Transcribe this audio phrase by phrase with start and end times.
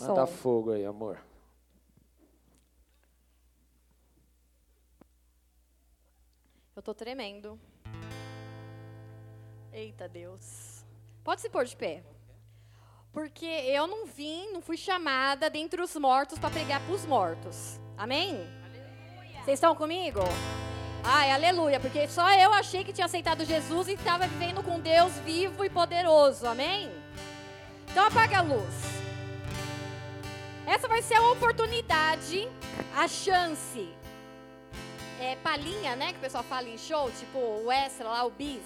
[0.00, 1.18] Manda fogo aí, amor.
[6.74, 7.58] Eu tô tremendo.
[9.72, 10.84] Eita Deus.
[11.22, 12.04] Pode se pôr de pé.
[13.12, 17.80] Porque eu não vim, não fui chamada dentre os mortos para pregar para os mortos.
[17.96, 18.44] Amém?
[19.44, 20.20] Vocês estão comigo?
[21.04, 25.12] Ai, aleluia, porque só eu achei que tinha aceitado Jesus e estava vivendo com Deus
[25.18, 26.46] vivo e poderoso.
[26.46, 26.90] Amém?
[27.90, 29.03] Então apaga a luz.
[30.66, 32.48] Essa vai ser a oportunidade,
[32.96, 33.88] a chance.
[35.20, 36.12] É palhinha, né?
[36.12, 38.62] Que o pessoal fala em show, tipo o extra lá, o bis.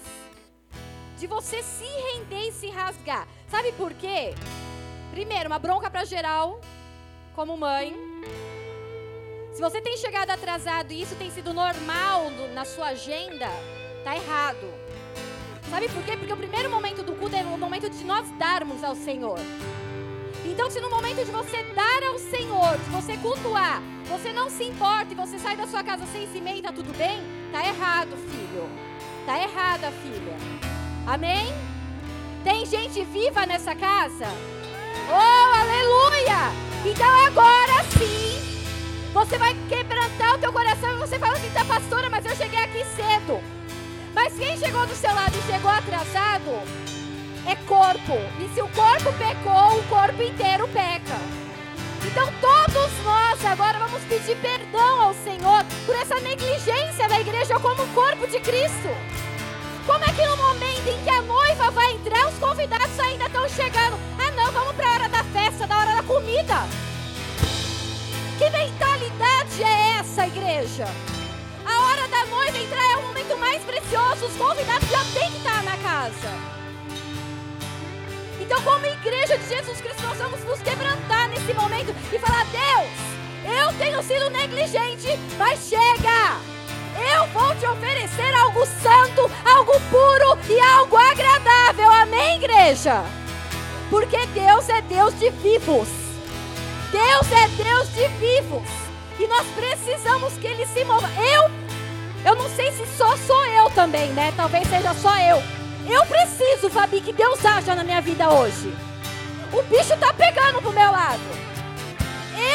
[1.17, 3.27] De você se render e se rasgar.
[3.49, 4.33] Sabe por quê?
[5.11, 6.61] Primeiro, uma bronca para geral,
[7.35, 7.93] como mãe.
[9.53, 13.49] Se você tem chegado atrasado e isso tem sido normal no, na sua agenda,
[14.05, 14.73] tá errado.
[15.69, 16.15] Sabe por quê?
[16.15, 19.37] Porque o primeiro momento do culto é o momento de nós darmos ao Senhor.
[20.45, 24.63] Então, se no momento de você dar ao Senhor, de você cultuar, você não se
[24.63, 27.21] importa e você sai da sua casa sem se tá tudo bem?
[27.51, 28.69] Tá errado, filho.
[29.25, 30.35] Tá errada, filha.
[31.05, 31.53] Amém?
[32.43, 34.27] Tem gente viva nessa casa?
[35.09, 36.51] Oh, aleluia!
[36.85, 38.39] Então agora sim,
[39.13, 42.59] você vai quebrantar o teu coração e você fala assim, tá pastora, mas eu cheguei
[42.59, 43.41] aqui cedo.
[44.13, 46.89] Mas quem chegou do seu lado e chegou atrasado
[47.49, 48.13] é corpo.
[48.39, 51.17] E se o corpo pecou, o corpo inteiro peca.
[52.05, 57.85] Então todos nós agora vamos pedir perdão ao Senhor por essa negligência da igreja como
[57.87, 58.89] corpo de Cristo.
[59.85, 63.49] Como é que no momento em que a noiva vai entrar, os convidados ainda estão
[63.49, 63.97] chegando?
[64.19, 66.55] Ah, não, vamos para a hora da festa, da hora da comida.
[68.37, 70.85] Que mentalidade é essa, igreja?
[71.65, 75.37] A hora da noiva entrar é o momento mais precioso, os convidados já têm que
[75.37, 76.58] estar na casa.
[78.49, 82.89] Então, como igreja de Jesus Cristo, nós vamos nos quebrantar nesse momento e falar: Deus,
[83.45, 85.07] eu tenho sido negligente,
[85.37, 86.39] mas chega!
[87.13, 91.91] Eu vou te oferecer algo santo, algo puro e algo agradável.
[91.91, 93.03] Amém, igreja?
[93.87, 95.87] Porque Deus é Deus de vivos.
[96.91, 98.67] Deus é Deus de vivos.
[99.19, 101.07] E nós precisamos que Ele se mova.
[101.21, 101.51] Eu,
[102.25, 104.33] eu não sei se só sou eu também, né?
[104.35, 105.39] Talvez seja só eu.
[105.87, 108.73] Eu preciso, Fabi, que Deus haja na minha vida hoje.
[109.51, 111.21] O bicho tá pegando pro meu lado.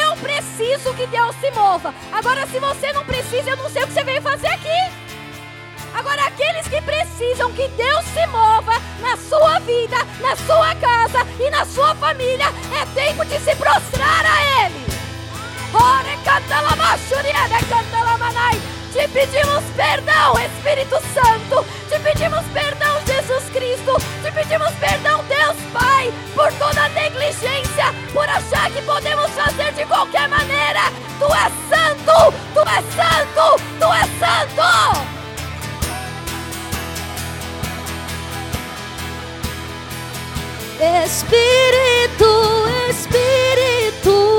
[0.01, 1.93] Eu preciso que Deus se mova.
[2.11, 4.91] Agora, se você não precisa, eu não sei o que você veio fazer aqui.
[5.93, 11.49] Agora, aqueles que precisam que Deus se mova na sua vida, na sua casa e
[11.49, 12.47] na sua família,
[12.81, 14.85] é tempo de se prostrar a Ele.
[15.73, 16.03] La
[18.95, 21.65] te pedimos perdão, Espírito Santo.
[21.89, 23.97] Te pedimos perdão, Jesus Cristo.
[24.21, 30.29] Te pedimos perdão, Deus Pai, por toda negligência, por achar que podemos fazer de qualquer
[30.29, 30.91] maneira.
[31.17, 35.05] Tu és santo, tu és santo, tu és santo.
[41.05, 42.35] Espírito!
[42.89, 44.34] Espírito,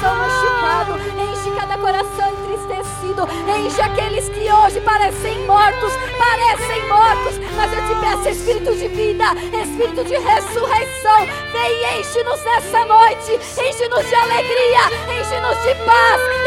[0.00, 0.98] coração machucado.
[1.20, 3.28] Enche cada coração entristecido.
[3.58, 5.92] Enche aqueles que hoje parecem mortos.
[6.18, 7.38] Parecem mortos.
[7.56, 9.24] Mas eu te peço, Espírito de vida.
[9.62, 11.26] Espírito de ressurreição.
[11.52, 13.32] Vem e enche-nos nessa noite.
[13.34, 15.20] Enche-nos de alegria.
[15.20, 16.39] Enche-nos de paz.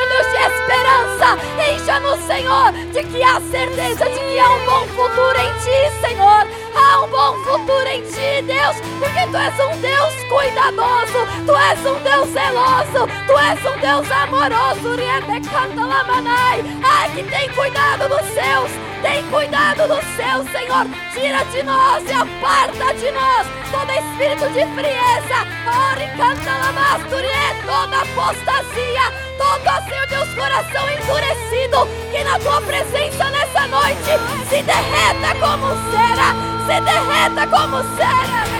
[0.00, 1.38] Enche-nos, de esperança.
[1.70, 6.46] Encha-nos, Senhor, de que há certeza de que há um bom futuro em ti, Senhor.
[6.74, 11.80] Há um bom futuro em ti, Deus, porque tu és um Deus cuidadoso, tu és
[11.80, 14.96] um Deus zeloso, tu és um Deus amoroso.
[16.82, 18.70] Ai, que tem cuidado dos seus,
[19.02, 20.86] tem cuidado dos seus, Senhor.
[21.12, 25.38] Tira de nós e aparta de nós todo espírito de frieza.
[25.92, 27.30] Ori canta lamasturie,
[27.66, 35.34] toda apostasia, todo, Senhor Deus, coração endurecido, que na tua presença nessa noite se derreta
[35.40, 38.59] como cera se derreta como cera.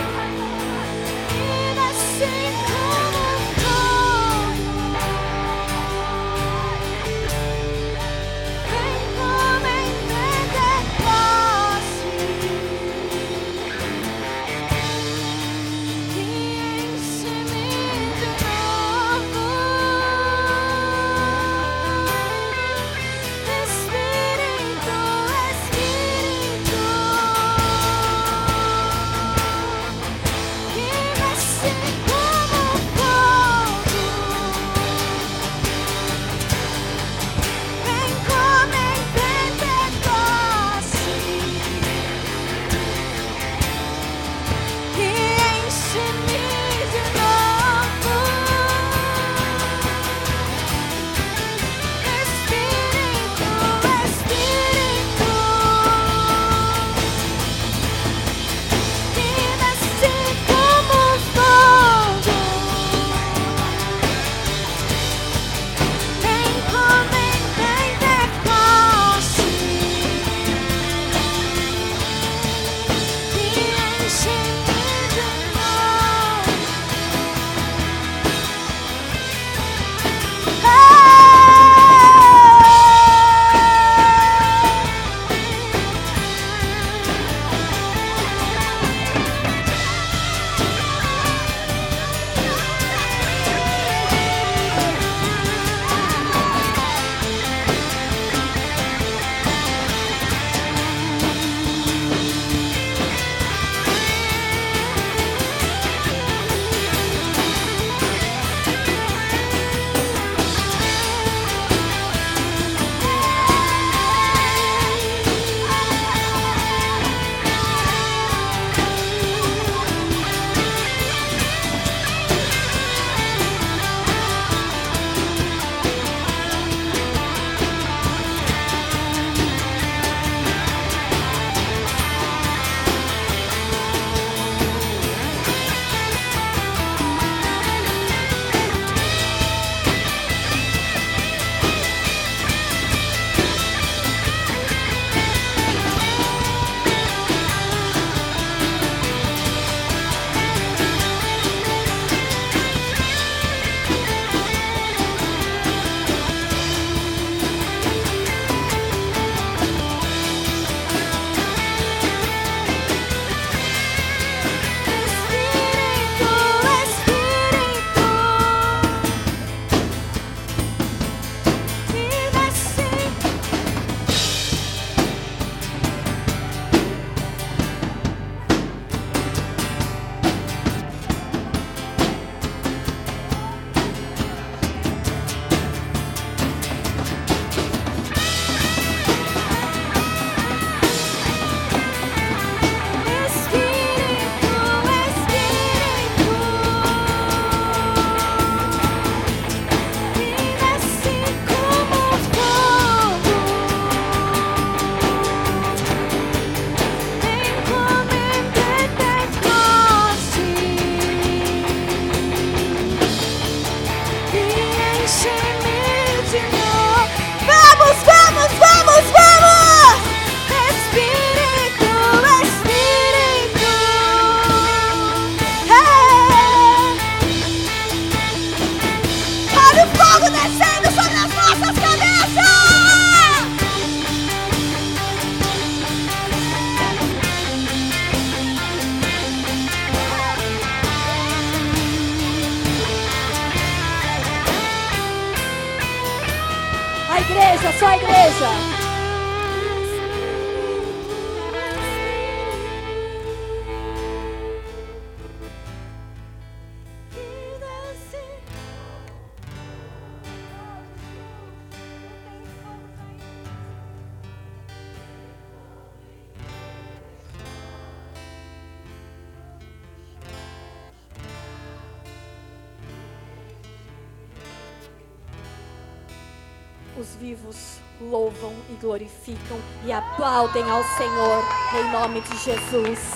[280.41, 281.43] Aplaudem ao Senhor
[281.79, 283.13] em nome de Jesus.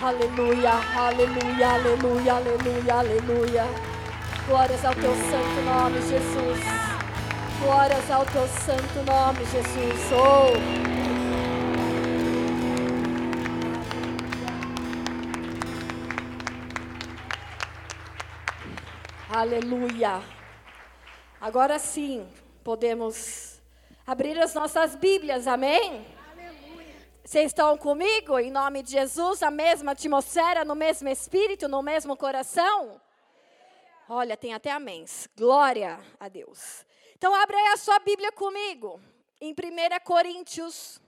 [0.00, 3.64] Aleluia, aleluia, aleluia, aleluia, aleluia.
[4.46, 6.60] Glórias ao teu santo nome, Jesus.
[7.60, 10.12] Glórias ao teu santo nome, Jesus.
[10.12, 10.52] Oh.
[19.36, 20.22] Aleluia.
[21.40, 22.24] Agora sim,
[22.62, 23.60] podemos
[24.06, 26.13] abrir as nossas Bíblias, amém?
[27.34, 28.38] Vocês estão comigo?
[28.38, 33.00] Em nome de Jesus, a mesma atmosfera, no mesmo espírito, no mesmo coração?
[34.08, 35.28] Olha, tem até améns.
[35.36, 36.86] Glória a Deus.
[37.16, 39.00] Então, abre aí a sua Bíblia comigo.
[39.40, 41.02] Em 1 Coríntios,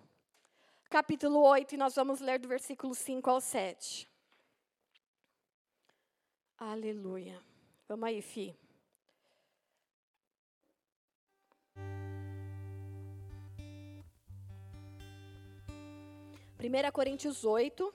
[0.90, 4.10] capítulo 8, e nós vamos ler do versículo 5 ao 7.
[6.58, 7.40] Aleluia.
[7.86, 8.52] Vamos aí, Fi.
[16.66, 17.94] 1 Coríntios 8.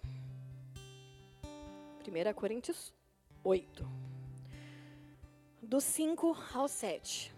[2.08, 2.94] 1 Coríntios
[3.44, 3.86] 8.
[5.62, 7.34] Do 5 ao 7.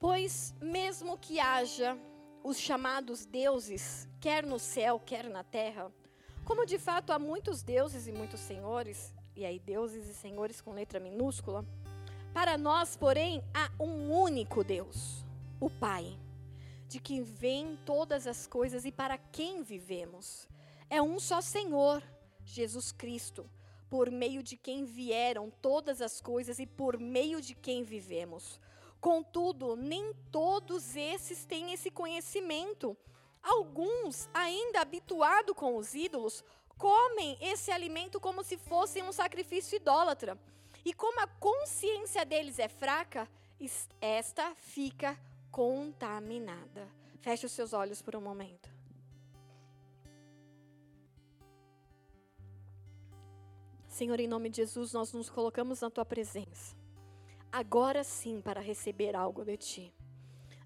[0.00, 1.96] Pois, mesmo que haja
[2.42, 5.92] os chamados deuses, quer no céu, quer na terra,
[6.44, 10.72] como de fato há muitos deuses e muitos senhores, e aí deuses e senhores com
[10.72, 11.64] letra minúscula,
[12.36, 15.24] para nós, porém, há um único Deus,
[15.58, 16.18] o Pai,
[16.86, 20.46] de quem vêm todas as coisas e para quem vivemos.
[20.90, 22.02] É um só Senhor,
[22.44, 23.48] Jesus Cristo,
[23.88, 28.60] por meio de quem vieram todas as coisas e por meio de quem vivemos.
[29.00, 32.94] Contudo, nem todos esses têm esse conhecimento.
[33.42, 36.44] Alguns, ainda habituados com os ídolos,
[36.76, 40.38] comem esse alimento como se fosse um sacrifício idólatra.
[40.86, 43.28] E como a consciência deles é fraca,
[44.00, 45.18] esta fica
[45.50, 46.88] contaminada.
[47.18, 48.70] Feche os seus olhos por um momento.
[53.88, 56.76] Senhor, em nome de Jesus, nós nos colocamos na tua presença.
[57.50, 59.94] Agora sim, para receber algo de ti.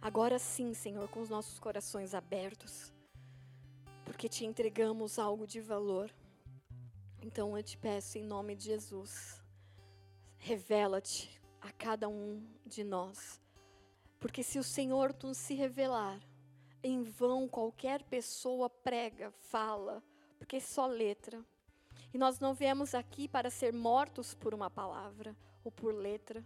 [0.02, 2.92] Agora sim, Senhor, com os nossos corações abertos,
[4.04, 6.14] porque te entregamos algo de valor.
[7.22, 9.39] Então eu te peço em nome de Jesus
[10.42, 13.38] Revela-te a cada um de nós.
[14.18, 16.18] Porque se o Senhor tu se revelar,
[16.82, 20.02] em vão qualquer pessoa prega, fala,
[20.38, 21.44] porque é só letra.
[22.12, 26.42] E nós não viemos aqui para ser mortos por uma palavra ou por letra.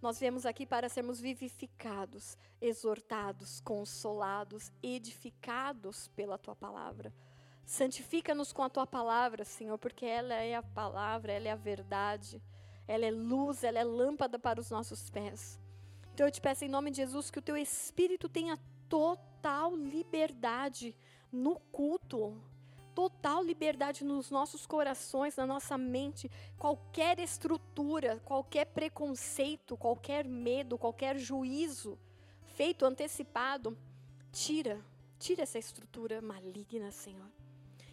[0.00, 7.14] Nós viemos aqui para sermos vivificados, exortados, consolados, edificados pela tua palavra.
[7.64, 12.42] Santifica-nos com a tua palavra, Senhor, porque ela é a palavra, ela é a verdade
[12.88, 15.58] ela é luz, ela é lâmpada para os nossos pés.
[16.12, 20.96] Então eu te peço em nome de Jesus que o teu espírito tenha total liberdade
[21.30, 22.34] no culto,
[22.94, 26.28] total liberdade nos nossos corações, na nossa mente,
[26.58, 31.96] qualquer estrutura, qualquer preconceito, qualquer medo, qualquer juízo
[32.58, 33.78] feito antecipado,
[34.32, 34.84] tira,
[35.16, 37.30] tira essa estrutura maligna, Senhor.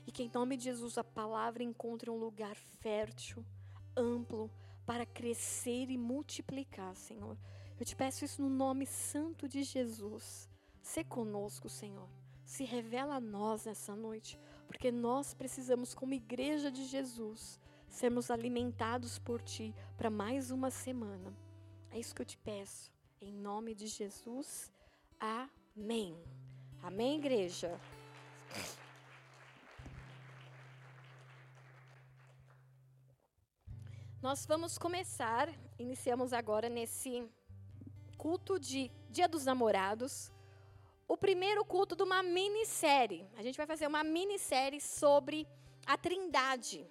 [0.07, 3.45] E que em nome de Jesus a palavra encontre um lugar fértil,
[3.95, 4.49] amplo,
[4.85, 7.37] para crescer e multiplicar, Senhor.
[7.79, 10.49] Eu te peço isso no nome santo de Jesus.
[10.81, 12.07] Se conosco, Senhor.
[12.45, 19.17] Se revela a nós nessa noite, porque nós precisamos, como igreja de Jesus, sermos alimentados
[19.17, 21.35] por Ti para mais uma semana.
[21.91, 22.91] É isso que eu te peço.
[23.19, 24.71] Em nome de Jesus.
[25.19, 26.15] Amém.
[26.83, 27.79] Amém, igreja.
[34.25, 37.29] Nós vamos começar, iniciamos agora nesse
[38.17, 40.31] culto de Dia dos Namorados,
[41.07, 43.29] o primeiro culto de uma minissérie.
[43.37, 45.47] A gente vai fazer uma minissérie sobre
[45.85, 46.89] a Trindade.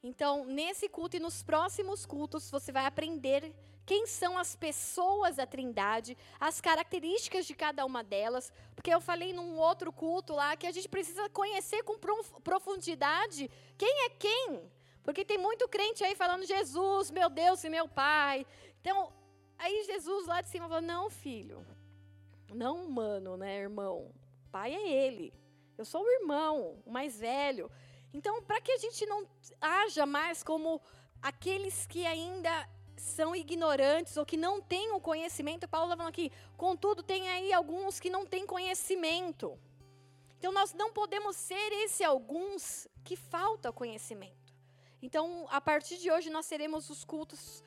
[0.00, 3.52] Então, nesse culto e nos próximos cultos, você vai aprender
[3.84, 9.32] quem são as pessoas da Trindade, as características de cada uma delas, porque eu falei
[9.32, 11.98] num outro culto lá que a gente precisa conhecer com
[12.44, 14.70] profundidade quem é quem
[15.06, 18.44] Porque tem muito crente aí falando Jesus, meu Deus e meu Pai.
[18.80, 19.12] Então,
[19.56, 21.64] aí Jesus lá de cima falou: Não, filho,
[22.52, 24.12] não humano, né, irmão?
[24.50, 25.32] Pai é ele.
[25.78, 27.70] Eu sou o irmão, o mais velho.
[28.12, 29.24] Então, para que a gente não
[29.60, 30.82] haja mais como
[31.22, 36.32] aqueles que ainda são ignorantes ou que não têm o conhecimento, Paulo está falando aqui,
[36.56, 39.56] contudo, tem aí alguns que não têm conhecimento.
[40.36, 44.45] Então, nós não podemos ser esse alguns que falta conhecimento.
[45.02, 47.62] Então, a partir de hoje, nós teremos os cultos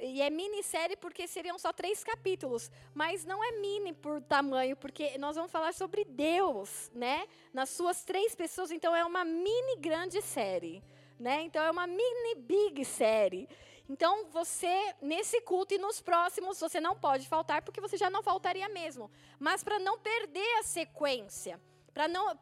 [0.00, 2.70] e, é minissérie porque seriam só três capítulos.
[2.92, 7.28] Mas não é mini por tamanho, porque nós vamos falar sobre Deus, né?
[7.52, 8.72] Nas suas três pessoas.
[8.72, 10.82] Então é uma mini grande série.
[11.18, 11.42] Né?
[11.42, 13.48] Então é uma mini big série.
[13.88, 18.22] Então você, nesse culto e nos próximos, você não pode faltar, porque você já não
[18.22, 19.10] faltaria mesmo.
[19.38, 21.60] Mas para não perder a sequência
[22.00, 22.34] para não,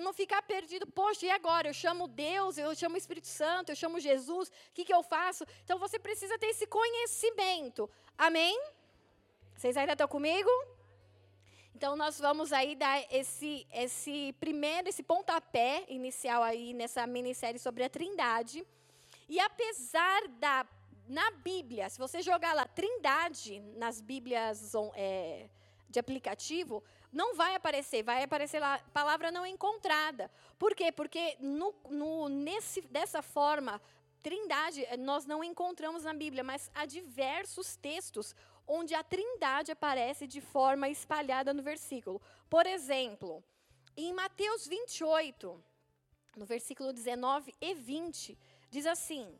[0.00, 0.86] não ficar perdido.
[0.86, 1.66] Poxa, e agora?
[1.66, 5.02] Eu chamo Deus, eu chamo o Espírito Santo, eu chamo Jesus, o que, que eu
[5.02, 5.46] faço?
[5.64, 7.88] Então você precisa ter esse conhecimento.
[8.18, 8.60] Amém?
[9.56, 10.50] Vocês ainda estão comigo?
[11.74, 17.84] Então nós vamos aí dar esse, esse primeiro, esse pontapé inicial aí nessa minissérie sobre
[17.84, 18.66] a Trindade.
[19.26, 20.66] E apesar da
[21.08, 25.48] na Bíblia, se você jogar lá Trindade nas Bíblias é,
[25.88, 30.30] de aplicativo, não vai aparecer, vai aparecer lá palavra não encontrada.
[30.58, 30.92] Por quê?
[30.92, 33.80] Porque no, no, nesse, dessa forma,
[34.22, 38.34] trindade eh, nós não encontramos na Bíblia, mas há diversos textos
[38.66, 42.20] onde a trindade aparece de forma espalhada no versículo.
[42.50, 43.42] Por exemplo,
[43.96, 45.64] em Mateus 28,
[46.36, 48.38] no versículo 19 e 20,
[48.70, 49.38] diz assim: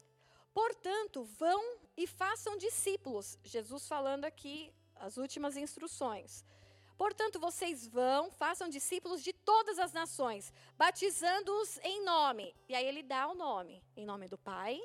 [0.55, 3.39] Portanto, vão e façam discípulos.
[3.45, 6.45] Jesus falando aqui as últimas instruções.
[6.99, 12.53] Portanto, vocês vão, façam discípulos de todas as nações, batizando-os em nome.
[12.69, 14.83] E aí ele dá o nome: em nome do Pai,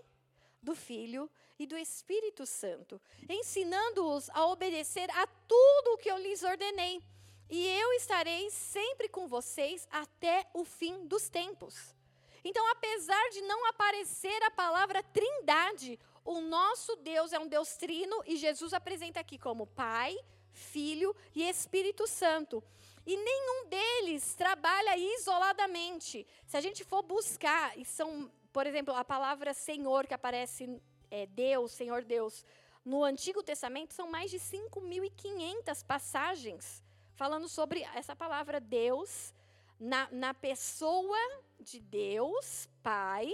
[0.62, 6.44] do Filho e do Espírito Santo, ensinando-os a obedecer a tudo o que eu lhes
[6.44, 7.04] ordenei.
[7.50, 11.96] E eu estarei sempre com vocês até o fim dos tempos.
[12.44, 18.22] Então, apesar de não aparecer a palavra trindade, o nosso Deus é um Deus trino
[18.26, 20.16] e Jesus apresenta aqui como Pai,
[20.54, 22.64] Filho e Espírito Santo.
[23.06, 26.26] E nenhum deles trabalha isoladamente.
[26.48, 31.26] Se a gente for buscar, e são, por exemplo, a palavra Senhor que aparece, é,
[31.26, 32.46] Deus, Senhor Deus,
[32.86, 36.82] no Antigo Testamento, são mais de 5.500 passagens
[37.16, 39.34] falando sobre essa palavra Deus,
[39.80, 41.18] na, na pessoa
[41.60, 43.32] de Deus, Pai,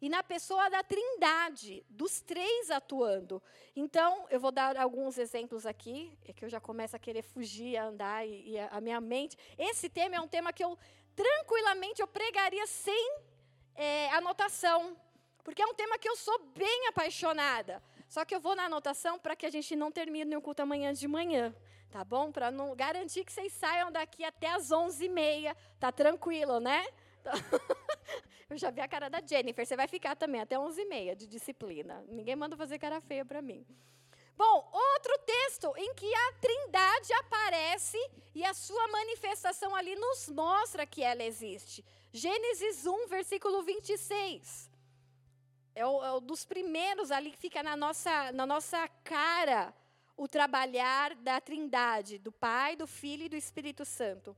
[0.00, 3.42] e na pessoa da Trindade, dos três atuando.
[3.74, 7.76] Então, eu vou dar alguns exemplos aqui, é que eu já começo a querer fugir,
[7.76, 9.36] a andar e, e a, a, minha mente.
[9.58, 10.78] Esse tema é um tema que eu
[11.14, 13.18] tranquilamente eu pregaria sem
[13.74, 14.96] é, anotação,
[15.42, 17.82] porque é um tema que eu sou bem apaixonada.
[18.08, 20.92] Só que eu vou na anotação para que a gente não termine o culto amanhã
[20.92, 21.54] de manhã,
[21.90, 22.30] tá bom?
[22.30, 26.86] Para não garantir que vocês saiam daqui até as 11h30, tá tranquilo, né?
[28.48, 29.66] Eu já vi a cara da Jennifer.
[29.66, 32.04] Você vai ficar também até 11h30 de disciplina.
[32.08, 33.66] Ninguém manda fazer cara feia para mim.
[34.36, 37.98] Bom, outro texto em que a Trindade aparece
[38.34, 41.84] e a sua manifestação ali nos mostra que ela existe.
[42.12, 44.70] Gênesis 1, versículo 26.
[45.74, 49.74] É o, é o dos primeiros ali que fica na nossa, na nossa cara
[50.16, 54.36] o trabalhar da Trindade, do Pai, do Filho e do Espírito Santo.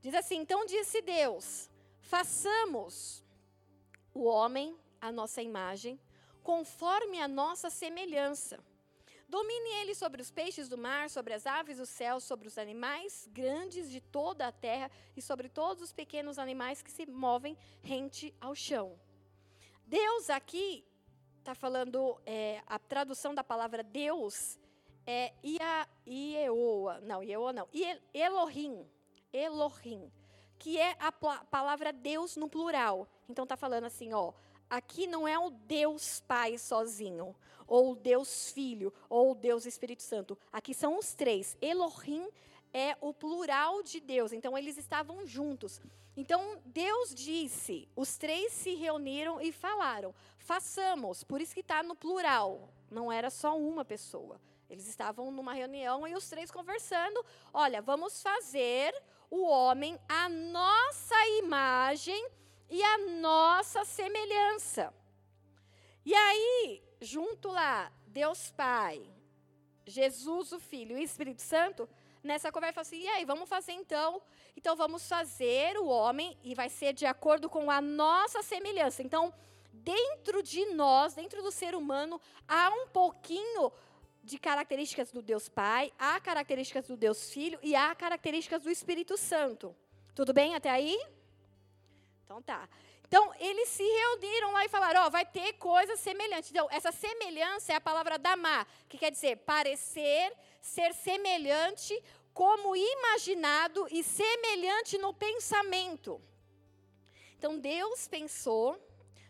[0.00, 1.70] Diz assim: Então disse Deus:
[2.06, 3.22] façamos
[4.14, 6.00] o homem, a nossa imagem,
[6.42, 8.58] conforme a nossa semelhança.
[9.28, 13.28] Domine ele sobre os peixes do mar, sobre as aves do céu, sobre os animais
[13.32, 18.32] grandes de toda a terra e sobre todos os pequenos animais que se movem rente
[18.40, 18.96] ao chão.
[19.84, 20.84] Deus aqui
[21.40, 24.58] está falando, é, a tradução da palavra Deus
[25.04, 27.68] é Ia, Ieoa, não, Ieoa não,
[28.14, 28.88] Elohim,
[29.32, 30.10] Elohim,
[30.58, 33.08] que é a palavra Deus no plural.
[33.28, 34.32] Então está falando assim, ó,
[34.68, 37.34] aqui não é o Deus Pai sozinho,
[37.66, 40.38] ou o Deus Filho, ou o Deus Espírito Santo.
[40.52, 41.56] Aqui são os três.
[41.60, 42.28] Elohim
[42.72, 44.32] é o plural de Deus.
[44.32, 45.80] Então eles estavam juntos.
[46.16, 51.24] Então Deus disse, os três se reuniram e falaram: façamos.
[51.24, 52.68] Por isso que está no plural.
[52.90, 54.40] Não era só uma pessoa.
[54.68, 57.24] Eles estavam numa reunião e os três conversando.
[57.52, 58.94] Olha, vamos fazer
[59.30, 62.28] o homem a nossa imagem
[62.68, 64.92] e a nossa semelhança.
[66.04, 69.02] E aí, junto lá, Deus Pai,
[69.86, 71.88] Jesus o Filho e o Espírito Santo,
[72.22, 74.20] nessa conversa assim, e aí, vamos fazer então?
[74.56, 79.02] Então vamos fazer o homem e vai ser de acordo com a nossa semelhança.
[79.02, 79.32] Então,
[79.72, 83.72] dentro de nós, dentro do ser humano, há um pouquinho
[84.26, 89.16] de características do Deus Pai, há características do Deus Filho e há características do Espírito
[89.16, 89.74] Santo.
[90.16, 91.00] Tudo bem até aí?
[92.24, 92.68] Então tá.
[93.06, 96.50] Então, eles se reuniram lá e falaram: Ó, oh, vai ter coisas semelhantes.
[96.50, 102.02] Então, essa semelhança é a palavra damar, que quer dizer parecer, ser semelhante,
[102.34, 106.20] como imaginado e semelhante no pensamento.
[107.38, 108.76] Então, Deus pensou,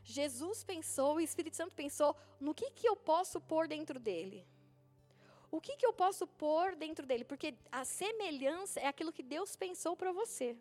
[0.02, 4.46] Jesus pensou, o Espírito Santo pensou no que, que eu posso pôr dentro dele.
[5.56, 7.24] O que, que eu posso pôr dentro dele?
[7.24, 10.56] Porque a semelhança é aquilo que Deus pensou para você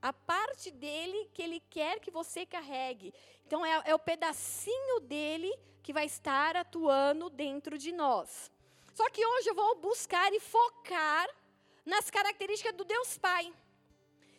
[0.00, 3.12] a parte dele que ele quer que você carregue.
[3.46, 5.52] Então, é, é, o pedacinho dele
[5.82, 8.50] que vai estar atuando dentro de nós.
[8.94, 11.28] Só que hoje eu vou buscar e focar
[11.84, 13.52] nas características do Deus Pai.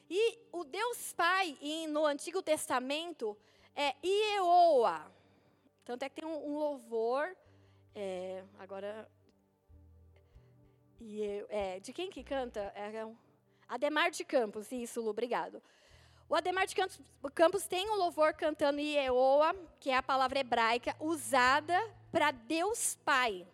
[0.09, 1.57] E o Deus Pai,
[1.89, 3.37] no Antigo Testamento,
[3.75, 5.11] é Ieoa.
[5.85, 7.35] Tanto é que tem um, um louvor.
[7.93, 9.09] É, agora.
[11.49, 12.59] É, de quem que canta?
[12.75, 13.15] É um
[13.67, 15.61] Ademar de Campos, isso, Lu, obrigado.
[16.29, 16.99] O Ademar de Campos,
[17.33, 21.77] Campos tem um louvor cantando Ieoa, que é a palavra hebraica usada
[22.11, 23.45] para Deus Pai.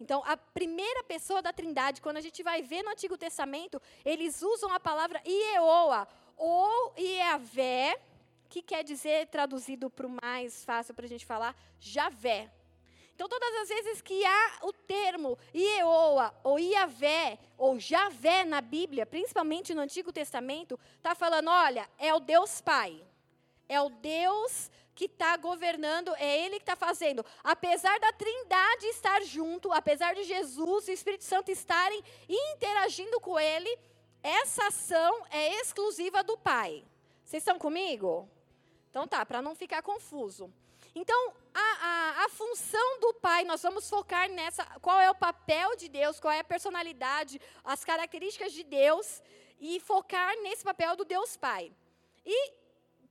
[0.00, 4.42] Então, a primeira pessoa da Trindade, quando a gente vai ver no Antigo Testamento, eles
[4.42, 8.00] usam a palavra Ieoa, ou Iavé,
[8.48, 12.50] que quer dizer, traduzido para o mais fácil para a gente falar, Javé.
[13.14, 19.06] Então, todas as vezes que há o termo Ieoa, ou Iavé, ou Javé na Bíblia,
[19.06, 23.02] principalmente no Antigo Testamento, está falando: olha, é o Deus Pai.
[23.68, 27.24] É o Deus que está governando, é Ele que está fazendo.
[27.42, 33.38] Apesar da Trindade estar junto, apesar de Jesus e o Espírito Santo estarem interagindo com
[33.38, 33.78] Ele,
[34.22, 36.84] essa ação é exclusiva do Pai.
[37.24, 38.28] Vocês estão comigo?
[38.90, 40.52] Então tá, para não ficar confuso.
[40.94, 45.74] Então, a, a, a, função do pai, nós vamos focar nessa, qual é o papel
[45.76, 49.22] de Deus, qual é a personalidade, as características de Deus,
[49.58, 51.72] e focar nesse papel do Deus Pai.
[52.26, 52.52] E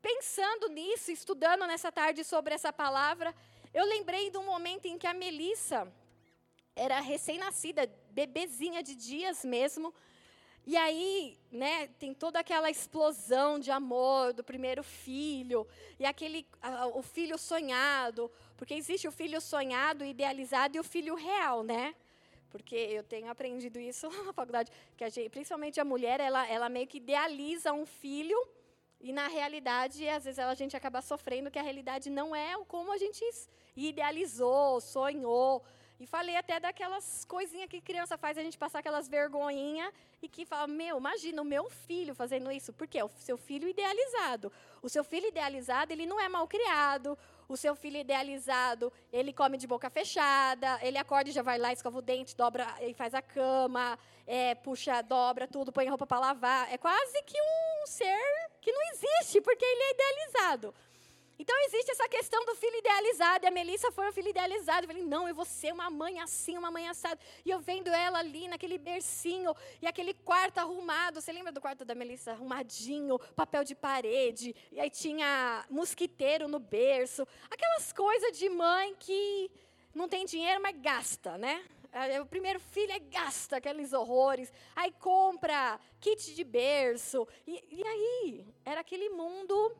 [0.02, 3.34] pensando nisso, estudando nessa tarde sobre essa palavra,
[3.74, 5.92] eu lembrei de um momento em que a Melissa
[6.76, 9.94] era recém-nascida, bebezinha de dias mesmo,
[10.66, 15.68] e aí, né, tem toda aquela explosão de amor do primeiro filho,
[16.00, 16.46] e aquele
[16.94, 21.96] o filho sonhado, porque existe o filho sonhado, idealizado e o filho real, né?
[22.50, 26.70] Porque eu tenho aprendido isso na faculdade, que a gente, principalmente a mulher, ela, ela
[26.70, 28.38] meio que idealiza um filho,
[29.04, 32.92] e na realidade, às vezes a gente acaba sofrendo que a realidade não é como
[32.92, 33.26] a gente
[33.76, 35.64] idealizou, sonhou.
[36.02, 40.48] E falei até daquelas coisinhas que criança faz a gente passar aquelas vergonhinhas e que
[40.48, 42.74] fala: Meu, imagina o meu filho fazendo isso.
[42.74, 44.52] Porque é o seu filho idealizado.
[44.82, 47.16] O seu filho idealizado, ele não é mal criado.
[47.48, 51.72] O seu filho idealizado, ele come de boca fechada, ele acorda e já vai lá,
[51.72, 56.20] escova o dente, dobra e faz a cama, é, puxa, dobra tudo, põe roupa para
[56.20, 56.74] lavar.
[56.74, 60.74] É quase que um ser que não existe, porque ele é idealizado.
[61.42, 63.44] Então existe essa questão do filho idealizado.
[63.44, 64.84] E a Melissa foi um filho idealizado.
[64.84, 67.20] Eu falei, não, eu vou ser uma mãe assim, uma mãe assada.
[67.44, 71.20] E eu vendo ela ali naquele bercinho e aquele quarto arrumado.
[71.20, 72.34] Você lembra do quarto da Melissa?
[72.34, 74.56] Arrumadinho, papel de parede.
[74.72, 77.28] E aí tinha mosquiteiro no berço.
[77.50, 79.50] Aquelas coisas de mãe que
[79.96, 81.66] não tem dinheiro, mas gasta, né?
[82.22, 84.54] O primeiro filho é gasta aqueles horrores.
[84.76, 87.28] Aí compra kit de berço.
[87.48, 88.46] E, e aí?
[88.64, 89.76] Era aquele mundo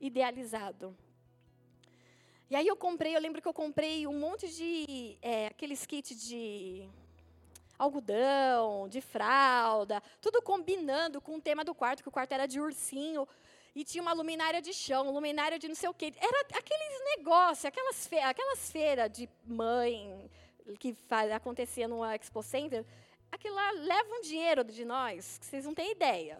[0.00, 0.96] idealizado.
[2.48, 6.28] E aí eu comprei, eu lembro que eu comprei um monte de é, aqueles kits
[6.28, 6.88] de
[7.78, 12.60] algodão, de fralda, tudo combinando com o tema do quarto, que o quarto era de
[12.60, 13.26] ursinho
[13.74, 16.12] e tinha uma luminária de chão, luminária de não sei o quê.
[16.16, 20.30] Era aqueles negócios, aquelas, fe aquelas feiras de mãe
[20.78, 22.86] que faz, acontecia no Expo Center.
[23.30, 26.38] Aquilo lá leva um dinheiro de nós, que vocês não têm ideia.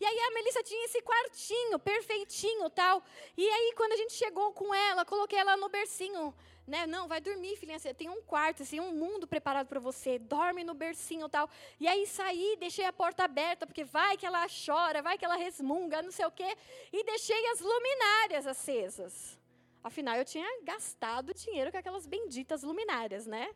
[0.00, 3.02] E aí a Melissa tinha esse quartinho perfeitinho tal.
[3.36, 6.34] E aí quando a gente chegou com ela, coloquei ela no bercinho,
[6.66, 6.86] né?
[6.86, 10.18] Não, vai dormir, filhinha, você tem um quarto, assim, um mundo preparado para você.
[10.18, 11.50] Dorme no bercinho tal.
[11.78, 15.36] E aí saí, deixei a porta aberta, porque vai que ela chora, vai que ela
[15.36, 16.56] resmunga, não sei o quê,
[16.92, 19.38] e deixei as luminárias acesas.
[19.82, 23.50] Afinal, eu tinha gastado dinheiro com aquelas benditas luminárias, né?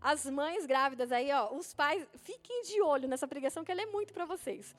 [0.00, 3.86] As mães grávidas aí, ó, os pais, fiquem de olho nessa pregação que ela é
[3.86, 4.74] muito para vocês.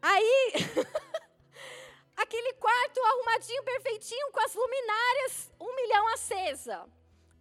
[0.00, 0.52] Aí,
[2.16, 6.86] aquele quarto arrumadinho, perfeitinho, com as luminárias, um milhão acesa.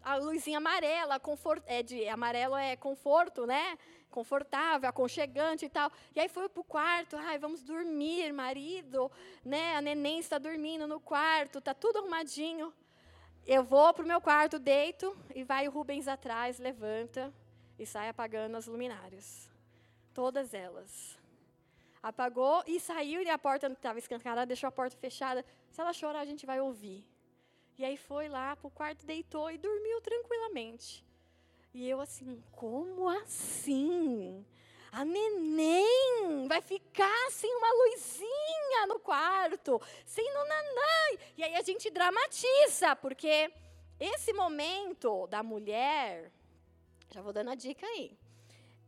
[0.01, 3.77] a luzinha amarela, confort, é de amarelo é conforto, né?
[4.09, 5.91] Confortável, aconchegante e tal.
[6.15, 9.11] E aí foi pro quarto, ai, vamos dormir, marido,
[9.43, 9.75] né?
[9.75, 12.73] A neném está dormindo no quarto, tá tudo arrumadinho.
[13.45, 17.33] Eu vou pro meu quarto, deito e vai o Rubens atrás, levanta
[17.77, 19.49] e sai apagando as luminárias.
[20.13, 21.16] Todas elas.
[22.01, 25.45] Apagou e saiu e a porta estava escancarada, deixou a porta fechada.
[25.69, 27.07] Se ela chorar, a gente vai ouvir.
[27.77, 31.05] E aí foi lá pro quarto, deitou e dormiu tranquilamente.
[31.73, 34.45] E eu assim, como assim?
[34.91, 41.19] A neném vai ficar sem uma luzinha no quarto, sem nanã.
[41.37, 43.51] E aí a gente dramatiza, porque
[43.99, 46.31] esse momento da mulher,
[47.11, 48.17] já vou dando a dica aí,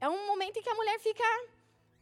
[0.01, 1.23] é um momento em que a mulher fica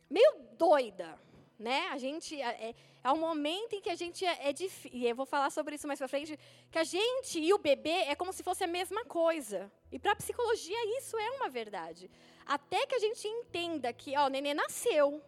[0.09, 1.19] meio doida,
[1.57, 1.87] né?
[1.89, 4.53] A gente é, é um momento em que a gente é, é
[4.91, 6.37] e eu vou falar sobre isso mais para frente,
[6.71, 9.71] que a gente e o bebê é como se fosse a mesma coisa.
[9.91, 12.09] E para a psicologia isso é uma verdade.
[12.45, 15.21] Até que a gente entenda que, ó, o neném nasceu.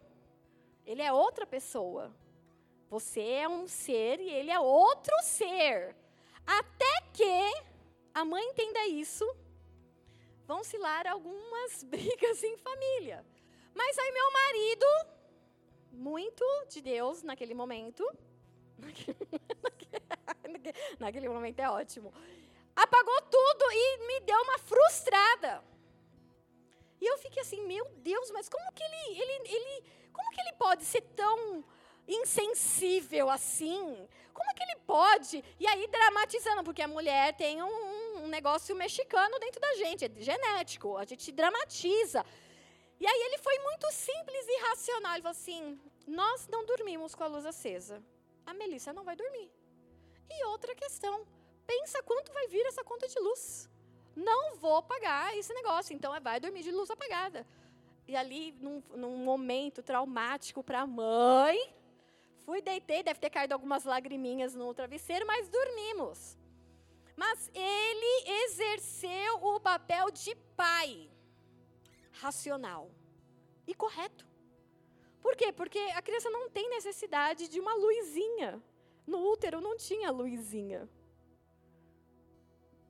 [0.85, 2.13] Ele é outra pessoa.
[2.89, 5.95] Você é um ser e ele é outro ser.
[6.45, 7.69] Até que
[8.13, 9.25] a mãe entenda isso,
[10.47, 13.25] vão se lar algumas brigas em família.
[13.79, 14.85] Mas aí meu marido,
[15.93, 18.03] muito de Deus naquele momento,
[20.99, 22.13] naquele momento é ótimo,
[22.75, 25.63] apagou tudo e me deu uma frustrada.
[26.99, 30.53] E eu fiquei assim, meu Deus, mas como que ele, ele, ele, como que ele
[30.65, 31.63] pode ser tão
[32.05, 34.05] insensível assim?
[34.33, 35.41] Como que ele pode?
[35.57, 40.11] E aí dramatizando, porque a mulher tem um, um negócio mexicano dentro da gente, é
[40.17, 42.25] genético, a gente dramatiza.
[42.99, 45.13] E aí ele foi muito simples e racional.
[45.13, 48.03] Ele falou assim: nós não dormimos com a luz acesa.
[48.45, 49.49] A Melissa não vai dormir.
[50.29, 51.25] E outra questão:
[51.65, 53.69] pensa quanto vai vir essa conta de luz.
[54.15, 57.47] Não vou pagar esse negócio, então é, vai dormir de luz apagada.
[58.07, 61.57] E ali, num, num momento traumático para a mãe,
[62.43, 66.37] fui, deitei, deve ter caído algumas lagriminhas no travesseiro, mas dormimos.
[67.15, 71.09] Mas ele exerceu o papel de pai
[72.21, 72.89] racional
[73.67, 74.25] e correto.
[75.21, 75.51] Por quê?
[75.51, 78.61] Porque a criança não tem necessidade de uma luzinha.
[79.05, 80.81] No útero não tinha luzinha.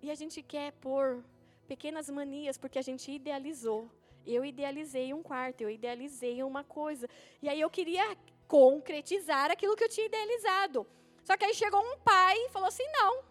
[0.02, 1.24] E a gente quer pôr
[1.68, 3.89] pequenas manias porque a gente idealizou.
[4.26, 7.08] Eu idealizei um quarto, eu idealizei uma coisa.
[7.42, 8.06] E aí eu queria
[8.48, 10.86] concretizar aquilo que eu tinha idealizado.
[11.24, 13.24] Só que aí chegou um pai e falou assim: não,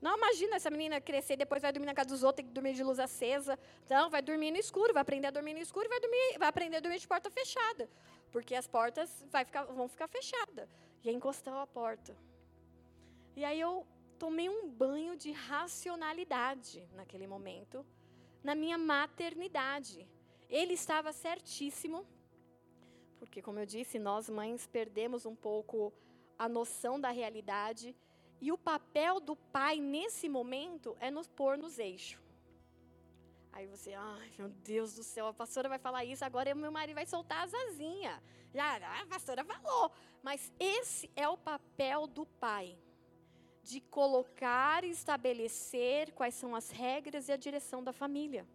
[0.00, 2.72] não imagina essa menina crescer, depois vai dormir na casa dos outros, tem que dormir
[2.72, 3.58] de luz acesa.
[3.88, 6.76] Não, vai dormir no escuro, vai aprender a dormir no escuro, vai, dormir, vai aprender
[6.78, 7.88] a dormir de porta fechada.
[8.32, 9.10] Porque as portas
[9.44, 10.68] ficar, vão ficar fechadas.
[11.02, 12.16] E aí encostou a porta.
[13.36, 13.86] E aí eu
[14.18, 17.84] tomei um banho de racionalidade naquele momento,
[18.42, 20.08] na minha maternidade.
[20.48, 22.06] Ele estava certíssimo,
[23.18, 25.92] porque, como eu disse, nós mães perdemos um pouco
[26.38, 27.94] a noção da realidade
[28.40, 32.20] e o papel do pai nesse momento é nos pôr nos eixos.
[33.52, 36.94] Aí você, ai meu Deus do céu, a pastora vai falar isso, agora meu marido
[36.94, 38.20] vai soltar as asinhas.
[38.52, 39.92] Já, a pastora falou.
[40.22, 42.76] Mas esse é o papel do pai.
[43.62, 48.46] De colocar e estabelecer quais são as regras e a direção da família.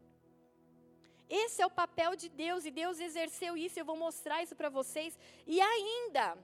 [1.30, 3.80] Esse é o papel de Deus e Deus exerceu isso.
[3.80, 5.18] Eu vou mostrar isso para vocês.
[5.48, 6.38] E ainda,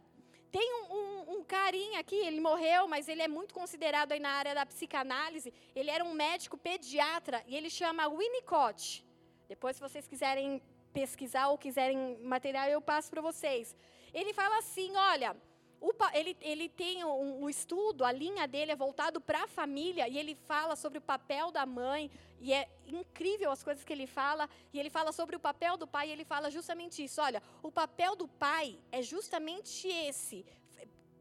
[0.51, 4.31] tem um, um, um, carinha aqui, ele morreu, mas ele é muito considerado aí na
[4.31, 5.53] área da psicanálise.
[5.73, 9.05] Ele era um médico pediatra e ele chama Winnicott.
[9.47, 10.61] Depois, se vocês quiserem
[10.93, 13.75] pesquisar ou quiserem material, eu passo para vocês.
[14.13, 15.35] Ele fala assim: olha,
[15.81, 20.07] o, ele, ele tem um, um, estudo, a linha dele é voltado para a família,
[20.07, 24.05] e ele fala sobre o papel da mãe, e é incrível as coisas que ele
[24.05, 27.41] fala, e ele fala sobre o papel do pai, e ele fala justamente isso: olha,
[27.63, 30.45] o papel do pai é justamente esse.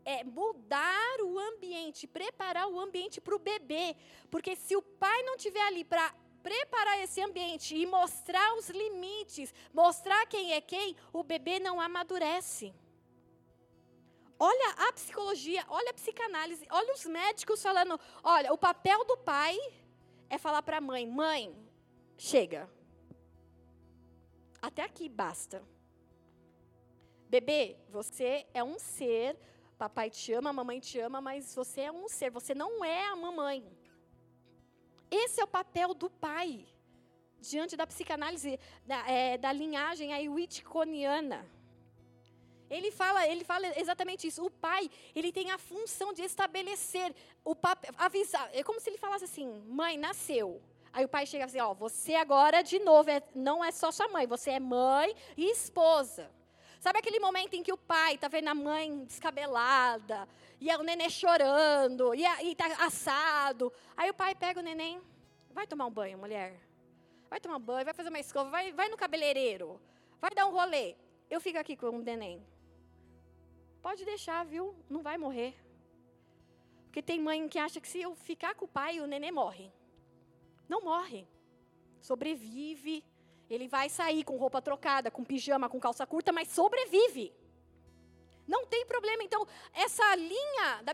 [0.05, 3.95] É mudar o ambiente, preparar o ambiente para o bebê.
[4.31, 9.55] Porque se o pai não estiver ali para preparar esse ambiente e mostrar os limites,
[9.73, 12.75] mostrar quem é quem, o bebê não amadurece.
[14.43, 19.55] Olha a psicologia, olha a psicanálise, olha os médicos falando, olha, o papel do pai
[20.31, 21.55] é falar para a mãe: mãe,
[22.17, 22.67] chega.
[24.63, 25.63] Até aqui basta.
[27.29, 29.39] Bebê, você é um ser,
[29.77, 33.17] papai te ama, mamãe te ama, mas você é um ser, você não é a
[33.17, 33.63] mamãe.
[35.11, 36.67] Esse é o papel do pai
[37.41, 41.47] diante da psicanálise da, é, da linhagem Wittconiana.
[42.71, 44.45] Ele fala, ele fala exatamente isso.
[44.45, 48.49] O pai, ele tem a função de estabelecer o papel, avisar.
[48.53, 50.63] É como se ele falasse assim: "Mãe, nasceu".
[50.93, 54.09] Aí o pai chega assim, ó, você agora de novo é, não é só sua
[54.09, 56.31] mãe, você é mãe e esposa.
[56.81, 60.27] Sabe aquele momento em que o pai tá vendo a mãe descabelada,
[60.61, 63.73] e o neném chorando, e, a, e tá assado.
[63.97, 65.01] Aí o pai pega o neném,
[65.51, 66.59] vai tomar um banho, mulher.
[67.29, 69.81] Vai tomar um banho, vai fazer uma escova, vai, vai no cabeleireiro,
[70.21, 70.97] vai dar um rolê.
[71.31, 72.45] Eu fico aqui com o neném.
[73.83, 74.75] Pode deixar, viu?
[74.89, 75.55] Não vai morrer.
[76.85, 79.73] Porque tem mãe que acha que se eu ficar com o pai, o neném morre.
[80.69, 81.27] Não morre.
[82.01, 83.05] Sobrevive.
[83.49, 87.33] Ele vai sair com roupa trocada, com pijama, com calça curta, mas sobrevive.
[88.47, 89.23] Não tem problema.
[89.23, 90.93] Então, essa linha da,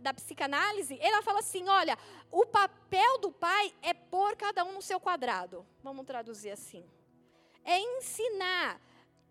[0.00, 1.96] da psicanálise, ela fala assim: olha,
[2.30, 5.64] o papel do pai é pôr cada um no seu quadrado.
[5.80, 6.84] Vamos traduzir assim.
[7.64, 8.80] É ensinar,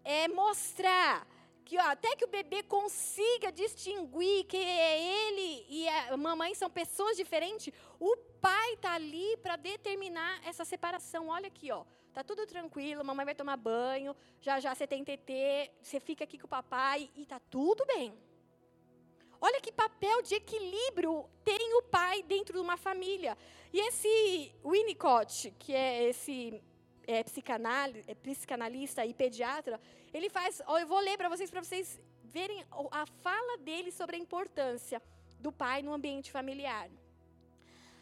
[0.03, 1.27] é mostrar,
[1.67, 7.73] que até que o bebê consiga distinguir que ele e a mamãe são pessoas diferentes,
[7.99, 11.27] o pai está ali para determinar essa separação.
[11.27, 15.71] Olha aqui, ó, tá tudo tranquilo, mamãe vai tomar banho, já já você tem TT,
[15.81, 18.17] você fica aqui com o papai e tá tudo bem.
[19.41, 23.37] Olha que papel de equilíbrio tem o pai dentro de uma família.
[23.73, 26.63] E esse Winnicott, que é esse
[27.07, 27.23] é,
[28.07, 29.79] é, psicanalista e pediatra,
[30.13, 30.61] ele faz.
[30.67, 35.01] Eu vou ler para vocês, para vocês verem a fala dele sobre a importância
[35.39, 36.89] do pai no ambiente familiar.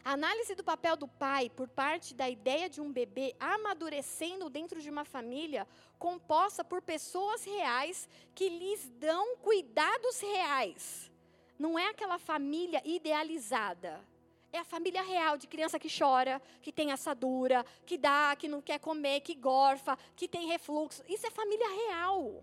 [0.04, 4.80] A análise do papel do pai por parte da ideia de um bebê amadurecendo dentro
[4.80, 5.66] de uma família
[5.98, 11.10] composta por pessoas reais que lhes dão cuidados reais.
[11.58, 14.00] Não é aquela família idealizada
[14.56, 18.60] é a família real de criança que chora, que tem assadura, que dá, que não
[18.60, 21.02] quer comer, que gorfa, que tem refluxo.
[21.08, 22.42] Isso é família real.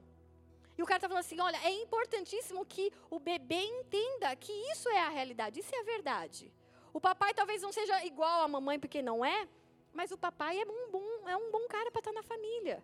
[0.78, 4.90] E o cara está falando assim: olha, é importantíssimo que o bebê entenda que isso
[4.90, 6.52] é a realidade, isso é a verdade.
[6.94, 9.48] O papai talvez não seja igual à mamãe, porque não é,
[9.92, 12.84] mas o papai é um bom, é um bom cara para estar tá na família.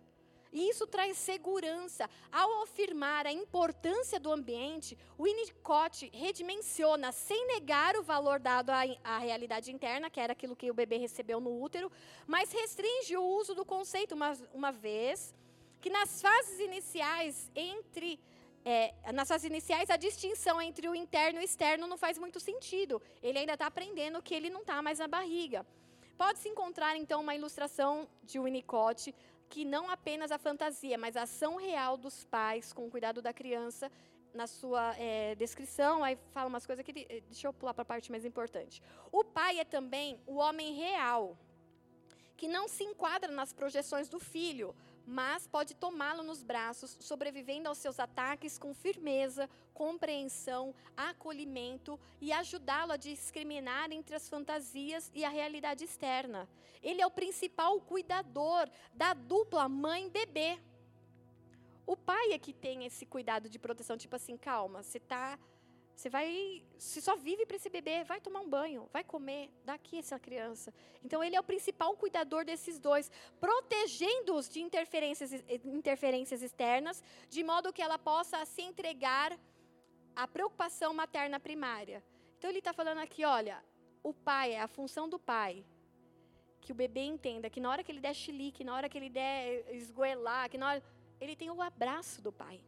[0.52, 2.08] E isso traz segurança.
[2.30, 8.80] Ao afirmar a importância do ambiente, o Winnicott redimensiona, sem negar o valor dado à,
[9.04, 11.90] à, realidade interna, que era aquilo que o bebê recebeu no útero,
[12.26, 15.32] mas restringe o uso do conceito, uma, uma vez
[15.80, 18.20] que nas fases iniciais entre.
[18.62, 22.38] É, nas fases iniciais, a distinção entre o interno e o externo não faz muito
[22.38, 23.00] sentido.
[23.22, 25.64] Ele ainda está aprendendo que ele não está mais na barriga.
[26.18, 29.14] Pode-se encontrar, então, uma ilustração de Winnicott
[29.50, 33.32] que não apenas a fantasia, mas a ação real dos pais com o cuidado da
[33.32, 33.90] criança
[34.32, 36.92] na sua é, descrição, aí fala umas coisas que.
[37.08, 38.80] Eh, deixa eu pular para a parte mais importante.
[39.10, 41.36] O pai é também o homem real,
[42.36, 44.74] que não se enquadra nas projeções do filho,
[45.10, 52.92] mas pode tomá-lo nos braços, sobrevivendo aos seus ataques com firmeza, compreensão, acolhimento e ajudá-lo
[52.92, 56.48] a discriminar entre as fantasias e a realidade externa.
[56.80, 60.60] Ele é o principal cuidador da dupla mãe-bebê.
[61.84, 65.36] O pai é que tem esse cuidado de proteção, tipo assim, calma, você está
[66.00, 69.74] você vai, se só vive para esse bebê, vai tomar um banho, vai comer, dá
[69.74, 70.72] aqui essa criança.
[71.04, 75.30] Então ele é o principal cuidador desses dois, protegendo-os de interferências,
[75.62, 79.38] interferências externas, de modo que ela possa se entregar
[80.16, 82.02] à preocupação materna primária.
[82.38, 83.62] Então ele está falando aqui, olha,
[84.02, 85.62] o pai, é a função do pai,
[86.62, 89.10] que o bebê entenda que na hora que ele der chilique, na hora que ele
[89.10, 90.82] der esgoelar, que na hora,
[91.20, 92.58] ele tem o abraço do pai.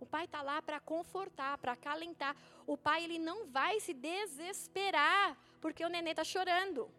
[0.00, 2.36] O pai está lá para confortar, para acalentar.
[2.66, 6.90] O pai ele não vai se desesperar porque o nenê está chorando.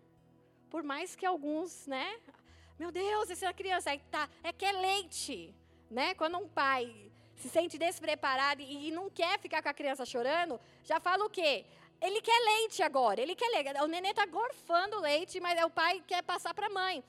[0.69, 2.19] Por mais que alguns, né?
[2.77, 5.55] Meu Deus, essa criança aí tá, é que é leite,
[5.89, 6.13] né?
[6.15, 10.99] Quando um pai se sente despreparado e não quer ficar com a criança chorando, já
[10.99, 11.65] fala o quê?
[12.01, 13.79] Ele quer leite agora, ele quer leite.
[13.81, 17.03] O nenê está gorfando leite, mas o pai quer passar para a mãe.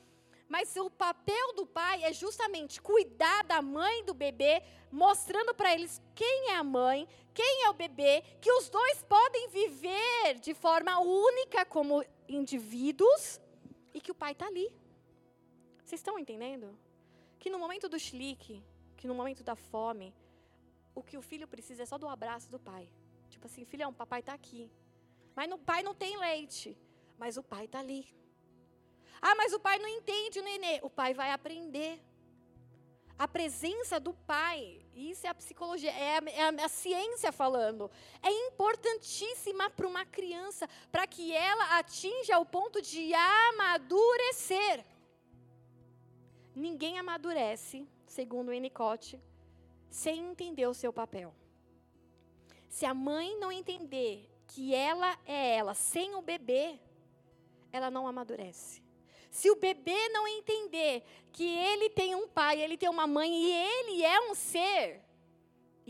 [0.49, 6.01] Mas o papel do pai é justamente cuidar da mãe do bebê, mostrando para eles
[6.15, 10.99] quem é a mãe, quem é o bebê, que os dois podem viver de forma
[10.99, 13.39] única como indivíduos
[13.93, 14.73] e que o pai está ali.
[15.85, 16.79] Vocês estão entendendo?
[17.39, 18.65] Que no momento do chilique,
[18.97, 20.15] que no momento da fome,
[20.95, 22.91] o que o filho precisa é só do abraço do pai.
[23.29, 24.71] Tipo assim, filhão, papai está aqui.
[25.37, 26.77] Mas o pai não tem leite,
[27.19, 28.09] mas o pai está ali.
[29.21, 30.81] Ah, mas o pai não entende o nenê.
[30.83, 32.01] O pai vai aprender.
[33.19, 37.91] A presença do pai, isso é a psicologia, é a, é a, ciência falando,
[38.23, 44.85] é importantíssima para uma criança, para que ela atinja o ponto de amadurecer.
[46.55, 49.21] Ninguém amadurece, segundo o Winnicott,
[49.91, 51.35] sem entender o seu papel.
[52.69, 56.79] Se a mãe não entender que ela é ela sem o bebê,
[57.73, 58.81] ela não amadurece.
[59.31, 61.03] Se o bebê não entender
[61.33, 65.03] que ele tem um pai, ele tem uma mãe e ele é um ser,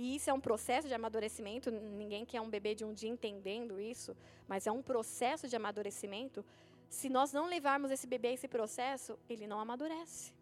[0.00, 3.80] e isso é um processo de amadurecimento, ninguém quer um bebê de um dia entendendo
[3.80, 4.16] isso,
[4.46, 6.44] mas é um processo de amadurecimento.
[6.88, 10.32] Se nós não levarmos esse bebê a esse processo, ele não amadurece.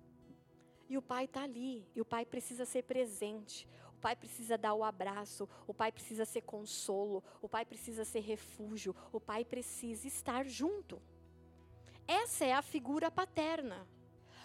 [0.90, 4.74] E o pai está ali, e o pai precisa ser presente, o pai precisa dar
[4.74, 10.07] o abraço, o pai precisa ser consolo, o pai precisa ser refúgio, o pai precisa
[10.07, 11.01] estar junto.
[12.07, 13.87] Essa é a figura paterna.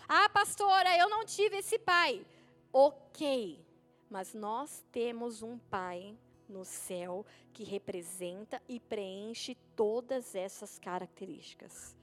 [0.07, 2.25] Ah, pastora, eu não tive esse pai.
[2.73, 3.63] Ok,
[4.09, 6.17] mas nós temos um pai
[6.49, 11.95] no céu que representa e preenche todas essas características.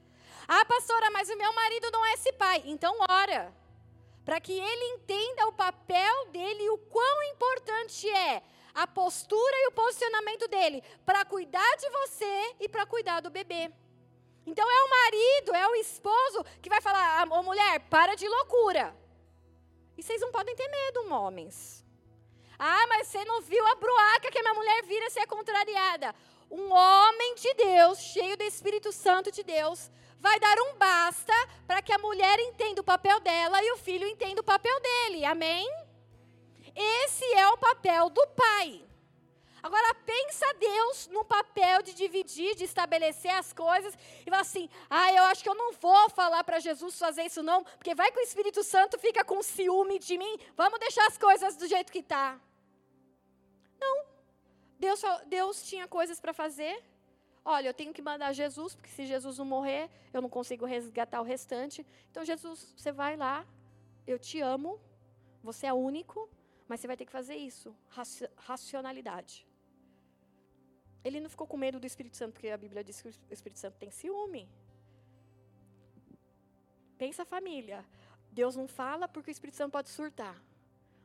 [0.47, 2.63] Ah, pastora, mas o meu marido não é esse pai.
[2.65, 3.53] Então, ora,
[4.25, 8.41] para que ele entenda o papel dele e o quão importante é
[8.73, 13.71] a postura e o posicionamento dele para cuidar de você e para cuidar do bebê.
[14.49, 18.95] Então é o marido, é o esposo que vai falar: ô mulher, para de loucura.
[19.97, 21.85] E vocês não podem ter medo, homens.
[22.57, 26.15] Ah, mas você não viu a bruaca que a minha mulher vira se é contrariada.
[26.49, 31.33] Um homem de Deus, cheio do Espírito Santo de Deus, vai dar um basta
[31.67, 35.25] para que a mulher entenda o papel dela e o filho entenda o papel dele.
[35.25, 35.69] Amém?
[36.75, 38.88] Esse é o papel do pai.
[39.61, 43.93] Agora pensa Deus no papel de dividir, de estabelecer as coisas
[44.25, 47.43] e fala assim: "Ah, eu acho que eu não vou falar para Jesus fazer isso
[47.43, 50.37] não, porque vai que o Espírito Santo fica com ciúme de mim.
[50.55, 52.39] Vamos deixar as coisas do jeito que tá".
[53.79, 54.05] Não.
[54.79, 56.81] Deus, Deus tinha coisas para fazer.
[57.43, 61.19] Olha, eu tenho que mandar Jesus, porque se Jesus não morrer, eu não consigo resgatar
[61.21, 61.85] o restante.
[62.11, 63.45] Então, Jesus, você vai lá,
[64.05, 64.79] eu te amo,
[65.41, 66.29] você é único,
[66.67, 67.75] mas você vai ter que fazer isso.
[68.35, 69.48] Racionalidade.
[71.03, 73.59] Ele não ficou com medo do Espírito Santo, porque a Bíblia diz que o Espírito
[73.59, 74.49] Santo tem ciúme.
[76.97, 77.85] Pensa a família.
[78.31, 80.35] Deus não fala porque o Espírito Santo pode surtar.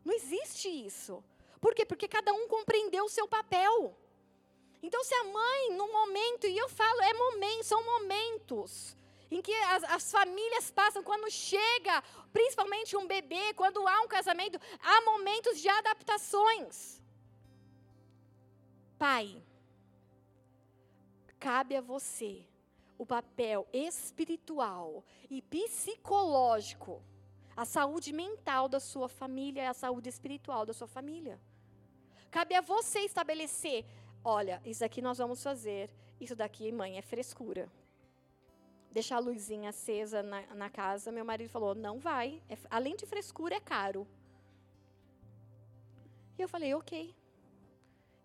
[0.05, 1.22] Não existe isso.
[1.61, 1.86] Por quê?
[1.86, 3.97] Porque cada um compreendeu o seu papel.
[4.82, 8.97] Então, se a mãe, no momento, e eu falo, é momento, são momentos
[9.30, 14.61] em que as, as, famílias passam, quando chega, principalmente um bebê, quando há um casamento,
[14.80, 17.01] há momentos de adaptações.
[18.99, 19.42] Pai,
[21.45, 22.42] cabe a você
[22.97, 27.03] o papel espiritual e psicológico,
[27.55, 31.38] a saúde mental da sua família e a saúde espiritual da sua família.
[32.30, 33.84] Cabe a você estabelecer:
[34.24, 37.70] olha, isso aqui nós vamos fazer, isso daqui, mãe, é frescura.
[38.90, 43.05] Deixar a luzinha acesa na, na casa, meu marido falou: não vai, é, além de
[43.05, 44.09] frescura, é caro.
[46.38, 47.14] E eu falei: ok.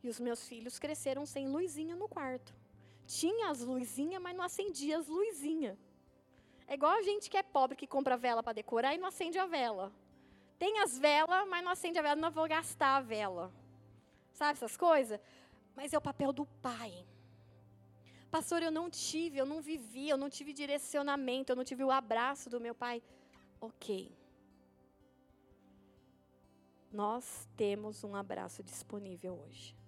[0.01, 2.58] E os meus filhos cresceram sem luzinha no quarto.
[3.09, 5.75] Tinha as luzinhas, mas não acendia as luzinhas.
[6.67, 9.39] É igual a gente que é pobre que compra vela para decorar e não acende
[9.39, 9.91] a vela.
[10.59, 13.51] Tem as velas, mas não acende a vela, não vou gastar a vela.
[14.31, 15.19] Sabe essas coisas?
[15.75, 16.93] Mas é o papel do pai.
[18.29, 21.89] Pastor, eu não tive, eu não vivi, eu não tive direcionamento, eu não tive o
[21.89, 23.01] abraço do meu pai.
[23.59, 24.15] Ok.
[26.91, 29.78] Nós temos um abraço disponível hoje.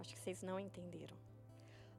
[0.00, 1.16] Acho que vocês não entenderam.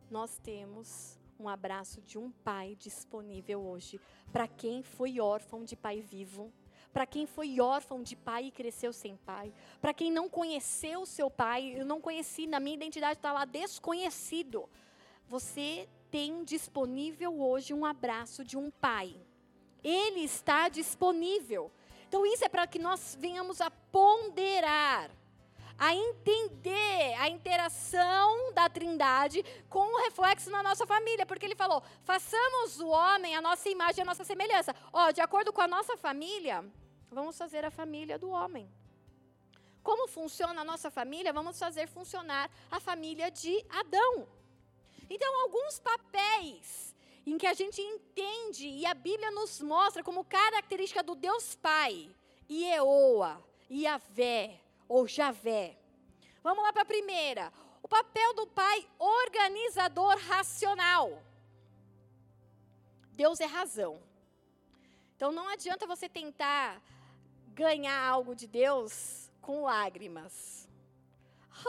[0.09, 3.99] Nós temos um abraço de um pai disponível hoje
[4.31, 6.51] para quem foi órfão de pai vivo
[6.91, 11.29] para quem foi órfão de pai e cresceu sem pai, para quem não conheceu seu
[11.29, 14.69] pai, eu não conheci, na minha identidade está lá desconhecido.
[15.27, 19.15] Você tem disponível hoje um abraço de um pai.
[19.83, 21.71] Ele está disponível.
[22.07, 25.09] Então, isso é para que nós venhamos a ponderar,
[25.81, 31.81] a entender a interação da Trindade com o reflexo na nossa família, porque ele falou:
[32.03, 34.75] façamos o homem a nossa imagem, a nossa semelhança.
[34.93, 36.63] Ó, de acordo com a nossa família,
[37.11, 38.71] Vamos fazer a família do homem.
[39.83, 41.33] Como funciona a nossa família?
[41.33, 44.25] Vamos fazer funcionar a família de Adão.
[45.09, 51.03] Então, alguns papéis em que a gente entende e a Bíblia nos mostra como característica
[51.03, 52.09] do Deus Pai,
[52.49, 54.60] Ieoa, Iavé
[54.95, 55.77] ou Javé.
[56.43, 57.51] Vamos lá para a primeira.
[57.81, 61.23] O papel do pai organizador racional.
[63.13, 64.01] Deus é razão.
[65.15, 66.81] Então não adianta você tentar
[67.63, 70.67] ganhar algo de Deus com lágrimas.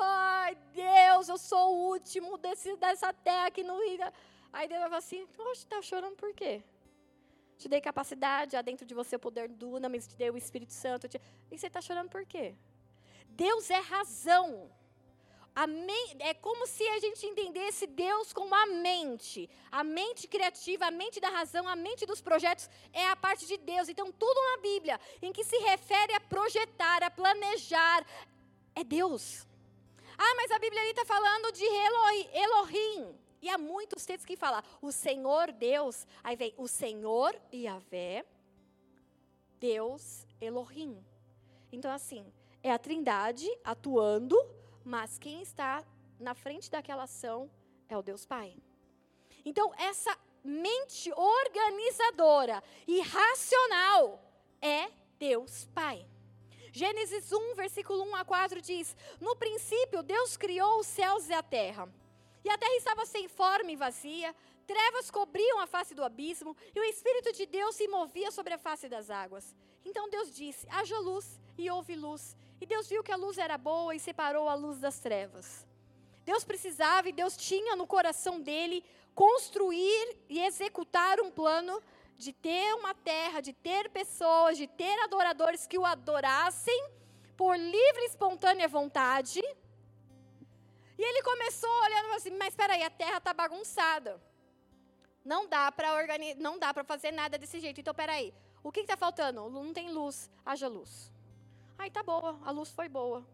[0.01, 4.13] Ai, Deus, eu sou o último desse, dessa terra aqui no Rio.
[4.53, 6.63] Aí Deus vai falar assim: Oxe, está chorando por quê?
[7.63, 10.73] te dei capacidade, há dentro de você o poder do Dunamis, te dei o Espírito
[10.73, 11.09] Santo.
[11.09, 11.21] Te...
[11.51, 12.57] E você está chorando por quê?
[13.37, 14.71] Deus é razão.
[16.19, 19.51] É como se a gente entendesse Deus como a mente.
[19.71, 23.59] A mente criativa, a mente da razão, a mente dos projetos é a parte de
[23.59, 23.89] Deus.
[23.89, 28.07] Então, tudo na Bíblia em que se refere a projetar, a planejar,
[28.75, 29.47] é Deus.
[30.17, 33.19] Ah, mas a Bíblia ali está falando de Eloi- Elohim.
[33.43, 36.07] E há muitos textos que falam o Senhor Deus.
[36.23, 38.25] Aí vem o Senhor Yahvé,
[39.59, 41.05] Deus Elohim.
[41.71, 42.25] Então, assim,
[42.63, 44.37] é a trindade atuando,
[44.85, 45.85] mas quem está
[46.19, 47.51] na frente daquela ação
[47.89, 48.57] é o Deus Pai.
[49.45, 54.23] Então, essa mente organizadora e racional
[54.61, 56.07] é Deus Pai.
[56.73, 61.43] Gênesis 1, versículo 1 a 4 diz: No princípio, Deus criou os céus e a
[61.43, 61.93] terra.
[62.45, 64.35] E a terra estava sem forma e vazia,
[64.67, 68.59] trevas cobriam a face do abismo, e o Espírito de Deus se movia sobre a
[68.59, 69.55] face das águas.
[69.85, 72.37] Então Deus disse: haja luz, e houve luz.
[72.63, 75.67] E Deus viu que a luz era boa e separou a luz das trevas.
[76.25, 78.85] Deus precisava e Deus tinha no coração dele
[79.17, 81.83] construir e executar um plano
[82.17, 86.81] de ter uma terra, de ter pessoas, de ter adoradores que o adorassem
[87.37, 89.41] por livre e espontânea vontade.
[90.97, 94.23] E ele começou olhando assim: Mas espera aí, a terra está bagunçada.
[95.25, 97.81] Não dá para organi- não dá para fazer nada desse jeito.
[97.81, 98.33] Então, espera aí.
[98.63, 99.51] O que está faltando?
[99.51, 100.31] Não tem luz.
[100.47, 101.11] Haja luz.
[101.83, 103.27] Aí tá boa, a luz foi boa.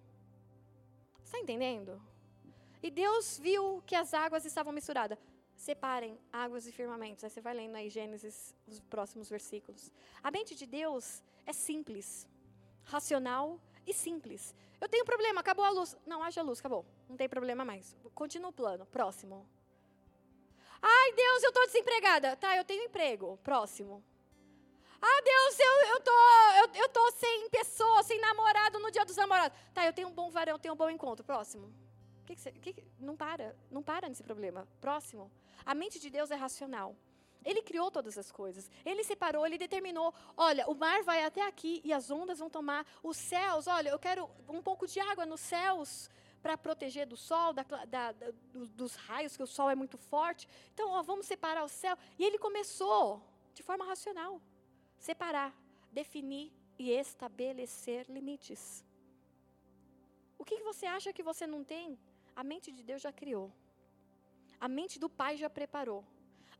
[1.23, 2.01] Está entendendo?
[2.83, 5.19] E Deus viu que as águas estavam misturadas.
[5.55, 7.23] Separem águas e firmamentos.
[7.23, 9.93] Aí você vai lendo aí Gênesis, os próximos versículos.
[10.23, 12.27] A mente de Deus é simples,
[12.85, 14.55] racional e simples.
[14.81, 15.95] Eu tenho problema, acabou a luz.
[16.07, 16.87] Não, haja luz, acabou.
[17.07, 17.95] Não tem problema mais.
[18.15, 18.87] Continua o plano.
[18.87, 19.47] Próximo.
[20.81, 22.35] Ai, Deus, eu estou desempregada.
[22.35, 23.39] Tá, eu tenho emprego.
[23.43, 24.03] Próximo.
[25.01, 26.11] Ah, Deus, eu, eu, tô,
[26.61, 29.57] eu, eu tô sem pessoa, sem namorado no dia dos namorados.
[29.73, 31.25] Tá, eu tenho um bom varão, eu tenho um bom encontro.
[31.25, 31.73] Próximo.
[32.27, 34.67] Que que que não para, não para nesse problema.
[34.81, 35.31] Próximo.
[35.65, 36.95] A mente de Deus é racional.
[37.45, 38.69] Ele criou todas as coisas.
[38.85, 40.13] Ele separou, ele determinou.
[40.37, 42.85] Olha, o mar vai até aqui e as ondas vão tomar.
[43.03, 46.11] Os céus, olha, eu quero um pouco de água nos céus
[46.43, 48.13] para proteger do sol, da da- da-
[48.53, 50.49] do- dos raios, que o sol é muito forte.
[50.75, 51.97] Então, ó, vamos separar o céu.
[52.19, 53.23] E ele começou
[53.55, 54.41] de forma racional.
[54.99, 55.55] Separar,
[55.93, 58.85] definir e estabelecer limites.
[60.39, 61.99] O que você acha que você não tem?
[62.35, 63.53] A mente de Deus já criou.
[64.61, 66.05] A mente do pai já preparou.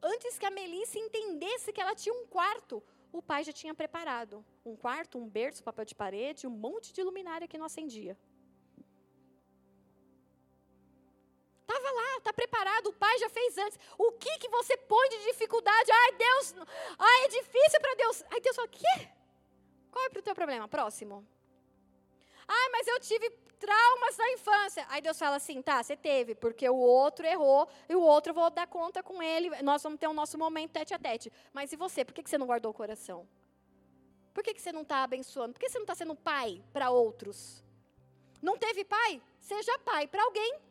[0.03, 2.83] Antes que a Melissa entendesse que ela tinha um quarto,
[3.13, 4.45] o pai já tinha preparado.
[4.65, 8.17] Um quarto, um berço, papel de parede, um monte de luminária que não acendia.
[11.69, 13.79] Estava lá, está preparado, o pai já fez antes.
[13.99, 15.93] O que, que você põe de dificuldade?
[15.93, 16.55] Ai, Deus,
[16.99, 18.25] ai, é difícil para Deus.
[18.31, 19.09] Ai, Deus fala, quê?
[19.91, 20.67] Qual é o teu problema?
[20.67, 21.27] Próximo.
[22.49, 24.87] Ah, mas eu tive traumas na infância.
[24.89, 28.35] Aí Deus fala assim, tá, você teve, porque o outro errou e o outro eu
[28.35, 29.51] vou dar conta com ele.
[29.63, 31.31] Nós vamos ter o nosso momento tete a tete.
[31.53, 32.03] Mas e você?
[32.03, 33.29] Por que que você não guardou o coração?
[34.33, 35.53] Por que que você não está abençoando?
[35.53, 37.63] Por que você não está sendo pai para outros?
[38.41, 39.21] Não teve pai?
[39.39, 40.68] Seja pai para alguém.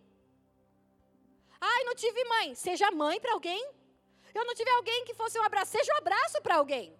[1.59, 2.55] Ai, não tive mãe.
[2.55, 3.69] Seja mãe para alguém.
[4.33, 5.71] Eu não tive alguém que fosse um abraço.
[5.71, 6.95] Seja um abraço para alguém.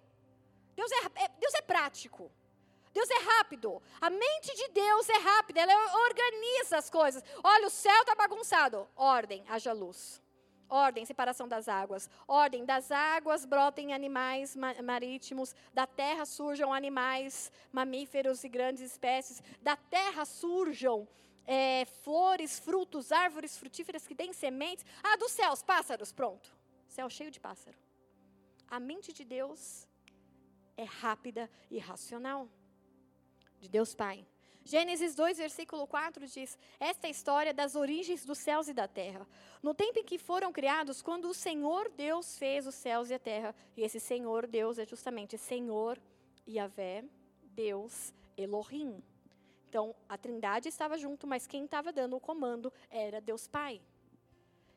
[0.75, 2.31] Deus é, é- Deus é prático.
[2.93, 3.81] Deus é rápido.
[4.01, 5.61] A mente de Deus é rápida.
[5.61, 5.73] Ela
[6.05, 7.23] organiza as coisas.
[7.43, 8.87] Olha, o céu está bagunçado.
[8.95, 10.21] Ordem, haja luz.
[10.69, 12.09] Ordem, separação das águas.
[12.27, 15.55] Ordem, das águas brotem animais ma- marítimos.
[15.73, 19.41] Da terra surjam animais, mamíferos e grandes espécies.
[19.61, 21.07] Da terra surjam
[21.47, 24.85] é, flores, frutos, árvores frutíferas que deem sementes.
[25.01, 26.11] Ah, dos céus, pássaros.
[26.11, 26.53] Pronto.
[26.87, 27.77] Céu cheio de pássaro.
[28.67, 29.87] A mente de Deus
[30.75, 32.49] é rápida e racional.
[33.59, 34.27] De Deus Pai.
[34.63, 38.85] Gênesis 2, versículo 4 diz: Esta é a história das origens dos céus e da
[38.85, 39.25] terra.
[39.63, 43.19] No tempo em que foram criados, quando o Senhor Deus fez os céus e a
[43.19, 43.55] terra.
[43.77, 45.97] E esse Senhor Deus é justamente Senhor
[46.45, 47.05] Yahvé,
[47.43, 49.01] Deus Elohim.
[49.67, 53.81] Então, a trindade estava junto, mas quem estava dando o comando era Deus Pai.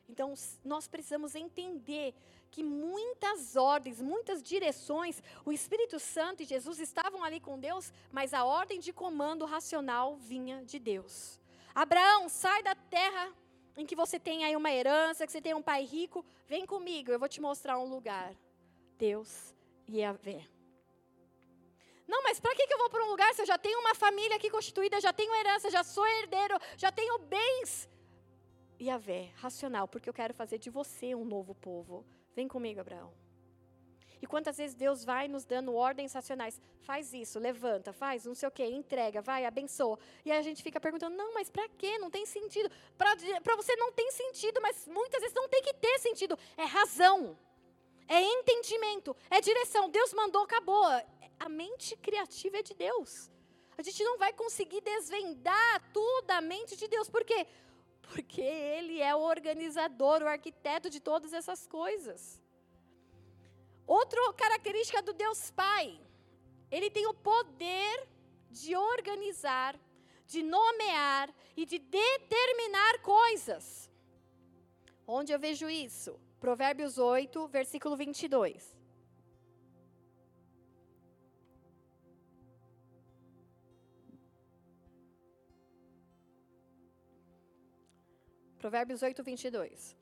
[0.09, 0.33] Então,
[0.65, 2.13] nós precisamos entender
[2.51, 8.33] que muitas ordens, muitas direções, o Espírito Santo e Jesus estavam ali com Deus, mas
[8.33, 11.39] a ordem de comando racional vinha de Deus.
[11.73, 13.33] Abraão, sai da terra
[13.77, 17.09] em que você tem aí uma herança, que você tem um pai rico, vem comigo,
[17.09, 18.35] eu vou te mostrar um lugar.
[18.97, 19.55] Deus
[19.87, 20.60] ia ver.
[22.11, 24.35] Não, mas para que eu vou para um lugar se eu já tenho uma família
[24.35, 27.89] aqui constituída, já tenho herança, já sou herdeiro, já tenho bens?
[28.81, 32.05] Yahvé, racional, porque eu quero fazer de você um novo povo.
[32.35, 33.13] Vem comigo, Abraão.
[34.21, 36.61] E quantas vezes Deus vai nos dando ordens racionais?
[36.81, 39.97] Faz isso, levanta, faz não sei o quê, entrega, vai, abençoa.
[40.25, 41.97] E a gente fica perguntando: não, mas para quê?
[41.97, 42.69] Não tem sentido.
[42.97, 46.37] Para você não tem sentido, mas muitas vezes não tem que ter sentido.
[46.57, 47.37] É razão,
[48.17, 49.89] é entendimento, é direção.
[49.89, 50.85] Deus mandou, acabou.
[51.39, 53.31] A mente criativa é de Deus.
[53.77, 57.09] A gente não vai conseguir desvendar tudo da mente de Deus.
[57.09, 57.47] Por quê?
[58.01, 62.43] Porque Ele é o organizador, o arquiteto de todas essas coisas.
[63.87, 65.85] Outra característica do Deus Pai,
[66.69, 68.07] ele tem o poder
[68.49, 69.79] de organizar,
[70.25, 73.89] de nomear e de determinar coisas.
[75.07, 76.19] Onde eu vejo isso?
[76.41, 78.75] Provérbios 8, versículo 22.
[88.57, 89.95] Provérbios 8, 22.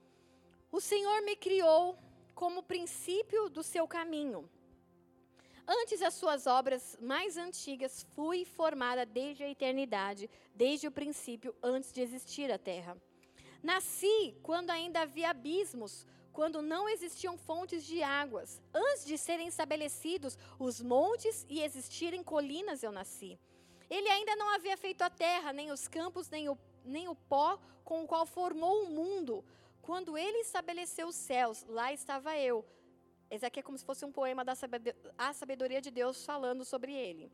[0.72, 2.00] O Senhor me criou
[2.34, 4.50] como princípio do seu caminho.
[5.68, 11.92] Antes das suas obras mais antigas, fui formada desde a eternidade, desde o princípio, antes
[11.92, 12.96] de existir a terra.
[13.62, 16.08] Nasci quando ainda havia abismos,
[16.40, 18.62] quando não existiam fontes de águas.
[18.74, 23.38] Antes de serem estabelecidos os montes e existirem colinas, eu nasci.
[23.90, 27.60] Ele ainda não havia feito a terra, nem os campos, nem o, nem o pó
[27.84, 29.44] com o qual formou o mundo.
[29.82, 32.66] Quando ele estabeleceu os céus, lá estava eu.
[33.30, 34.56] Esse aqui é como se fosse um poema da
[35.34, 37.30] sabedoria de Deus falando sobre ele.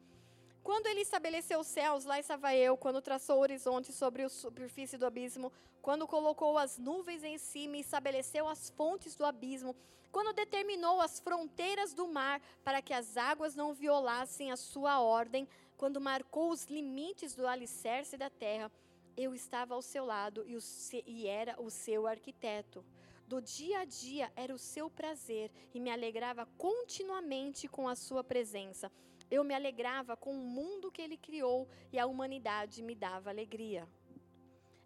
[0.66, 2.76] Quando ele estabeleceu os céus, lá estava eu.
[2.76, 5.54] Quando traçou o horizonte sobre a superfície do abismo.
[5.80, 9.76] Quando colocou as nuvens em cima e estabeleceu as fontes do abismo.
[10.12, 15.48] Quando determinou as fronteiras do mar para que as águas não violassem a sua ordem.
[15.78, 18.72] Quando marcou os limites do alicerce da terra
[19.16, 20.60] eu estava ao seu lado e, o,
[21.06, 22.84] e era o seu arquiteto.
[23.28, 28.24] Do dia a dia era o seu prazer e me alegrava continuamente com a sua
[28.24, 28.92] presença.
[29.30, 33.88] Eu me alegrava com o mundo que ele criou e a humanidade me dava alegria.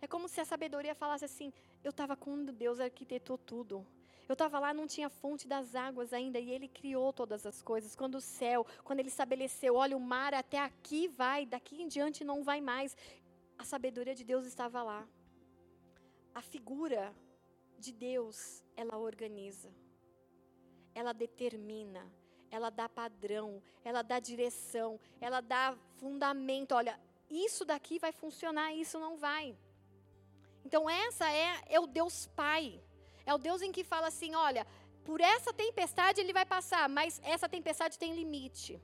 [0.01, 1.51] É como se a sabedoria falasse assim:
[1.83, 3.85] eu estava quando Deus arquitetou tudo.
[4.27, 7.95] Eu estava lá, não tinha fonte das águas ainda, e Ele criou todas as coisas.
[7.95, 12.23] Quando o céu, quando Ele estabeleceu, olha, o mar até aqui vai, daqui em diante
[12.23, 12.95] não vai mais
[13.59, 15.05] a sabedoria de Deus estava lá.
[16.33, 17.13] A figura
[17.77, 19.69] de Deus, ela organiza,
[20.95, 22.09] ela determina,
[22.51, 26.73] ela dá padrão, ela dá direção, ela dá fundamento.
[26.73, 29.57] Olha, isso daqui vai funcionar, isso não vai.
[30.65, 32.81] Então essa é, é o Deus Pai.
[33.25, 34.65] É o Deus em que fala assim, olha,
[35.03, 38.81] por essa tempestade ele vai passar, mas essa tempestade tem limite.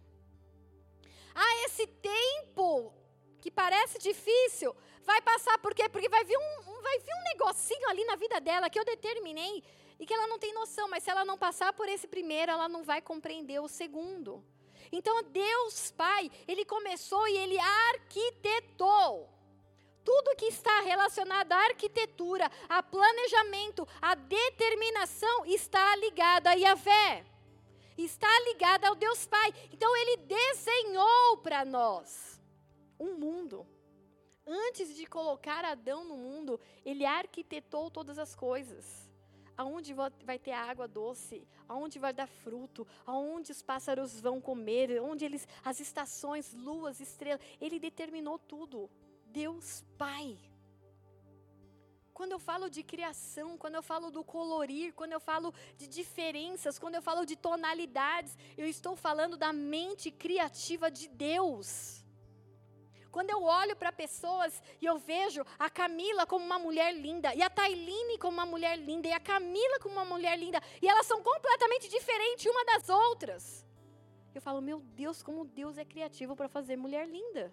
[1.34, 2.94] Ah, esse tempo
[3.42, 5.88] que parece difícil, vai passar por quê?
[5.88, 9.64] Porque vai vir um, vai vir um negocinho ali na vida dela que eu determinei
[10.00, 12.68] e que ela não tem noção, mas se ela não passar por esse primeiro, ela
[12.68, 14.44] não vai compreender o segundo.
[14.92, 19.30] Então, Deus Pai, Ele começou e Ele arquitetou.
[20.04, 27.26] Tudo que está relacionado à arquitetura, a planejamento, a determinação está ligado a Yahvé.
[27.98, 29.54] Está ligado ao Deus Pai.
[29.72, 32.40] Então, Ele desenhou para nós
[33.00, 33.66] um mundo.
[34.48, 39.05] Antes de colocar Adão no mundo, ele arquitetou todas as coisas.
[39.58, 45.26] Aonde vai ter água doce, aonde vai dar fruto, aonde os pássaros vão comer, onde
[45.26, 48.90] eles, as estações, luas, estrelas, ele determinou tudo.
[49.28, 50.38] Deus Pai.
[52.14, 56.80] Quando eu falo de criação, quando eu falo do colorir, quando eu falo de diferenças,
[56.80, 62.05] quando eu falo de tonalidades, eu estou falando da mente criativa de Deus.
[63.16, 67.42] Quando eu olho para pessoas e eu vejo a Camila como uma mulher linda, e
[67.42, 71.06] a Tailine como uma mulher linda, e a Camila como uma mulher linda, e elas
[71.06, 73.66] são completamente diferentes uma das outras.
[74.34, 77.44] Eu falo, meu Deus, como Deus é criativo para fazer mulher linda.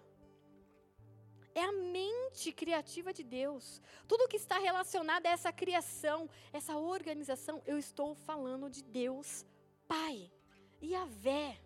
[1.55, 3.81] É a mente criativa de Deus.
[4.05, 9.45] Tudo que está relacionado a essa criação, essa organização, eu estou falando de Deus
[9.87, 10.29] Pai.
[10.81, 11.57] E a Vé.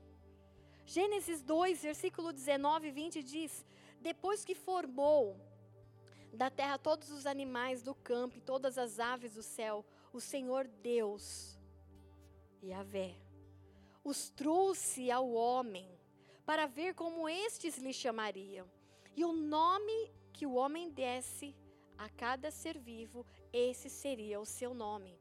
[0.85, 3.65] Gênesis 2, versículo 19 e 20 diz:
[4.07, 5.37] depois que formou
[6.31, 10.65] da terra todos os animais do campo e todas as aves do céu, o Senhor
[10.65, 11.59] Deus,
[12.63, 13.17] Yahvé,
[14.05, 15.89] os trouxe ao homem
[16.45, 18.65] para ver como estes lhe chamariam.
[19.13, 21.53] E o nome que o homem desse
[21.97, 25.16] a cada ser vivo, esse seria o seu nome.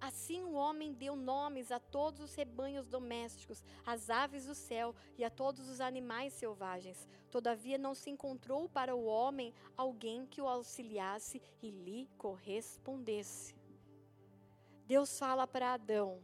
[0.00, 5.24] Assim o homem deu nomes a todos os rebanhos domésticos, às aves do céu e
[5.24, 7.08] a todos os animais selvagens.
[7.30, 13.54] Todavia não se encontrou para o homem alguém que o auxiliasse e lhe correspondesse.
[14.86, 16.20] Deus fala para Adão: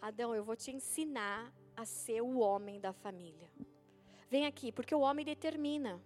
[0.00, 3.50] Adão, eu vou te ensinar a ser o homem da família.
[4.30, 6.00] Vem aqui, porque o homem determina.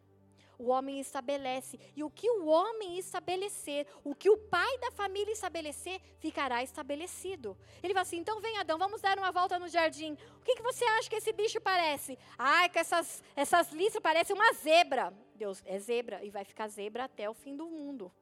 [0.59, 1.79] O homem estabelece.
[1.97, 7.57] E o que o homem estabelecer, o que o pai da família estabelecer, ficará estabelecido.
[7.83, 10.13] Ele fala assim: então vem, Adão, vamos dar uma volta no jardim.
[10.41, 12.19] O que, que você acha que esse bicho parece?
[12.39, 15.13] Ai, que essas, essas listras parecem uma zebra.
[15.35, 16.25] Deus, é zebra.
[16.25, 18.13] E vai ficar zebra até o fim do mundo.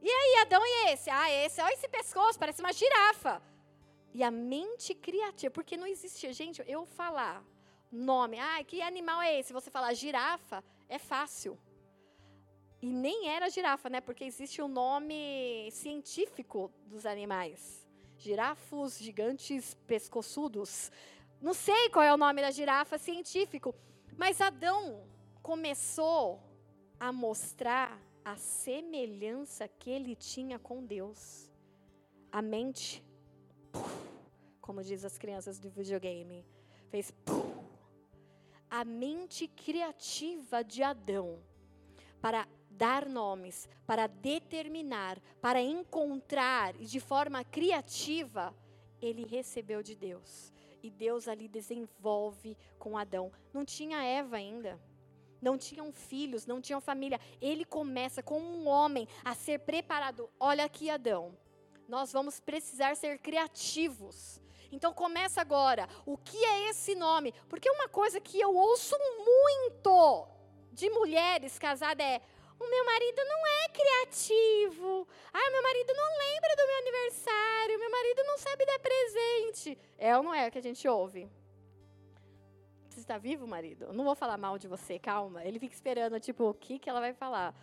[0.00, 1.08] E aí, Adão e esse?
[1.10, 3.40] Ah, esse, olha esse pescoço, parece uma girafa.
[4.12, 7.42] E a mente criativa, porque não existe, gente, eu falar
[7.90, 9.52] nome, ah, que animal é esse?
[9.52, 11.58] Você falar girafa, é fácil.
[12.80, 14.00] E nem era girafa, né?
[14.00, 17.86] Porque existe o um nome científico dos animais.
[18.18, 20.90] Girafos gigantes pescoçudos.
[21.40, 23.74] Não sei qual é o nome da girafa científico,
[24.16, 25.04] mas Adão
[25.42, 26.40] começou
[26.98, 31.50] a mostrar a semelhança que ele tinha com Deus.
[32.30, 33.04] A mente,
[34.60, 36.44] como diz as crianças do videogame,
[36.90, 37.12] fez
[38.72, 41.38] a mente criativa de Adão
[42.22, 48.54] para dar nomes, para determinar, para encontrar e de forma criativa,
[48.98, 50.50] ele recebeu de Deus.
[50.82, 53.30] E Deus ali desenvolve com Adão.
[53.52, 54.80] Não tinha Eva ainda.
[55.42, 57.20] Não tinham filhos, não tinham família.
[57.42, 60.30] Ele começa como um homem a ser preparado.
[60.40, 61.36] Olha aqui, Adão.
[61.86, 64.41] Nós vamos precisar ser criativos.
[64.72, 65.86] Então começa agora.
[66.06, 67.32] O que é esse nome?
[67.48, 70.26] Porque uma coisa que eu ouço muito
[70.72, 72.20] de mulheres casadas é:
[72.58, 75.06] o meu marido não é criativo.
[75.32, 77.78] Ah, meu marido não lembra do meu aniversário.
[77.78, 79.78] Meu marido não sabe dar presente.
[79.98, 81.30] É ou não é o que a gente ouve?
[82.88, 83.86] Você está vivo, marido?
[83.86, 85.44] Eu não vou falar mal de você, calma.
[85.44, 87.54] Ele fica esperando, tipo, o que, que ela vai falar.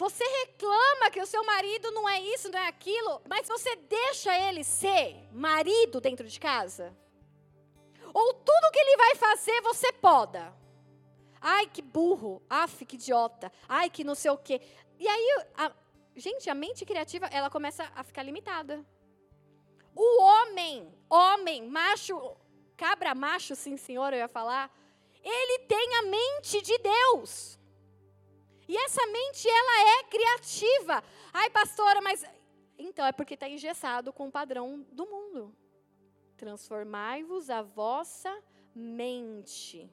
[0.00, 4.34] Você reclama que o seu marido não é isso, não é aquilo, mas você deixa
[4.48, 6.96] ele ser marido dentro de casa?
[8.14, 10.56] Ou tudo que ele vai fazer você poda?
[11.38, 12.40] Ai, que burro.
[12.48, 13.52] Af, que idiota.
[13.68, 14.62] Ai, que não sei o quê.
[14.98, 15.70] E aí, a,
[16.16, 18.82] gente, a mente criativa, ela começa a ficar limitada.
[19.94, 22.18] O homem, homem, macho,
[22.74, 24.74] cabra macho, sim senhor, eu ia falar,
[25.22, 27.59] ele tem a mente de Deus.
[28.70, 31.02] E essa mente, ela é criativa.
[31.32, 32.24] Ai, pastora, mas.
[32.78, 35.52] Então, é porque está engessado com o padrão do mundo.
[36.36, 38.32] Transformai-vos a vossa
[38.72, 39.90] mente.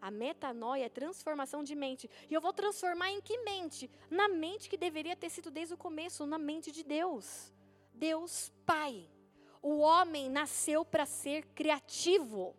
[0.00, 2.08] A metanoia é transformação de mente.
[2.30, 3.90] E eu vou transformar em que mente?
[4.08, 7.52] Na mente que deveria ter sido desde o começo, na mente de Deus.
[7.92, 9.10] Deus Pai.
[9.60, 12.54] O homem nasceu para ser criativo.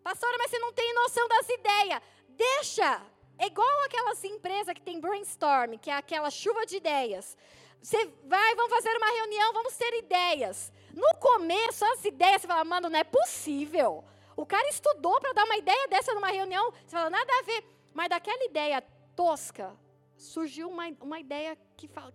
[0.00, 2.00] Pastora, mas você não tem noção das ideias.
[2.28, 3.04] Deixa
[3.38, 7.36] é igual aquelas empresas que tem brainstorm, que é aquela chuva de ideias.
[7.82, 10.72] Você vai, vamos fazer uma reunião, vamos ter ideias.
[10.94, 14.04] No começo, as ideias, você fala, mano, não é possível.
[14.36, 16.72] O cara estudou para dar uma ideia dessa numa reunião.
[16.86, 17.64] Você fala, nada a ver.
[17.92, 18.80] Mas daquela ideia
[19.16, 19.76] tosca,
[20.16, 22.12] surgiu uma, uma ideia que fala,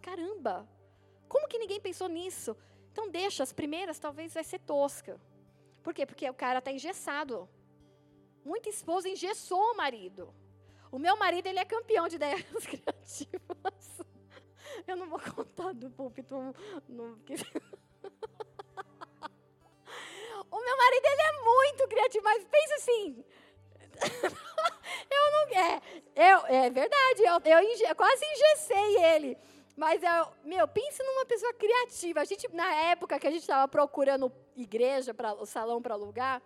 [0.00, 0.68] caramba,
[1.28, 2.56] como que ninguém pensou nisso?
[2.90, 5.20] Então deixa, as primeiras talvez vai ser tosca.
[5.82, 6.04] Por quê?
[6.04, 7.48] Porque o cara está engessado.
[8.48, 10.34] Muita esposa engessou o marido.
[10.90, 14.00] O meu marido, ele é campeão de ideias criativas.
[14.86, 16.34] Eu não vou contar do púlpito.
[16.88, 17.04] No...
[20.50, 23.22] o meu marido, ele é muito criativo, mas pensa assim.
[25.10, 25.48] eu não.
[25.54, 25.82] É,
[26.64, 27.34] é verdade, eu,
[27.86, 29.36] eu, quase engessei ele.
[29.76, 32.22] Mas, eu, meu, pense numa pessoa criativa.
[32.22, 36.40] A gente, na época que a gente estava procurando igreja, para o salão para alugar,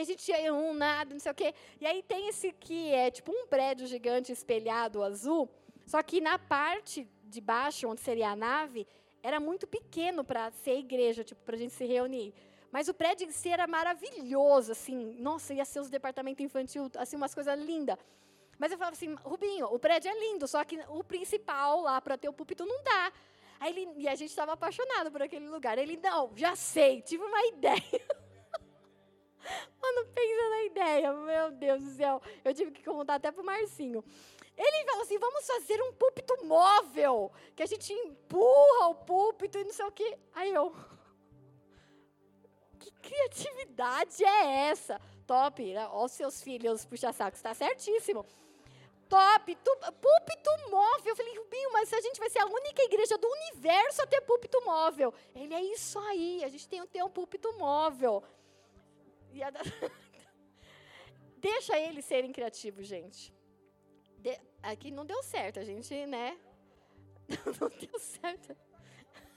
[0.00, 1.54] a gente tinha um nada, não sei o quê.
[1.80, 5.48] E aí tem esse que é tipo um prédio gigante espelhado azul,
[5.86, 8.86] só que na parte de baixo, onde seria a nave,
[9.22, 12.34] era muito pequeno para ser igreja, tipo, para a gente se reunir.
[12.70, 15.16] Mas o prédio em si era maravilhoso, assim.
[15.18, 17.96] Nossa, ia ser os departamentos infantil, assim, umas coisas lindas.
[18.58, 22.18] Mas eu falava assim, Rubinho, o prédio é lindo, só que o principal lá para
[22.18, 23.12] ter o púlpito não dá.
[23.60, 25.78] Aí ele, e a gente estava apaixonado por aquele lugar.
[25.78, 28.23] Ele, não, já sei, tive uma ideia.
[29.80, 32.22] Mano, pensa na ideia, meu Deus do céu.
[32.44, 34.04] Eu tive que contar até pro Marcinho.
[34.56, 39.64] Ele falou assim: vamos fazer um púlpito móvel, que a gente empurra o púlpito e
[39.64, 40.18] não sei o quê.
[40.34, 40.74] Aí eu.
[42.78, 45.00] Que criatividade é essa?
[45.26, 45.86] Top, né?
[45.88, 48.26] Olha os seus filhos puxa-saco, está certíssimo.
[49.08, 51.12] Top, tu, púlpito móvel.
[51.12, 54.20] Eu falei, Rubinho, mas a gente vai ser a única igreja do universo a ter
[54.22, 55.12] púlpito móvel.
[55.34, 58.22] Ele é isso aí, a gente tem que ter um púlpito móvel.
[61.38, 63.34] Deixa eles serem criativos, gente.
[64.18, 64.38] De...
[64.62, 66.38] Aqui não deu certo, a gente, né?
[67.60, 68.54] Não deu certo.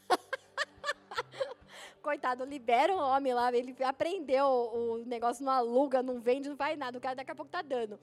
[2.01, 6.77] coitado, libera o homem lá, ele aprendeu o negócio, não aluga, não vende, não faz
[6.77, 7.99] nada, o cara daqui a pouco tá dando.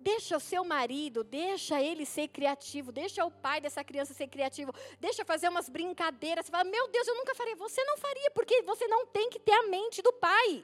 [0.00, 4.72] Deixa o seu marido, deixa ele ser criativo, deixa o pai dessa criança ser criativo,
[5.00, 6.44] deixa fazer umas brincadeiras.
[6.44, 7.56] Você fala, meu Deus, eu nunca faria.
[7.56, 10.62] Você não faria, porque você não tem que ter a mente do pai.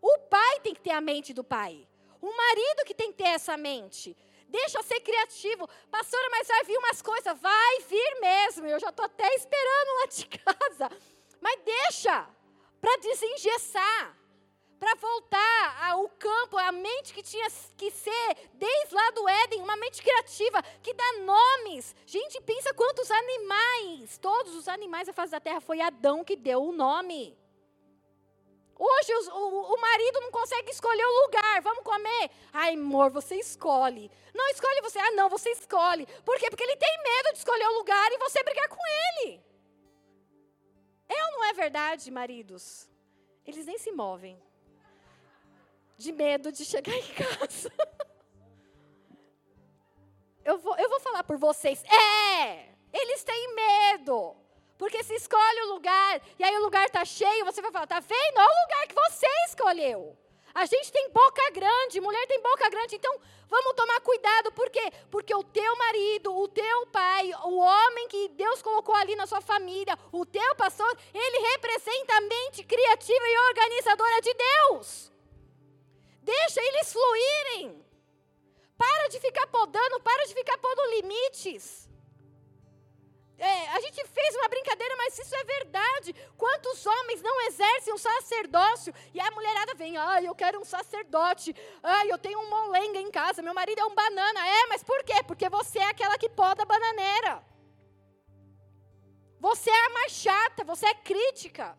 [0.00, 1.86] O pai tem que ter a mente do pai.
[2.20, 4.16] O marido que tem que ter essa mente.
[4.48, 5.68] Deixa ser criativo.
[5.90, 7.38] Pastora, mas vai vir umas coisas.
[7.40, 8.66] Vai vir mesmo.
[8.66, 10.90] Eu já estou até esperando lá de casa.
[11.40, 12.28] Mas deixa
[12.80, 14.16] para desengessar
[14.78, 19.76] para voltar ao campo, a mente que tinha que ser, desde lá do Éden, uma
[19.76, 21.94] mente criativa, que dá nomes.
[22.06, 26.62] Gente, pensa quantos animais, todos os animais da face da terra, foi Adão que deu
[26.62, 27.36] o nome.
[28.78, 31.62] Hoje o, o, marido não consegue escolher o lugar.
[31.62, 32.30] Vamos comer?
[32.52, 34.10] Ai, amor, você escolhe.
[34.34, 34.98] Não escolhe você.
[34.98, 36.06] Ah, não, você escolhe.
[36.24, 36.50] Por quê?
[36.50, 39.42] Porque ele tem medo de escolher o lugar e você brigar com ele.
[41.08, 42.88] É ou não é verdade, maridos?
[43.46, 44.38] Eles nem se movem
[45.96, 47.72] de medo de chegar em casa.
[50.44, 51.82] eu, vou, eu vou falar por vocês.
[51.84, 52.74] É!
[52.92, 54.36] Eles têm medo.
[54.78, 58.00] Porque se escolhe o lugar e aí o lugar está cheio, você vai falar, tá
[58.00, 58.38] vendo?
[58.38, 60.16] Olha o lugar que você escolheu.
[60.54, 64.90] A gente tem boca grande, mulher tem boca grande, então vamos tomar cuidado, por quê?
[65.10, 69.42] Porque o teu marido, o teu pai, o homem que Deus colocou ali na sua
[69.42, 75.12] família, o teu pastor, ele representa a mente criativa e organizadora de Deus.
[76.22, 77.84] Deixa eles fluírem.
[78.78, 81.85] Para de ficar podando, para de ficar pondo limites.
[83.38, 86.14] É, a gente fez uma brincadeira, mas isso é verdade.
[86.38, 91.54] Quantos homens não exercem um sacerdócio e a mulherada vem, ai, eu quero um sacerdote,
[91.82, 94.46] ai, eu tenho um molenga em casa, meu marido é um banana.
[94.46, 95.22] É, mas por quê?
[95.26, 97.44] Porque você é aquela que poda a bananeira.
[99.38, 101.76] Você é a mais chata, você é crítica.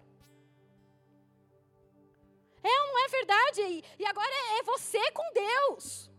[2.64, 3.62] É ou não é verdade?
[3.62, 6.12] E, e agora é, é você com Deus.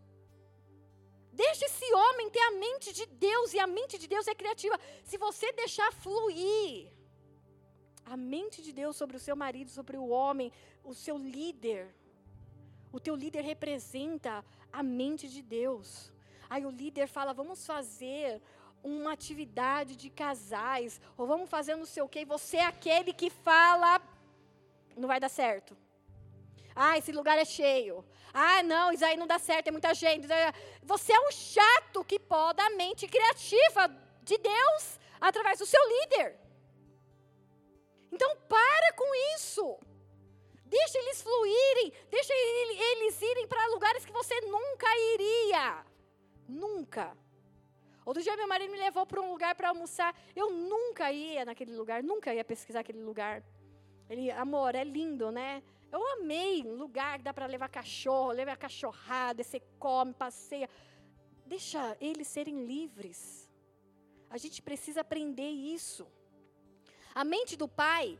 [1.45, 4.77] Deixa esse homem ter a mente de Deus, e a mente de Deus é criativa.
[5.11, 6.91] Se você deixar fluir
[8.05, 10.51] a mente de Deus sobre o seu marido, sobre o homem,
[10.91, 11.83] o seu líder,
[12.97, 14.33] o teu líder representa
[14.73, 16.13] a mente de Deus.
[16.51, 18.43] Aí o líder fala: vamos fazer
[18.83, 23.13] uma atividade de casais, ou vamos fazer não sei o quê, e você é aquele
[23.13, 24.01] que fala,
[24.97, 25.77] não vai dar certo.
[26.81, 28.05] Ah, esse lugar é cheio.
[28.33, 30.29] Ah, não, isso aí não dá certo, tem muita gente.
[30.85, 33.83] Você é um chato que poda a mente criativa
[34.23, 36.39] de Deus através do seu líder.
[38.13, 39.77] Então, para com isso.
[40.67, 45.85] Deixa eles fluírem, deixa eles irem para lugares que você nunca iria.
[46.47, 47.17] Nunca.
[48.07, 50.15] Outro dia meu marido me levou para um lugar para almoçar.
[50.37, 53.43] Eu nunca ia naquele lugar, nunca ia pesquisar aquele lugar.
[54.09, 55.61] Ele, amor, é lindo, né?
[55.91, 60.69] Eu amei um lugar que dá para levar cachorro, levar cachorrada, você come, passeia.
[61.47, 63.49] Deixa eles serem livres.
[64.29, 66.07] A gente precisa aprender isso.
[67.15, 68.19] A mente do pai,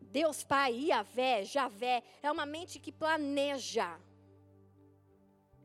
[0.00, 3.98] Deus Pai, Iavé, Javé, é uma mente que planeja.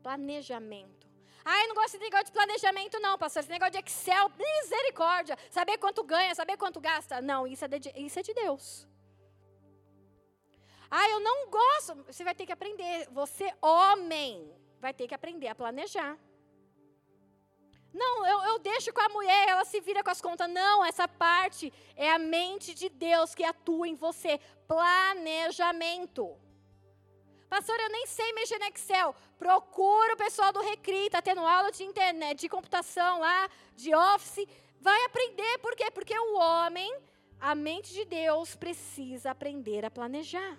[0.02, 1.04] Planejamento.
[1.44, 3.40] Ah, eu não gosto de negócio de planejamento, não, pastor.
[3.40, 5.36] Esse negócio de Excel, misericórdia.
[5.50, 7.20] Saber quanto ganha, saber quanto gasta.
[7.20, 8.86] Não, isso é de, isso é de Deus.
[10.96, 11.92] Ah, eu não gosto.
[12.06, 13.08] Você vai ter que aprender.
[13.10, 14.32] Você, homem,
[14.80, 16.16] vai ter que aprender a planejar.
[17.92, 20.48] Não, eu, eu, deixo com a mulher, ela se vira com as contas.
[20.48, 24.38] Não, essa parte é a mente de Deus que atua em você.
[24.68, 26.36] Planejamento.
[27.48, 29.16] Pastor, eu nem sei mexer no Excel.
[29.36, 34.46] Procura o pessoal do Recri, está tendo aula de internet, de computação lá, de office.
[34.80, 35.90] Vai aprender, por quê?
[35.90, 36.96] Porque o homem,
[37.40, 40.56] a mente de Deus, precisa aprender a planejar.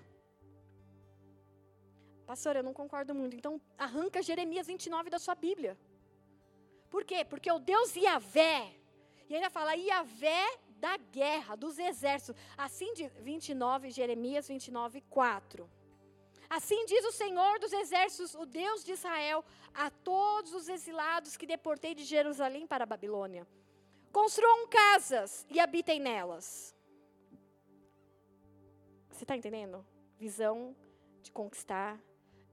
[2.25, 3.35] Pastor, eu não concordo muito.
[3.35, 5.77] Então, arranca Jeremias 29 da sua Bíblia.
[6.89, 7.23] Por quê?
[7.23, 8.73] Porque o Deus Iavé,
[9.29, 10.45] e ainda fala Iavé
[10.77, 12.41] da guerra, dos exércitos.
[12.57, 15.69] Assim de 29, Jeremias 29, 4.
[16.49, 21.47] Assim diz o Senhor dos exércitos, o Deus de Israel, a todos os exilados que
[21.47, 23.47] deportei de Jerusalém para a Babilônia.
[24.11, 26.75] Construam casas e habitem nelas.
[29.09, 29.85] Você está entendendo?
[30.17, 30.75] Visão
[31.21, 31.99] de conquistar,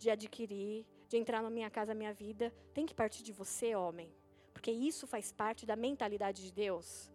[0.03, 3.75] de adquirir, de entrar na minha casa, na minha vida, tem que partir de você,
[3.75, 4.13] homem.
[4.53, 7.11] Porque isso faz parte da mentalidade de Deus.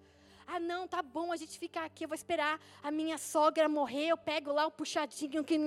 [0.45, 4.07] Ah, não, tá bom, a gente fica aqui, eu vou esperar a minha sogra morrer,
[4.07, 5.43] eu pego lá o puxadinho.
[5.43, 5.57] Que,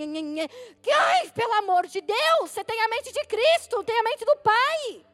[0.82, 4.24] que, ai, pelo amor de Deus, você tem a mente de Cristo, tem a mente
[4.24, 5.04] do Pai.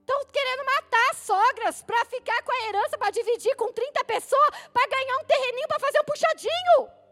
[0.00, 4.50] Estão querendo matar as sogras para ficar com a herança, para dividir com 30 pessoas,
[4.72, 7.05] para ganhar um terreninho para fazer um puxadinho.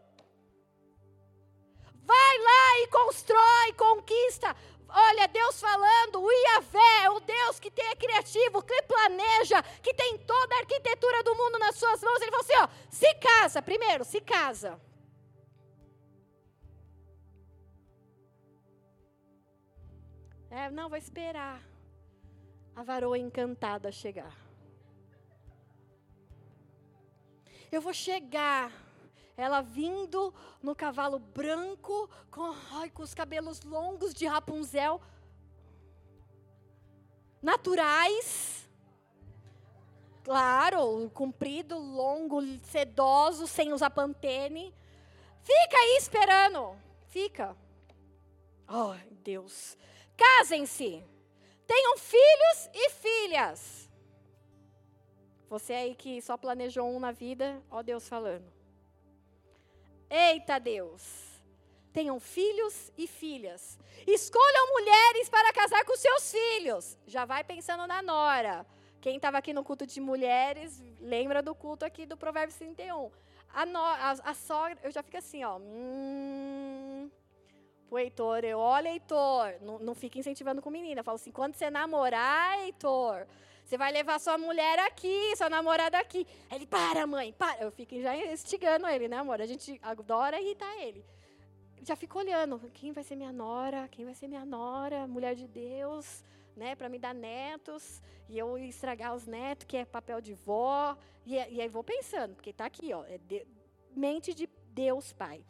[2.05, 4.55] Vai lá e constrói, conquista.
[4.87, 10.17] Olha, Deus falando, o Iavé, o Deus que tem é criativo, que planeja, que tem
[10.19, 12.21] toda a arquitetura do mundo nas suas mãos.
[12.21, 14.79] Ele falou assim: ó, se casa, primeiro, se casa.
[20.49, 21.61] É, não, vou esperar
[22.75, 24.33] a varoa encantada chegar.
[27.71, 28.71] Eu vou chegar,
[29.37, 35.01] ela vindo no cavalo branco, com, ai, com os cabelos longos de Rapunzel,
[37.41, 38.67] naturais.
[40.23, 44.73] Claro, comprido, longo, sedoso, sem usar pantene.
[45.43, 46.75] Fica aí esperando.
[47.09, 47.55] Fica.
[48.67, 49.77] Oh, Deus.
[50.17, 51.03] Casem-se.
[51.67, 53.89] Tenham filhos e filhas.
[55.47, 58.54] Você aí que só planejou um na vida, ó Deus falando.
[60.09, 61.25] Eita Deus.
[61.91, 63.79] Tenham filhos e filhas.
[64.05, 66.97] Escolham mulheres para casar com seus filhos.
[67.07, 68.65] Já vai pensando na nora.
[68.99, 73.11] Quem estava aqui no culto de mulheres, lembra do culto aqui do Provérbio 31.
[73.53, 75.57] A, no, a, a sogra, eu já fico assim, ó.
[75.57, 77.09] Hum,
[77.93, 80.99] Heitor, eu, olha, Heitor, não, não fica incentivando com menina.
[80.99, 83.25] Eu falo assim, quando você namorar, Heitor,
[83.65, 86.27] você vai levar sua mulher aqui, sua namorada aqui.
[86.51, 87.63] Aí ele, para, mãe, para.
[87.63, 89.41] Eu fico já instigando ele, né, amor?
[89.41, 91.03] A gente adora irritar ele.
[91.81, 93.87] Já fico olhando, quem vai ser minha nora?
[93.87, 95.07] Quem vai ser minha nora?
[95.07, 96.23] Mulher de Deus,
[96.55, 98.03] né, para me dar netos.
[98.29, 100.95] E eu estragar os netos, que é papel de vó.
[101.25, 103.47] E, e aí vou pensando, porque está aqui, ó, é de,
[103.95, 105.43] mente de Deus Pai.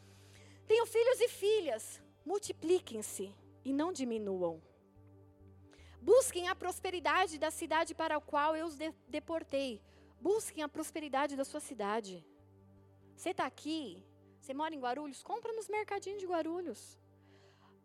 [0.66, 4.61] Tenho filhos e filhas multipliquem-se e não diminuam.
[6.12, 9.82] Busquem a prosperidade da cidade para a qual eu os de deportei.
[10.22, 12.24] Busquem a prosperidade da sua cidade.
[13.16, 14.06] Você está aqui,
[14.39, 16.82] você mora em Guarulhos, compra nos mercadinhos de Guarulhos.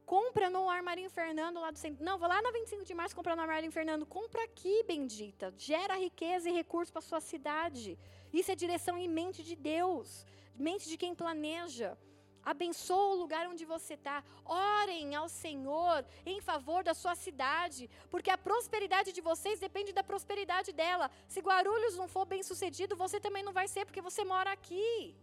[0.05, 2.05] Compra no Armarinho Fernando lá do centro.
[2.05, 4.05] Não, vou lá na 25 de março comprar no Armarinho Fernando.
[4.05, 5.55] Compra aqui, bendita.
[5.57, 7.99] Gera riqueza e recursos para sua cidade.
[8.39, 11.97] Isso é direção em mente de Deus, mente de quem planeja.
[12.45, 14.23] Abençoa o lugar onde você está.
[14.45, 20.03] Orem ao Senhor em favor da sua cidade, porque a prosperidade de vocês depende da
[20.03, 21.11] prosperidade dela.
[21.29, 25.15] Se Guarulhos não for bem sucedido, você também não vai ser, porque você mora aqui.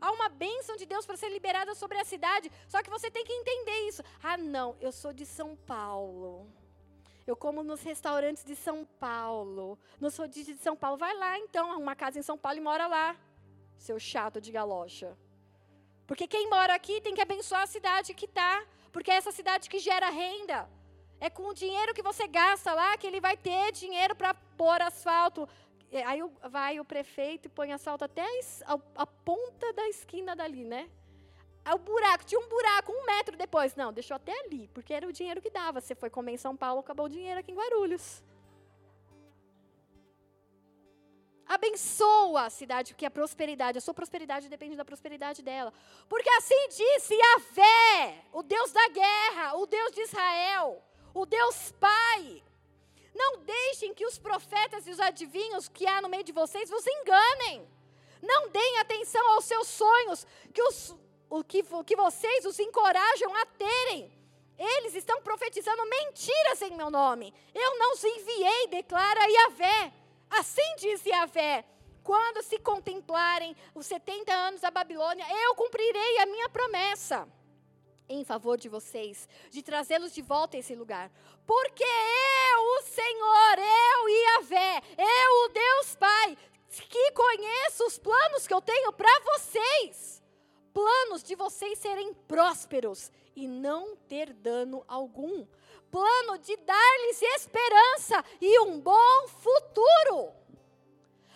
[0.00, 3.24] Há uma bênção de Deus para ser liberada sobre a cidade, só que você tem
[3.24, 4.02] que entender isso.
[4.22, 6.50] Ah, não, eu sou de São Paulo.
[7.26, 10.96] Eu como nos restaurantes de São Paulo, nos rodízios de São Paulo.
[10.96, 13.16] Vai lá então, arruma uma casa em São Paulo e mora lá,
[13.76, 15.16] seu chato de galocha.
[16.06, 18.64] Porque quem mora aqui tem que abençoar a cidade que está.
[18.92, 20.68] Porque é essa cidade que gera renda.
[21.20, 24.80] É com o dinheiro que você gasta lá que ele vai ter dinheiro para pôr
[24.80, 25.48] asfalto.
[26.04, 28.24] Aí vai o prefeito e põe asfalto até
[28.66, 30.88] a, a ponta da esquina dali, né?
[31.74, 33.74] O buraco, tinha um buraco um metro depois.
[33.74, 35.80] Não, deixou até ali, porque era o dinheiro que dava.
[35.80, 38.22] Você foi comer em São Paulo, acabou o dinheiro aqui em Guarulhos.
[41.48, 45.72] Abençoa a cidade, porque a prosperidade, a sua prosperidade depende da prosperidade dela.
[46.08, 50.82] Porque assim disse Yahvé, o Deus da guerra, o Deus de Israel,
[51.14, 52.42] o Deus Pai.
[53.14, 56.84] Não deixem que os profetas e os adivinhos que há no meio de vocês vos
[56.86, 57.66] enganem.
[58.20, 60.94] Não deem atenção aos seus sonhos, que, os,
[61.30, 64.12] o que, que vocês os encorajam a terem.
[64.58, 67.32] Eles estão profetizando mentiras em meu nome.
[67.54, 69.92] Eu não os enviei, declara Yahvé.
[70.30, 71.64] Assim diz Yahvé:
[72.02, 77.28] quando se contemplarem os 70 anos da Babilônia, eu cumprirei a minha promessa
[78.08, 81.10] em favor de vocês, de trazê-los de volta a esse lugar.
[81.44, 86.38] Porque eu, o Senhor, eu, Yahvé, eu, o Deus Pai,
[86.88, 90.22] que conheço os planos que eu tenho para vocês.
[90.72, 95.46] Planos de vocês serem prósperos e não ter dano algum
[95.96, 100.34] plano de dar-lhes esperança e um bom futuro.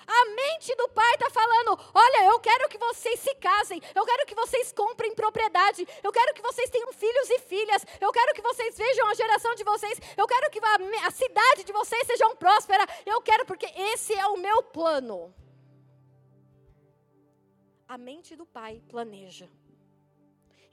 [0.06, 4.26] A mente do pai está falando: olha, eu quero que vocês se casem, eu quero
[4.26, 8.42] que vocês comprem propriedade, eu quero que vocês tenham filhos e filhas, eu quero que
[8.42, 12.28] vocês vejam a geração de vocês, eu quero que a, a cidade de vocês seja
[12.36, 15.34] próspera, eu quero, porque esse é o meu plano.
[17.88, 19.48] A mente do pai planeja.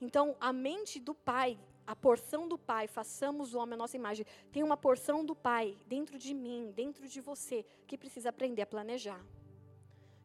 [0.02, 1.58] Então, a mente do pai
[1.88, 4.26] a porção do Pai, façamos o homem a nossa imagem.
[4.52, 8.68] Tem uma porção do Pai dentro de mim, dentro de você, que precisa aprender a
[8.68, 9.26] planejar.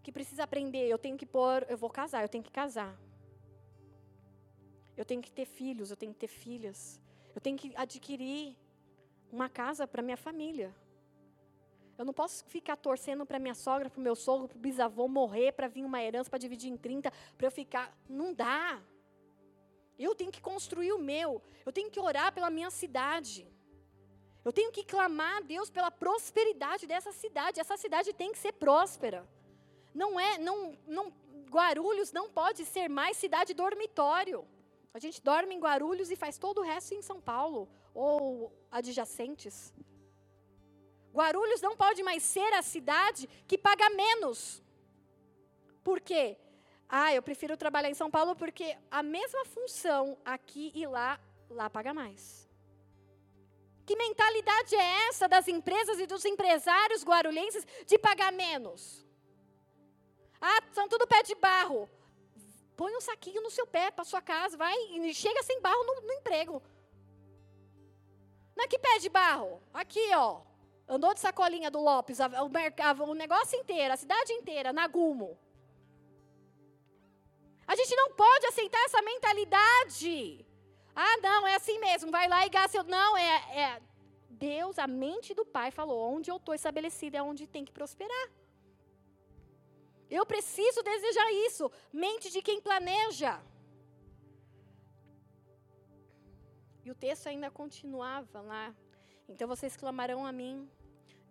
[0.02, 2.98] Que precisa aprender, eu tenho que pôr, eu vou casar, eu tenho que casar.
[4.96, 7.00] Eu tenho que ter filhos, eu tenho que ter filhas.
[7.32, 8.56] Eu tenho que adquirir
[9.30, 10.74] uma casa para minha família.
[11.96, 15.06] Eu não posso ficar torcendo para minha sogra, para o meu sogro, para o bisavô
[15.06, 17.96] morrer, para vir uma herança para dividir em 30, para eu ficar.
[18.08, 18.82] Não dá.
[19.98, 21.42] Eu tenho que construir o meu.
[21.64, 23.46] Eu tenho que orar pela minha cidade.
[24.44, 27.60] Eu tenho que clamar a Deus pela prosperidade dessa cidade.
[27.60, 29.28] Essa cidade tem que ser próspera.
[29.94, 31.12] Não é, não, não,
[31.50, 34.46] Guarulhos não pode ser mais cidade dormitório.
[34.94, 39.72] A gente dorme em Guarulhos e faz todo o resto em São Paulo ou adjacentes.
[41.14, 44.62] Guarulhos não pode mais ser a cidade que paga menos.
[45.84, 46.38] Por quê?
[46.94, 51.18] Ah, eu prefiro trabalhar em São Paulo porque a mesma função aqui e lá,
[51.48, 52.46] lá paga mais.
[53.86, 59.06] Que mentalidade é essa das empresas e dos empresários guarulhenses de pagar menos?
[60.38, 61.88] Ah, são tudo pé de barro.
[62.76, 65.94] Põe um saquinho no seu pé para sua casa, vai e chega sem barro no,
[66.02, 66.62] no emprego.
[68.54, 69.62] Não é que pé de barro?
[69.72, 70.42] Aqui, ó.
[70.86, 75.38] Andou de sacolinha do Lopes, o, o negócio inteiro, a cidade inteira, na Gumo.
[77.66, 80.44] A gente não pode aceitar essa mentalidade.
[80.94, 82.82] Ah, não, é assim mesmo, vai lá e gasta.
[82.82, 83.34] Não, é,
[83.64, 83.82] é.
[84.28, 88.28] Deus, a mente do Pai falou: onde eu estou estabelecido é onde tem que prosperar.
[90.10, 91.70] Eu preciso desejar isso.
[91.92, 93.40] Mente de quem planeja.
[96.84, 98.74] E o texto ainda continuava lá.
[99.28, 100.68] Então vocês clamarão a mim,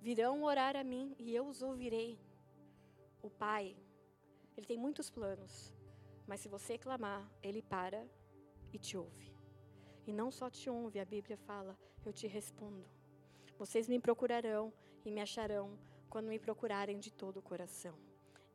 [0.01, 2.17] virão orar a mim e eu os ouvirei.
[3.21, 3.75] O Pai,
[4.57, 5.71] ele tem muitos planos,
[6.32, 8.07] mas se você clamar, ele para
[8.71, 9.36] e te ouve.
[10.07, 12.86] E não só te ouve, a Bíblia fala, eu te respondo.
[13.57, 14.71] Vocês me procurarão
[15.03, 15.77] e me acharão
[16.09, 17.97] quando me procurarem de todo o coração.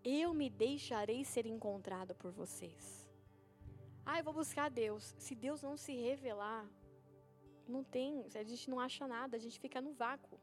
[0.02, 3.06] Eu me deixarei ser encontrado por vocês.
[4.06, 5.14] Ah, eu vou buscar Deus.
[5.18, 6.66] Se Deus não se revelar,
[7.68, 10.40] não tem, a gente não acha nada, a gente fica no vácuo.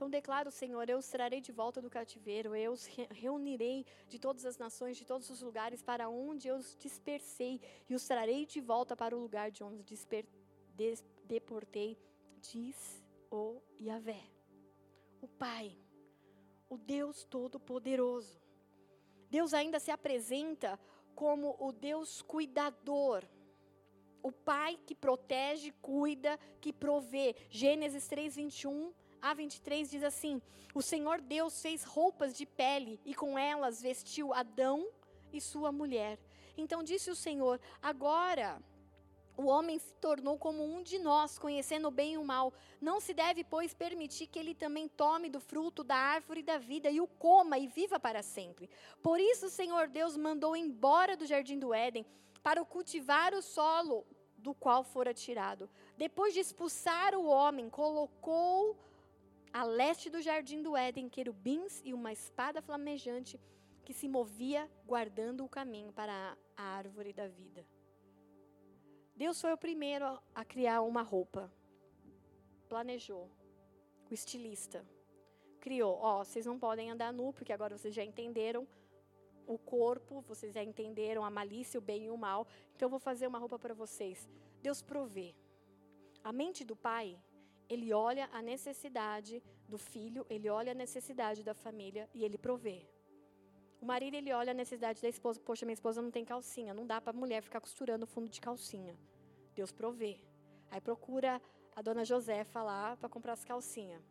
[0.00, 4.46] Então declaro, Senhor, eu os trarei de volta do cativeiro, eu os reunirei de todas
[4.46, 8.62] as nações, de todos os lugares para onde eu os dispersei, e os trarei de
[8.62, 10.24] volta para o lugar de onde disper,
[10.74, 11.98] des, deportei,
[12.40, 14.22] diz o Yahvé,
[15.20, 15.76] o Pai,
[16.70, 18.40] o Deus Todo-Poderoso.
[19.28, 20.80] Deus ainda se apresenta
[21.14, 23.22] como o Deus cuidador
[24.22, 27.34] o pai que protege, cuida, que provê.
[27.48, 30.40] Gênesis 3, 21 a 23 diz assim:
[30.74, 34.88] O Senhor Deus fez roupas de pele e com elas vestiu Adão
[35.32, 36.18] e sua mulher.
[36.56, 38.62] Então disse o Senhor: Agora
[39.36, 42.52] o homem se tornou como um de nós, conhecendo o bem e o mal.
[42.80, 46.90] Não se deve, pois, permitir que ele também tome do fruto da árvore da vida
[46.90, 48.68] e o coma e viva para sempre.
[49.02, 52.04] Por isso o Senhor Deus mandou embora do jardim do Éden
[52.42, 54.06] para cultivar o solo
[54.36, 55.70] do qual fora tirado.
[55.96, 58.76] Depois de expulsar o homem, colocou
[59.52, 63.38] a leste do jardim do Éden querubins e uma espada flamejante
[63.84, 67.66] que se movia guardando o caminho para a árvore da vida.
[69.16, 71.52] Deus foi o primeiro a criar uma roupa.
[72.68, 73.28] Planejou.
[74.08, 74.86] O estilista
[75.58, 75.98] criou.
[76.00, 78.66] Ó, vocês não podem andar nu, porque agora vocês já entenderam
[79.46, 82.46] o corpo, vocês já entenderam a malícia, o bem e o mal.
[82.74, 84.28] Então eu vou fazer uma roupa para vocês.
[84.62, 85.34] Deus provê.
[86.22, 87.18] A mente do pai,
[87.70, 92.78] ele olha a necessidade do filho, ele olha a necessidade da família e ele provê.
[93.80, 96.86] O marido ele olha a necessidade da esposa, poxa, minha esposa não tem calcinha, não
[96.86, 98.98] dá para a mulher ficar costurando o fundo de calcinha.
[99.54, 100.20] Deus provê.
[100.70, 101.40] Aí procura
[101.74, 104.02] a dona Josefa lá para comprar as calcinhas.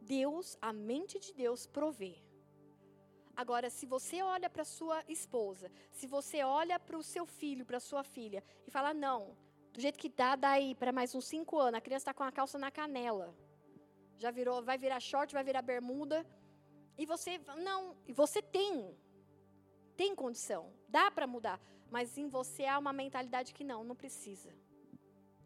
[0.00, 2.14] Deus, a mente de Deus provê.
[3.34, 7.80] Agora, se você olha para sua esposa, se você olha para o seu filho, para
[7.80, 9.36] sua filha, e fala, não,
[9.72, 12.32] do jeito que dá, daí para mais uns cinco anos, a criança está com a
[12.32, 13.34] calça na canela.
[14.16, 16.26] Já virou, vai virar short, vai virar bermuda.
[16.96, 18.94] E você, não, e você tem,
[19.96, 21.60] tem condição, dá para mudar.
[21.90, 24.54] Mas em você há uma mentalidade que não, não precisa.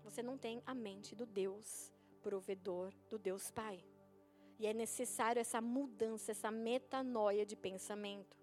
[0.05, 1.93] Você não tem a mente do Deus
[2.23, 3.85] provedor, do Deus Pai.
[4.59, 8.37] E é necessário essa mudança, essa metanoia de pensamento.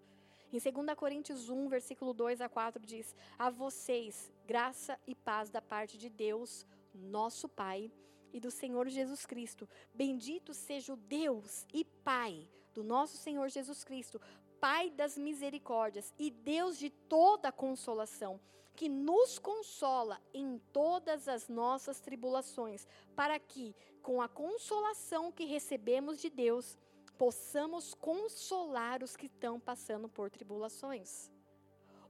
[0.53, 5.59] Em 2 Coríntios 1, versículo 2 a 4 diz: A vocês, graça e paz da
[5.59, 6.63] parte de Deus,
[6.93, 7.91] nosso Pai,
[8.31, 9.67] e do Senhor Jesus Cristo.
[9.91, 14.21] Bendito seja o Deus e Pai do nosso Senhor Jesus Cristo,
[14.59, 18.39] Pai das misericórdias e Deus de toda consolação
[18.75, 26.19] que nos consola em todas as nossas tribulações, para que, com a consolação que recebemos
[26.19, 26.77] de Deus,
[27.17, 31.31] possamos consolar os que estão passando por tribulações.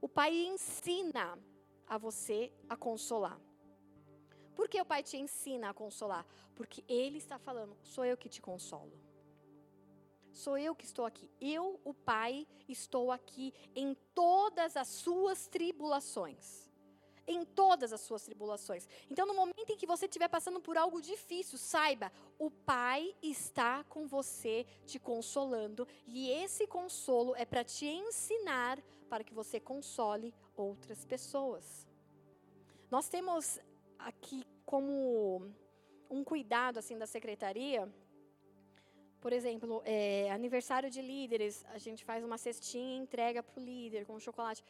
[0.00, 1.38] O Pai ensina
[1.86, 3.40] a você a consolar.
[4.54, 6.24] Por que o pai te ensina a consolar?
[6.54, 8.92] Porque ele está falando, sou eu que te consolo.
[10.32, 11.30] Sou eu que estou aqui.
[11.40, 16.63] Eu, o pai, estou aqui em todas as suas tribulações.
[17.26, 18.86] Em todas as suas tribulações.
[19.10, 23.84] Então, no momento em que você estiver passando por algo difícil, saiba, o pai está
[23.84, 25.86] com você, te consolando.
[26.06, 31.86] E esse consolo é para te ensinar para que você console outras pessoas.
[32.90, 33.58] Nós temos
[33.98, 35.50] aqui como
[36.10, 37.90] um cuidado assim da secretaria,
[39.24, 43.64] por exemplo, é, aniversário de líderes, a gente faz uma cestinha e entrega para o
[43.64, 44.62] líder com chocolate.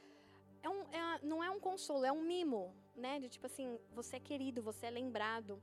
[0.64, 2.62] É um, é, não é um consolo, é um mimo,
[3.04, 3.12] né?
[3.22, 5.62] De tipo assim, você é querido, você é lembrado.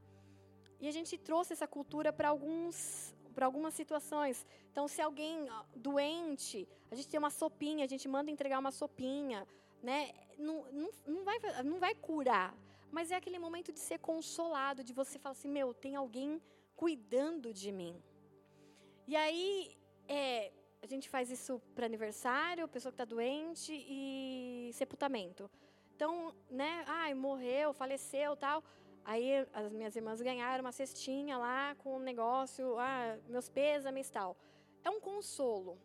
[0.80, 2.78] E a gente trouxe essa cultura para alguns
[3.36, 4.46] para algumas situações.
[4.72, 9.48] Então, se alguém doente, a gente tem uma sopinha, a gente manda entregar uma sopinha,
[9.82, 10.12] né?
[10.38, 12.54] Não, não, não, vai, não vai curar,
[12.92, 16.42] mas é aquele momento de ser consolado, de você falar assim, meu, tem alguém
[16.76, 17.96] cuidando de mim.
[19.08, 20.52] E aí, é,
[20.82, 25.50] a gente faz isso para aniversário, pessoa que está doente e sepultamento.
[25.96, 28.64] Então, né, ai, morreu, faleceu, tal.
[29.04, 34.36] Aí as minhas irmãs ganharam uma cestinha lá com um negócio, ah, meus pêsames tal.
[34.84, 35.78] É um consolo.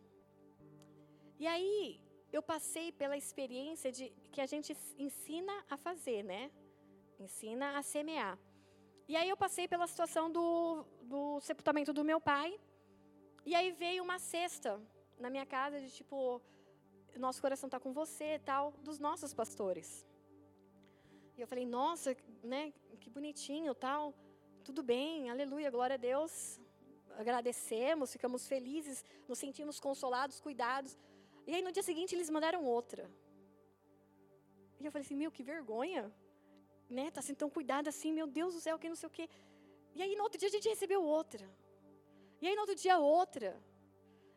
[1.39, 1.99] E aí
[2.31, 6.51] eu passei pela experiência de que a gente ensina a fazer, né?
[7.19, 8.37] ensina a semear.
[9.07, 12.59] E aí eu passei pela situação do, do sepultamento do meu pai.
[13.49, 14.71] E aí veio uma cesta
[15.23, 16.41] na minha casa de tipo,
[17.25, 20.05] nosso coração está com você tal, dos nossos pastores.
[21.37, 22.09] E eu falei, nossa,
[22.43, 24.13] né, que bonitinho tal.
[24.65, 26.59] Tudo bem, aleluia, glória a Deus.
[27.17, 30.97] Agradecemos, ficamos felizes, nos sentimos consolados, cuidados.
[31.47, 33.09] E aí no dia seguinte eles mandaram outra.
[34.77, 36.03] E eu falei assim, meu, que vergonha
[36.89, 39.29] né, tá sendo tão cuidado assim, meu Deus do céu, que não sei o quê.
[39.95, 41.49] E aí no outro dia a gente recebeu outra.
[42.41, 43.59] E aí no outro dia outra.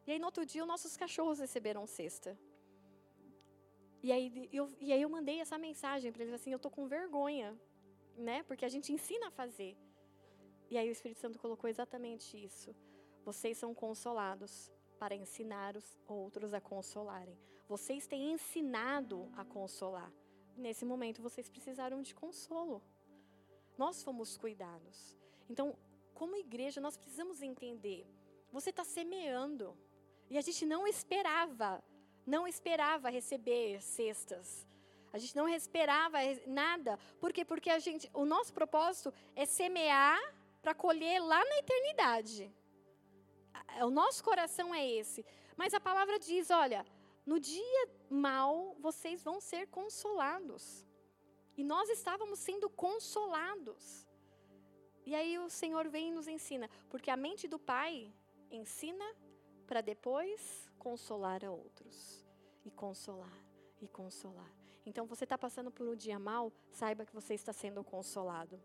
[0.07, 2.39] E aí no outro dia os nossos cachorros receberam cesta.
[4.03, 6.87] E aí eu, e aí eu mandei essa mensagem para eles assim, eu tô com
[6.87, 7.59] vergonha,
[8.17, 8.43] né?
[8.45, 9.77] Porque a gente ensina a fazer.
[10.71, 12.75] E aí o Espírito Santo colocou exatamente isso.
[13.25, 17.37] Vocês são consolados para ensinar os outros a consolarem.
[17.69, 20.13] Vocês têm ensinado a consolar.
[20.57, 22.83] Nesse momento vocês precisaram de consolo.
[23.77, 25.17] Nós fomos cuidados.
[25.49, 25.77] Então,
[26.21, 28.07] como igreja, nós precisamos entender.
[28.53, 29.67] Você está semeando.
[30.29, 31.83] E a gente não esperava,
[32.27, 34.67] não esperava receber cestas.
[35.15, 36.99] A gente não esperava nada.
[37.23, 37.43] Por quê?
[37.43, 40.21] Porque a gente, o nosso propósito é semear
[40.61, 42.53] para colher lá na eternidade.
[43.89, 45.25] O nosso coração é esse.
[45.57, 46.85] Mas a palavra diz, olha,
[47.25, 50.87] no dia mal, vocês vão ser consolados.
[51.57, 54.10] E nós estávamos sendo consolados.
[55.07, 58.13] E aí o Senhor vem e nos ensina, porque a mente do Pai
[58.51, 59.05] ensina
[59.67, 62.27] para depois consolar a outros.
[62.65, 63.39] E consolar,
[63.81, 64.53] e consolar.
[64.85, 68.61] Então você está passando por um dia mal, saiba que você está sendo consolado.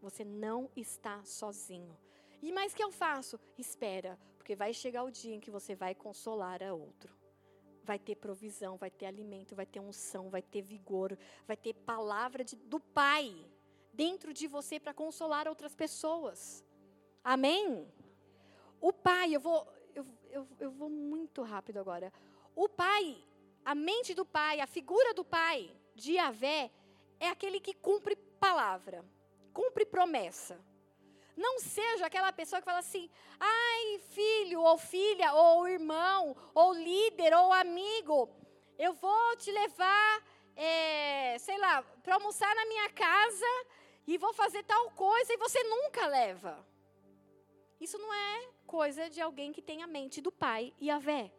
[0.00, 1.96] Você não está sozinho.
[2.42, 3.38] E mais que eu faço?
[3.56, 7.20] Espera, porque vai chegar o dia em que você vai consolar a outro
[7.82, 12.44] vai ter provisão, vai ter alimento, vai ter unção, vai ter vigor, vai ter palavra
[12.44, 13.34] de, do Pai
[13.92, 16.64] dentro de você para consolar outras pessoas.
[17.22, 17.86] Amém?
[18.80, 22.12] O Pai, eu vou, eu, eu, eu vou muito rápido agora.
[22.54, 23.16] O Pai,
[23.64, 26.70] a mente do Pai, a figura do Pai, de Yahvé,
[27.18, 29.04] é aquele que cumpre palavra,
[29.52, 30.58] cumpre promessa.
[31.36, 33.08] Não seja aquela pessoa que fala assim,
[33.38, 38.28] ai, filho, ou filha, ou irmão, ou líder, ou amigo,
[38.78, 40.22] eu vou te levar,
[40.56, 43.46] é, sei lá, para almoçar na minha casa
[44.10, 46.66] e vou fazer tal coisa e você nunca leva.
[47.80, 51.32] Isso não é coisa de alguém que tem a mente do pai Iavé.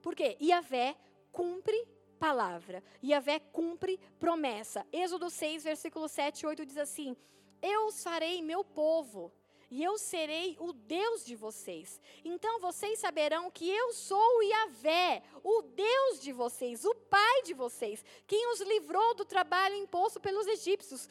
[0.00, 0.36] Por quê?
[0.40, 0.96] Iavé
[1.32, 1.84] cumpre
[2.20, 2.80] palavra.
[3.02, 4.86] Iavé cumpre promessa.
[4.92, 7.16] Êxodo 6, versículo 7 e 8 diz assim:
[7.60, 9.32] Eu farei meu povo
[9.68, 12.00] e eu serei o Deus de vocês.
[12.24, 17.52] Então vocês saberão que eu sou o Yahvé, o Deus de vocês, o Pai de
[17.52, 21.10] vocês, quem os livrou do trabalho imposto pelos egípcios.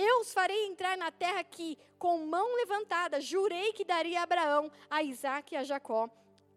[0.00, 4.70] Eu os farei entrar na terra que, com mão levantada, jurei que daria a Abraão,
[4.88, 6.08] a Isaac e a Jacó.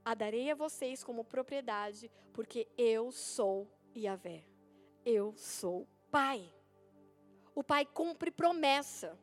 [0.05, 4.43] A darei a vocês como propriedade, porque eu sou Yahvé.
[5.03, 6.53] Eu sou Pai.
[7.55, 9.17] O Pai cumpre promessa.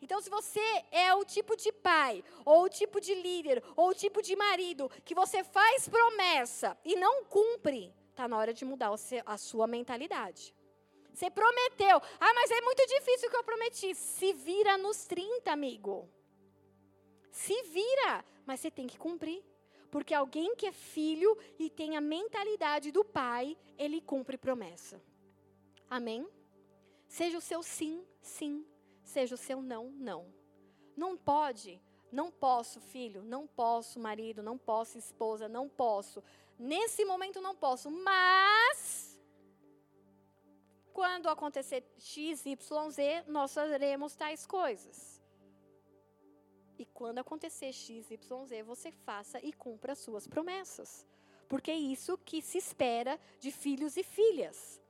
[0.00, 3.94] Então, se você é o tipo de pai, ou o tipo de líder, ou o
[3.94, 8.92] tipo de marido que você faz promessa e não cumpre, está na hora de mudar
[9.24, 10.54] a sua mentalidade.
[11.16, 11.96] Você prometeu.
[12.20, 13.42] Ah, mas é muito difícil que eu
[13.76, 13.94] prometi.
[13.94, 16.08] Se vira nos 30, amigo.
[17.30, 18.24] Se vira.
[18.46, 19.44] Mas você tem que cumprir.
[19.90, 25.00] Porque alguém que é filho e tem a mentalidade do pai, ele cumpre promessa.
[25.88, 26.26] Amém?
[27.06, 28.66] Seja o seu sim, sim.
[29.04, 30.26] Seja o seu não, não.
[30.96, 31.80] Não pode,
[32.10, 36.22] não posso, filho, não posso, marido, não posso, esposa, não posso.
[36.58, 39.05] Nesse momento não posso, mas
[40.96, 45.22] quando acontecer X, Y, Z, nós faremos tais coisas.
[46.78, 51.06] E quando acontecer X, Y, Z, você faça e cumpra as suas promessas.
[51.50, 54.80] Porque é isso que se espera de filhos e filhas.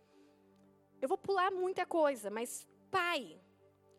[1.03, 3.41] Eu vou pular muita coisa, mas pai,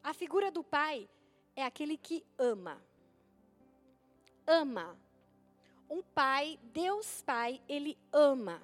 [0.01, 1.09] a figura do pai
[1.57, 2.81] é aquele que ama.
[4.47, 4.97] Ama.
[5.89, 8.61] Um pai, Deus Pai, ele ama.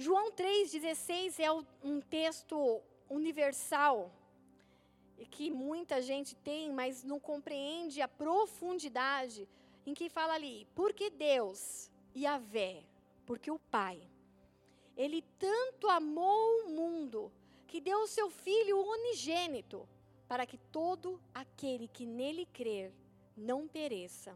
[0.00, 1.52] João 3,16 é
[1.86, 4.10] um texto universal
[5.30, 9.46] que muita gente tem, mas não compreende a profundidade
[9.84, 12.82] em que fala ali, porque Deus e a Vé,
[13.26, 14.00] porque o Pai,
[14.96, 17.30] ele tanto amou o mundo
[17.66, 19.86] que deu o seu Filho unigênito,
[20.26, 22.90] para que todo aquele que nele crer
[23.36, 24.34] não pereça,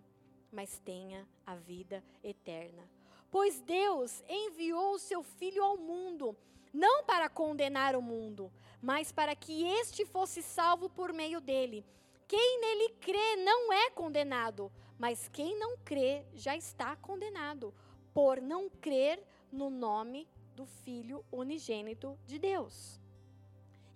[0.53, 2.87] mas tenha a vida eterna.
[3.35, 6.37] Pois Deus enviou o seu Filho ao mundo,
[6.73, 8.49] não para condenar o mundo,
[8.81, 11.85] mas para que este fosse salvo por meio dele.
[12.29, 17.75] Quem nele crê não é condenado, mas quem não crê já está condenado,
[18.13, 19.21] por não crer
[19.51, 23.01] no nome do Filho unigênito de Deus.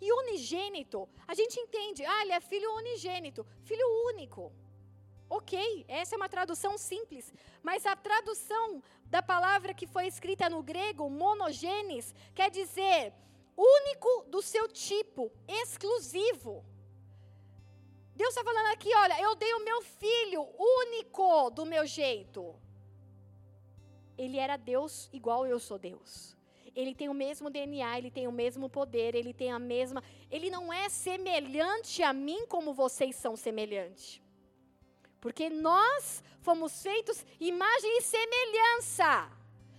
[0.00, 4.52] E unigênito, a gente entende, ah, ele é filho unigênito, filho único.
[5.30, 7.32] Ok, essa é uma tradução simples,
[7.62, 13.12] mas a tradução da palavra que foi escrita no grego, monogenes, quer dizer
[13.56, 16.64] único do seu tipo, exclusivo.
[18.14, 22.54] Deus está falando aqui, olha, eu dei o meu filho único do meu jeito.
[24.16, 26.38] Ele era Deus igual eu sou Deus
[26.80, 30.00] ele tem o mesmo DNA, ele tem o mesmo poder, ele tem a mesma.
[30.30, 34.22] Ele não é semelhante a mim como vocês são semelhantes.
[35.20, 39.30] Porque nós fomos feitos imagem e semelhança.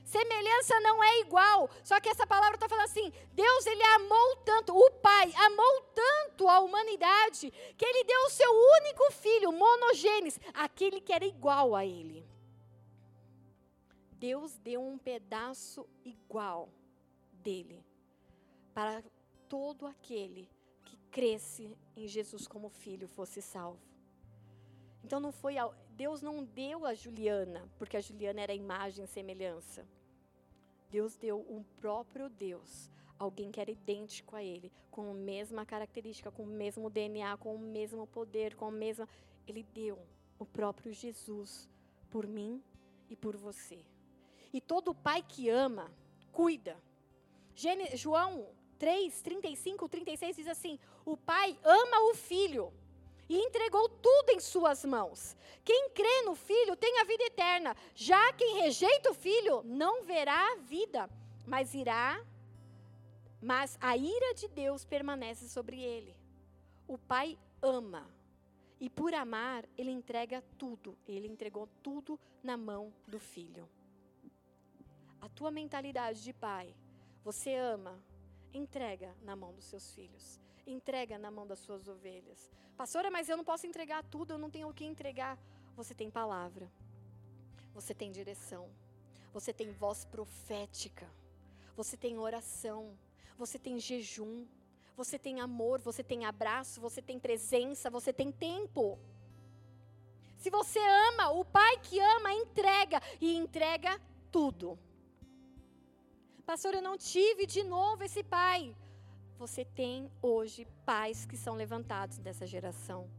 [0.03, 1.69] Semelhança não é igual.
[1.83, 6.47] Só que essa palavra está falando assim: Deus ele amou tanto, o Pai amou tanto
[6.47, 8.51] a humanidade, que ele deu o seu
[8.81, 12.27] único filho, monogênes, aquele que era igual a ele.
[14.13, 16.69] Deus deu um pedaço igual
[17.31, 17.85] dele
[18.73, 19.01] para
[19.47, 20.49] todo aquele
[20.83, 23.88] que cresce em Jesus como filho fosse salvo.
[25.09, 25.55] Então não foi
[25.97, 29.83] Deus não deu a Juliana, porque a Juliana era imagem e semelhança.
[30.91, 36.29] Deus deu um próprio Deus, alguém que era idêntico a ele, com a mesma característica,
[36.29, 39.09] com o mesmo DNA, com o mesmo poder, com a mesma
[39.47, 39.97] ele deu
[40.37, 41.67] o próprio Jesus
[42.11, 42.61] por mim
[43.09, 43.83] e por você.
[44.53, 45.91] E todo pai que ama,
[46.31, 46.77] cuida
[47.95, 48.45] João
[48.77, 52.71] 3, 35, 36 diz assim: O pai ama o filho
[53.29, 55.37] e entregou tudo em suas mãos.
[55.63, 57.75] Quem crê no filho tem a vida eterna.
[57.93, 61.07] Já quem rejeita o filho não verá a vida,
[61.45, 62.25] mas irá.
[63.39, 66.15] Mas a ira de Deus permanece sobre ele.
[66.87, 68.09] O pai ama.
[68.79, 70.97] E por amar, ele entrega tudo.
[71.07, 73.69] Ele entregou tudo na mão do filho.
[75.21, 76.73] A tua mentalidade de pai
[77.23, 78.01] você ama,
[78.53, 80.39] entrega na mão dos seus filhos.
[80.71, 82.51] Entrega na mão das suas ovelhas.
[82.77, 85.37] Pastora, mas eu não posso entregar tudo, eu não tenho o que entregar.
[85.75, 86.71] Você tem palavra.
[87.73, 88.69] Você tem direção.
[89.33, 91.09] Você tem voz profética.
[91.75, 92.97] Você tem oração.
[93.37, 94.45] Você tem jejum.
[94.95, 98.99] Você tem amor, você tem abraço, você tem presença, você tem tempo.
[100.37, 104.77] Se você ama, o pai que ama entrega e entrega tudo.
[106.45, 108.75] Pastor, eu não tive de novo esse pai.
[109.39, 113.09] Você tem hoje pais que são levantados dessa geração.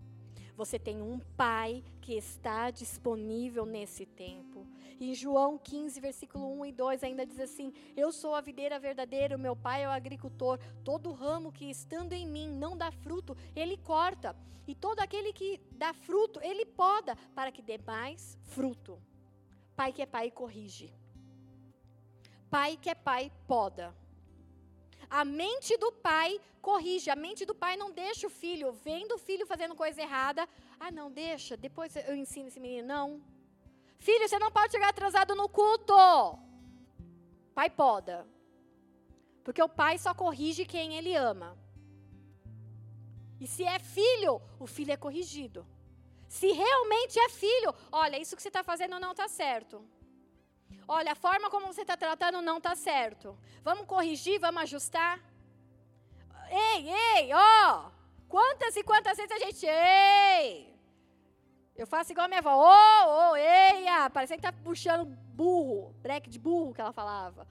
[0.54, 4.66] Você tem um pai que está disponível nesse tempo.
[5.00, 9.34] Em João 15, versículo 1 e 2 ainda diz assim: Eu sou a videira verdadeira,
[9.34, 10.58] o meu pai é o agricultor.
[10.84, 14.36] Todo ramo que estando em mim não dá fruto, ele corta.
[14.68, 19.00] E todo aquele que dá fruto, ele poda, para que dê mais fruto.
[19.74, 20.92] Pai que é pai corrige.
[22.50, 23.94] Pai que é pai poda.
[25.10, 29.18] A mente do pai corrige, a mente do pai não deixa o filho, vendo o
[29.18, 30.48] filho fazendo coisa errada.
[30.78, 32.86] Ah, não, deixa, depois eu ensino esse menino.
[32.86, 33.20] Não.
[33.98, 35.94] Filho, você não pode chegar atrasado no culto.
[37.54, 38.26] Pai poda.
[39.42, 41.58] Porque o pai só corrige quem ele ama.
[43.40, 45.66] E se é filho, o filho é corrigido.
[46.28, 49.84] Se realmente é filho, olha, isso que você está fazendo não está certo.
[50.86, 53.38] Olha, a forma como você está tratando não está certo.
[53.62, 55.20] Vamos corrigir, vamos ajustar.
[56.50, 57.90] Ei, ei, ó!
[58.28, 60.70] Quantas e quantas vezes a gente, ei!
[61.76, 64.10] Eu faço igual a minha avó, ô, oh, oh, eia!
[64.10, 67.46] Parecia que tá puxando burro, breque de burro que ela falava.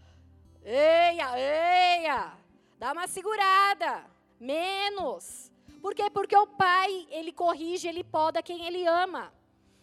[0.63, 2.33] Eia, eia!
[2.77, 4.05] Dá uma segurada,
[4.39, 5.51] menos.
[5.81, 6.09] Por quê?
[6.09, 9.33] Porque o pai, ele corrige, ele poda quem ele ama.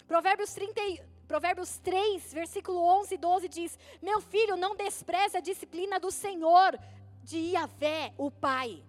[0.07, 0.81] Provérbios, 30,
[1.27, 6.79] Provérbios 3, versículo 11 e 12 diz: Meu filho, não despreze a disciplina do Senhor,
[7.23, 8.85] de Iavé, o Pai.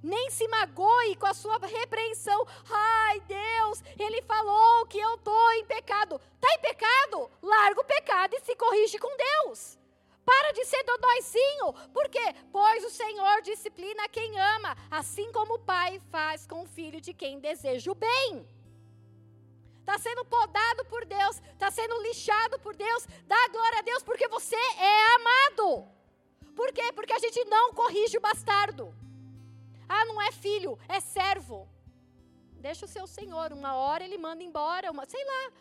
[0.00, 2.46] Nem se magoe com a sua repreensão.
[2.70, 6.20] Ai, Deus, ele falou que eu estou em pecado.
[6.34, 7.30] Está em pecado?
[7.42, 9.76] Larga o pecado e se corrige com Deus.
[10.24, 11.90] Para de ser dodóizinho.
[11.92, 12.34] Por quê?
[12.52, 17.12] Pois o Senhor disciplina quem ama, assim como o pai faz com o filho de
[17.12, 18.46] quem deseja o bem.
[19.88, 23.06] Está sendo podado por Deus, está sendo lixado por Deus.
[23.26, 25.88] Dá glória a Deus porque você é amado.
[26.54, 26.92] Por quê?
[26.92, 28.94] Porque a gente não corrige o bastardo.
[29.88, 31.66] Ah, não é filho, é servo.
[32.66, 35.52] Deixa o seu senhor, uma hora ele manda embora, uma, sei lá.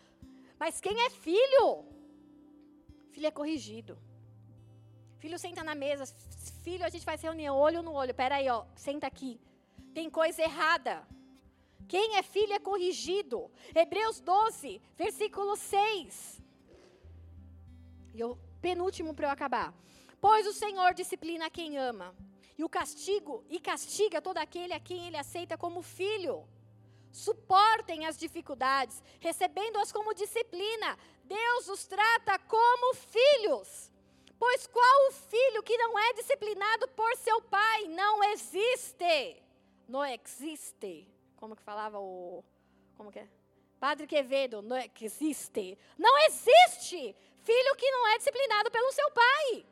[0.59, 1.85] Mas quem é filho?
[3.13, 3.97] Filho é corrigido.
[5.19, 6.03] Filho, senta na mesa.
[6.65, 8.13] Filho, a gente faz reunião, olho no olho.
[8.13, 9.39] Pera aí, ó, senta aqui.
[9.93, 11.07] Tem coisa errada.
[11.87, 13.49] Quem é filho é corrigido.
[13.73, 16.41] Hebreus 12, versículo 6.
[18.13, 19.73] E o penúltimo para eu acabar.
[20.19, 22.15] Pois o Senhor disciplina quem ama,
[22.57, 26.47] e o castigo e castiga todo aquele a quem ele aceita como filho.
[27.11, 30.97] Suportem as dificuldades, recebendo-as como disciplina.
[31.23, 33.91] Deus os trata como filhos.
[34.37, 37.87] Pois qual o filho que não é disciplinado por seu pai?
[37.87, 39.41] Não existe.
[39.87, 41.07] Não existe.
[41.37, 42.43] Como que falava o.
[42.95, 43.27] Como que é?
[43.79, 45.77] Padre Quevedo, não existe.
[45.97, 49.65] Não existe filho que não é disciplinado pelo seu pai.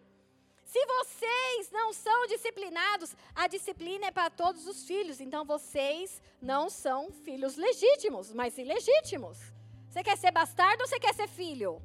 [0.64, 5.20] Se vocês não são disciplinados, a disciplina é para todos os filhos.
[5.20, 9.38] Então vocês não são filhos legítimos, mas ilegítimos.
[9.90, 11.82] Você quer ser bastardo ou você quer ser filho?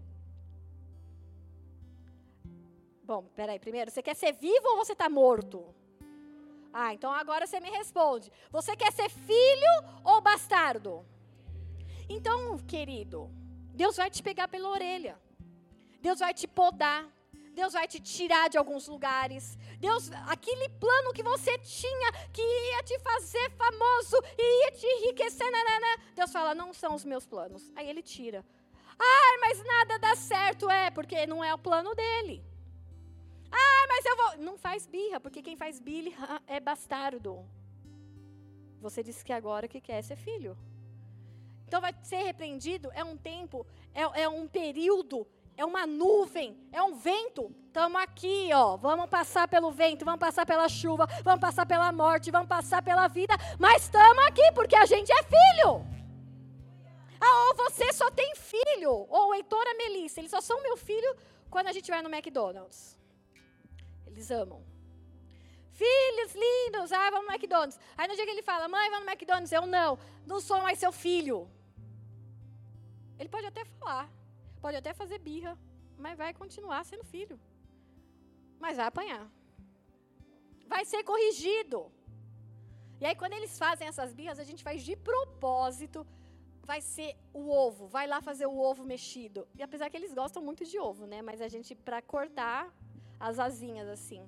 [3.04, 5.74] Bom, peraí, primeiro, você quer ser vivo ou você está morto?
[6.72, 8.32] Ah, então agora você me responde.
[8.50, 9.72] Você quer ser filho
[10.04, 11.04] ou bastardo?
[12.08, 13.30] Então, querido,
[13.74, 15.20] Deus vai te pegar pela orelha.
[16.00, 17.06] Deus vai te podar.
[17.52, 19.58] Deus vai te tirar de alguns lugares.
[19.78, 26.02] Deus, aquele plano que você tinha, que ia te fazer famoso, ia te enriquecer, nanana,
[26.14, 27.70] Deus fala: não são os meus planos.
[27.74, 28.44] Aí ele tira.
[28.98, 30.70] Ah, mas nada dá certo.
[30.70, 32.44] É, porque não é o plano dele.
[33.50, 34.38] Ah, mas eu vou.
[34.38, 37.44] Não faz birra, porque quem faz birra é bastardo.
[38.80, 40.56] Você disse que agora que quer ser filho.
[41.66, 43.64] Então vai ser repreendido, é um tempo,
[43.94, 45.24] é, é um período,
[45.56, 47.54] é uma nuvem, é um vento.
[47.66, 48.76] Estamos aqui, ó.
[48.76, 53.06] Vamos passar pelo vento, vamos passar pela chuva, vamos passar pela morte, vamos passar pela
[53.06, 55.86] vida, mas estamos aqui porque a gente é filho.
[57.20, 60.76] Ah, ou você só tem filho, ou o Heitor a Melissa, eles só são meu
[60.76, 61.14] filho
[61.50, 62.98] quando a gente vai no McDonald's.
[64.20, 64.62] Eles amam.
[65.80, 67.78] Filhos lindos, ah, vamos no McDonald's.
[67.96, 70.78] Aí no dia que ele fala, mãe, vamos no McDonald's, eu não, não sou mais
[70.78, 71.38] seu filho.
[73.18, 74.06] Ele pode até falar,
[74.60, 75.58] pode até fazer birra,
[75.96, 77.40] mas vai continuar sendo filho.
[78.58, 79.24] Mas vai apanhar.
[80.66, 81.78] Vai ser corrigido.
[83.00, 86.06] E aí, quando eles fazem essas birras, a gente faz de propósito.
[86.70, 89.48] Vai ser o ovo, vai lá fazer o ovo mexido.
[89.58, 91.22] E apesar que eles gostam muito de ovo, né?
[91.22, 92.70] Mas a gente, para cortar,
[93.20, 94.26] as asinhas assim.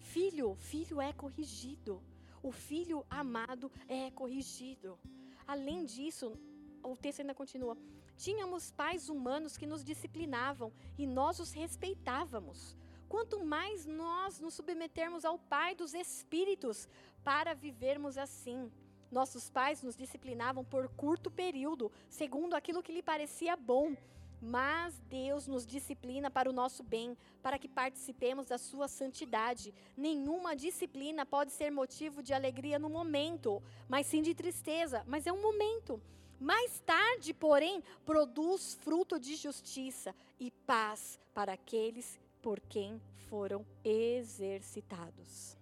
[0.00, 2.02] Filho, filho é corrigido.
[2.42, 4.98] O filho amado é corrigido.
[5.46, 6.36] Além disso,
[6.82, 7.78] o texto ainda continua.
[8.16, 12.76] Tínhamos pais humanos que nos disciplinavam e nós os respeitávamos.
[13.08, 16.88] Quanto mais nós nos submetermos ao Pai dos Espíritos
[17.22, 18.70] para vivermos assim.
[19.10, 23.96] Nossos pais nos disciplinavam por curto período, segundo aquilo que lhe parecia bom
[24.40, 29.74] mas Deus nos disciplina para o nosso bem, para que participemos da sua santidade.
[29.96, 35.32] Nenhuma disciplina pode ser motivo de alegria no momento, mas sim de tristeza, mas é
[35.32, 36.00] um momento.
[36.40, 45.56] Mais tarde, porém, produz fruto de justiça e paz para aqueles por quem foram exercitados.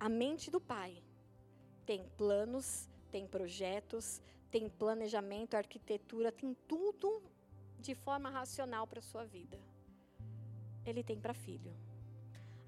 [0.00, 1.02] A mente do Pai
[1.84, 4.20] tem planos, tem projetos,
[4.50, 7.22] tem planejamento, arquitetura, tem tudo
[7.78, 9.58] de forma racional para a sua vida.
[10.84, 11.74] Ele tem para filho.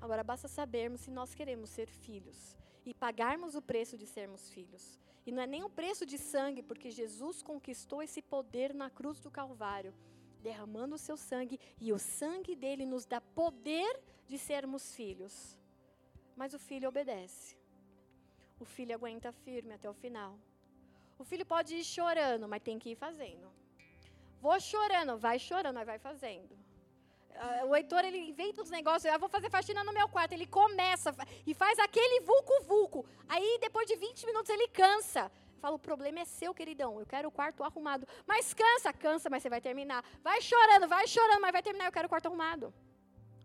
[0.01, 4.99] Agora basta sabermos se nós queremos ser filhos e pagarmos o preço de sermos filhos.
[5.27, 9.21] E não é nem o preço de sangue, porque Jesus conquistou esse poder na cruz
[9.21, 9.95] do Calvário,
[10.43, 15.57] derramando o seu sangue, e o sangue dele nos dá poder de sermos filhos.
[16.35, 17.57] Mas o filho obedece.
[18.59, 20.39] O filho aguenta firme até o final.
[21.21, 23.47] O filho pode ir chorando, mas tem que ir fazendo.
[24.41, 26.53] Vou chorando, vai chorando, mas vai fazendo.
[26.53, 30.33] Uh, o Heitor, ele inventa uns negócios, eu vou fazer faxina no meu quarto.
[30.33, 31.15] Ele começa
[31.47, 33.05] e faz aquele vulco-vulco.
[33.29, 35.31] Aí, depois de 20 minutos, ele cansa.
[35.61, 36.99] Fala, o problema é seu, queridão.
[36.99, 38.09] Eu quero o quarto arrumado.
[38.27, 40.03] Mas cansa, cansa, mas você vai terminar.
[40.23, 41.85] Vai chorando, vai chorando, mas vai terminar.
[41.85, 42.73] Eu quero o quarto arrumado.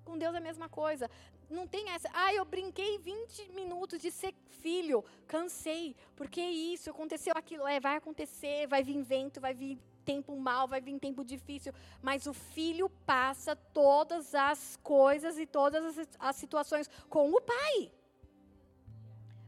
[0.06, 1.12] Com Deus é a mesma coisa.
[1.50, 2.10] Não tem essa.
[2.14, 5.04] Ah, eu brinquei 20 minutos de ser filho.
[5.28, 5.96] Cansei.
[6.16, 7.68] Porque isso aconteceu aquilo.
[7.68, 12.28] É, vai acontecer, vai vir vento, vai vir tempo mal, vai vir tempo difícil, mas
[12.28, 17.92] o filho passa todas as coisas e todas as, as situações com o pai.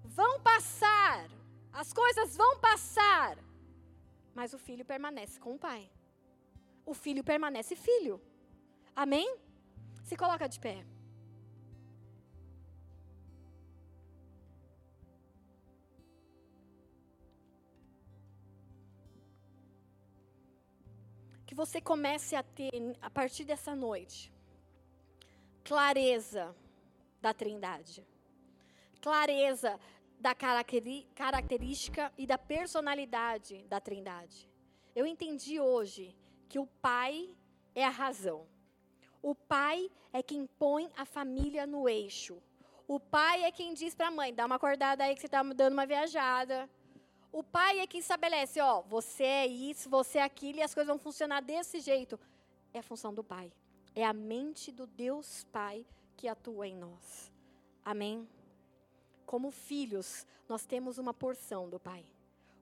[0.04, 1.30] Vão passar,
[1.72, 3.38] as coisas vão passar,
[4.34, 5.90] mas o filho permanece com o pai.
[6.86, 8.20] O filho permanece filho.
[8.96, 9.38] Amém?
[10.04, 10.84] Se coloca de pé.
[21.58, 22.70] Você comece a ter,
[23.02, 24.32] a partir dessa noite,
[25.64, 26.56] clareza
[27.20, 28.06] da Trindade,
[29.02, 29.80] clareza
[30.20, 34.48] da característica e da personalidade da Trindade.
[34.96, 36.16] Eu entendi hoje
[36.48, 37.36] que o Pai
[37.74, 38.48] é a razão.
[39.20, 42.40] O pai é quem põe a família no eixo.
[42.88, 45.42] O pai é quem diz para a mãe: dá uma acordada aí que você está
[45.42, 46.70] dando uma viajada.
[47.38, 50.88] O pai é quem estabelece: ó, você é isso, você é aquilo, e as coisas
[50.88, 52.20] vão funcionar desse jeito.
[52.74, 53.52] É a função do pai.
[53.94, 55.86] É a mente do Deus Pai
[56.16, 57.32] que atua em nós.
[57.84, 58.28] Amém?
[59.26, 62.04] Como filhos, nós temos uma porção do Pai.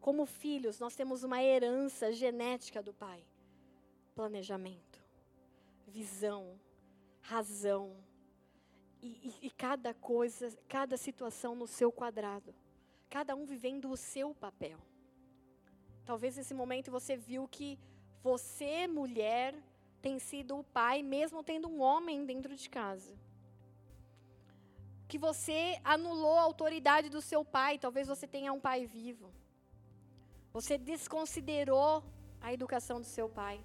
[0.02, 3.22] Como filhos, nós temos uma herança genética do Pai.
[4.14, 4.96] Planejamento
[5.96, 6.60] visão,
[7.22, 7.96] razão.
[9.02, 12.54] E, e, e, cada coisa, cada situação no seu quadrado.
[13.10, 14.80] Cada um vivendo o seu papel.
[16.06, 17.80] Talvez nesse momento você viu que
[18.23, 19.56] você, mulher,
[20.02, 23.14] tem sido o pai, mesmo tendo um homem dentro de casa.
[25.07, 29.32] Que você anulou a autoridade do seu pai, talvez você tenha um pai vivo.
[30.53, 32.03] Você desconsiderou
[32.41, 33.60] a educação do seu pai.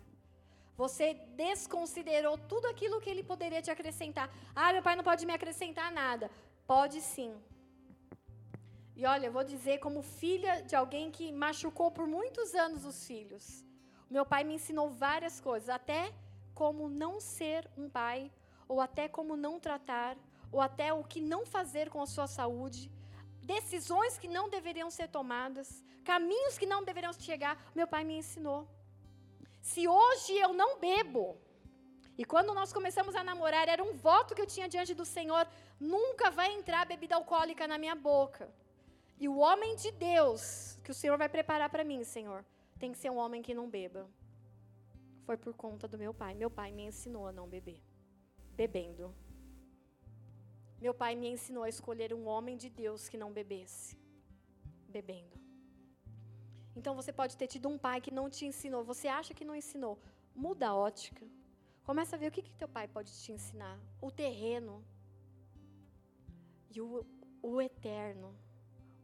[0.77, 4.29] Você desconsiderou tudo aquilo que ele poderia te acrescentar.
[4.55, 6.31] Ah, meu pai não pode me acrescentar nada.
[6.67, 7.33] Pode sim.
[8.97, 13.07] E olha, eu vou dizer como filha de alguém que machucou por muitos anos os
[13.07, 13.65] filhos.
[14.11, 16.13] Meu pai me ensinou várias coisas, até
[16.55, 18.31] como não ser um pai,
[18.69, 20.17] ou até como não tratar,
[20.53, 22.91] ou até o que não fazer com a sua saúde,
[23.43, 27.55] decisões que não deveriam ser tomadas, caminhos que não deveriam chegar.
[27.75, 28.69] Meu pai me ensinou.
[29.61, 31.39] Se hoje eu não bebo,
[32.21, 35.47] e quando nós começamos a namorar, era um voto que eu tinha diante do Senhor:
[35.79, 38.53] nunca vai entrar bebida alcoólica na minha boca.
[39.21, 42.43] E o homem de Deus que o Senhor vai preparar para mim, Senhor,
[42.79, 44.09] tem que ser um homem que não beba.
[45.27, 46.35] Foi por conta do meu pai.
[46.35, 47.81] Meu pai me ensinou a não beber.
[48.57, 49.15] Bebendo.
[50.81, 53.99] Meu pai me ensinou a escolher um homem de Deus que não bebesse.
[54.89, 55.39] Bebendo.
[56.75, 59.55] Então você pode ter tido um pai que não te ensinou, você acha que não
[59.55, 59.99] ensinou.
[60.35, 61.27] Muda a ótica.
[61.85, 63.79] Começa a ver o que, que teu pai pode te ensinar.
[64.01, 64.83] O terreno.
[66.75, 67.05] E o,
[67.43, 68.35] o eterno,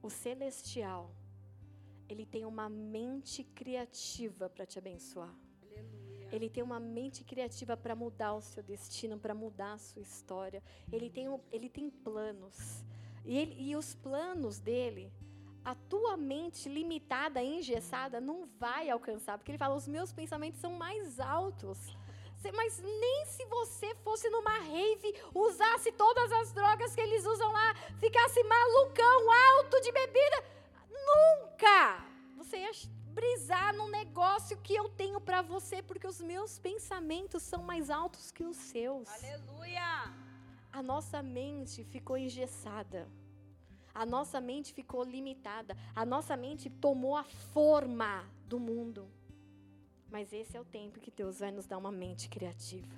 [0.06, 1.10] o celestial,
[2.08, 5.34] ele tem uma mente criativa para te abençoar.
[5.62, 6.28] Aleluia.
[6.30, 10.62] Ele tem uma mente criativa para mudar o seu destino, para mudar a sua história.
[10.92, 12.84] Ele tem, ele tem planos.
[13.24, 15.12] E, ele, e os planos dele
[15.64, 19.36] a tua mente limitada, engessada, não vai alcançar.
[19.36, 21.78] Porque ele fala: os meus pensamentos são mais altos.
[22.54, 27.74] Mas nem se você fosse numa rave, usasse todas as drogas que eles usam lá,
[27.98, 30.44] ficasse malucão, alto de bebida,
[30.88, 32.04] nunca
[32.36, 32.70] você ia
[33.12, 38.30] brisar num negócio que eu tenho para você, porque os meus pensamentos são mais altos
[38.30, 39.08] que os seus.
[39.08, 40.14] Aleluia!
[40.72, 43.08] A nossa mente ficou engessada
[43.96, 49.10] a nossa mente ficou limitada, a nossa mente tomou a forma do mundo.
[50.16, 52.88] Mas esse é o tempo que Deus vai nos dar uma mente criativa.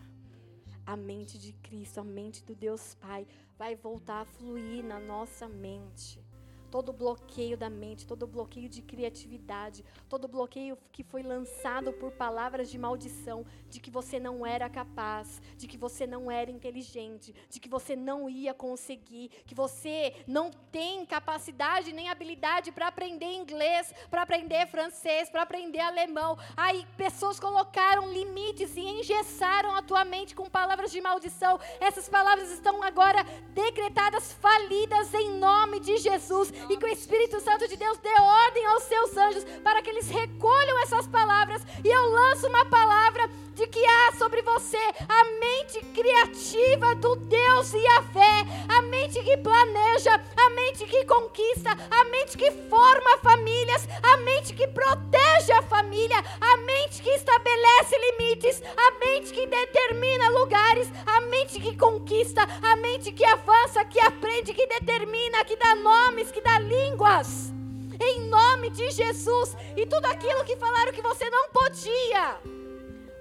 [0.86, 3.26] A mente de Cristo, a mente do Deus Pai,
[3.58, 6.24] vai voltar a fluir na nossa mente.
[6.70, 12.70] Todo bloqueio da mente, todo bloqueio de criatividade, todo bloqueio que foi lançado por palavras
[12.70, 17.60] de maldição, de que você não era capaz, de que você não era inteligente, de
[17.60, 23.92] que você não ia conseguir, que você não tem capacidade nem habilidade para aprender inglês,
[24.10, 26.38] para aprender francês, para aprender alemão.
[26.56, 31.58] Aí pessoas colocaram limites e engessaram a tua mente com palavras de maldição.
[31.80, 33.24] Essas palavras estão agora
[33.54, 38.66] decretadas falidas em nome de Jesus e que o Espírito Santo de Deus dê ordem
[38.66, 41.62] aos seus anjos para que eles recolham essas palavras.
[41.84, 43.28] E eu lanço uma palavra
[43.58, 44.78] de que há sobre você
[45.08, 51.04] a mente criativa do Deus e a fé, a mente que planeja, a mente que
[51.04, 57.10] conquista, a mente que forma famílias, a mente que protege a família, a mente que
[57.10, 63.84] estabelece limites, a mente que determina lugares, a mente que conquista, a mente que avança,
[63.84, 67.52] que aprende, que determina, que dá nomes, que dá línguas.
[68.00, 69.56] Em nome de Jesus.
[69.76, 72.40] E tudo aquilo que falaram que você não podia,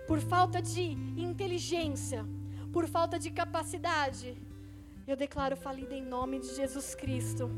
[0.07, 0.85] por falta de
[1.17, 2.25] inteligência,
[2.71, 4.37] por falta de capacidade,
[5.07, 7.49] eu declaro falida em nome de Jesus Cristo.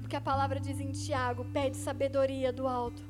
[0.00, 3.02] Porque a palavra diz em Tiago: pede sabedoria do alto.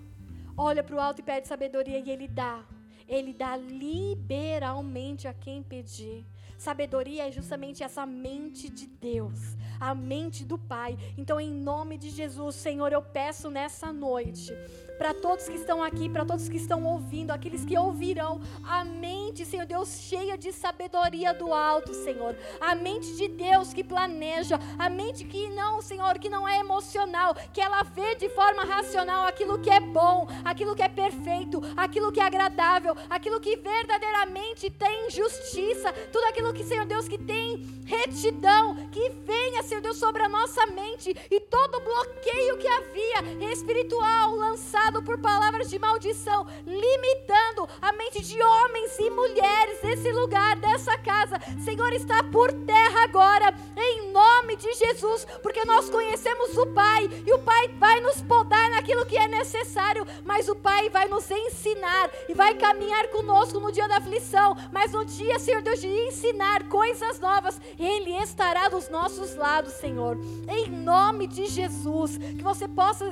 [0.57, 2.65] Olha para o alto e pede sabedoria e ele dá.
[3.09, 6.25] Ele dá liberalmente a quem pedir.
[6.65, 10.97] Sabedoria é justamente essa mente de Deus, a mente do Pai.
[11.19, 14.51] Então, em nome de Jesus, Senhor, eu peço nessa noite
[14.97, 19.45] para todos que estão aqui, para todos que estão ouvindo, aqueles que ouvirão, a mente,
[19.45, 22.37] Senhor Deus, cheia de sabedoria do alto, Senhor.
[22.61, 27.35] A mente de Deus que planeja, a mente que não, Senhor, que não é emocional,
[27.53, 32.13] que ela vê de forma racional aquilo que é bom, aquilo que é perfeito, aquilo
[32.13, 37.83] que é agradável, aquilo que verdadeiramente tem justiça, tudo aquilo que, Senhor Deus, que tem
[37.87, 41.15] retidão, que venha, Senhor Deus, sobre a nossa mente.
[41.31, 48.41] E todo bloqueio que havia espiritual lançado por palavras de maldição, limitando a mente de
[48.43, 51.41] homens e mulheres desse lugar, dessa casa.
[51.65, 57.33] Senhor, está por terra agora, em nome de Jesus, porque nós conhecemos o Pai e
[57.33, 62.11] o Pai vai nos podar naquilo que é necessário, mas o Pai vai nos ensinar
[62.29, 66.69] e vai caminhar conosco no dia da aflição, mas no dia, Senhor Deus, de ensinar
[66.69, 73.11] coisas novas, Ele estará dos nossos lados, Senhor, em nome de Jesus, que você possa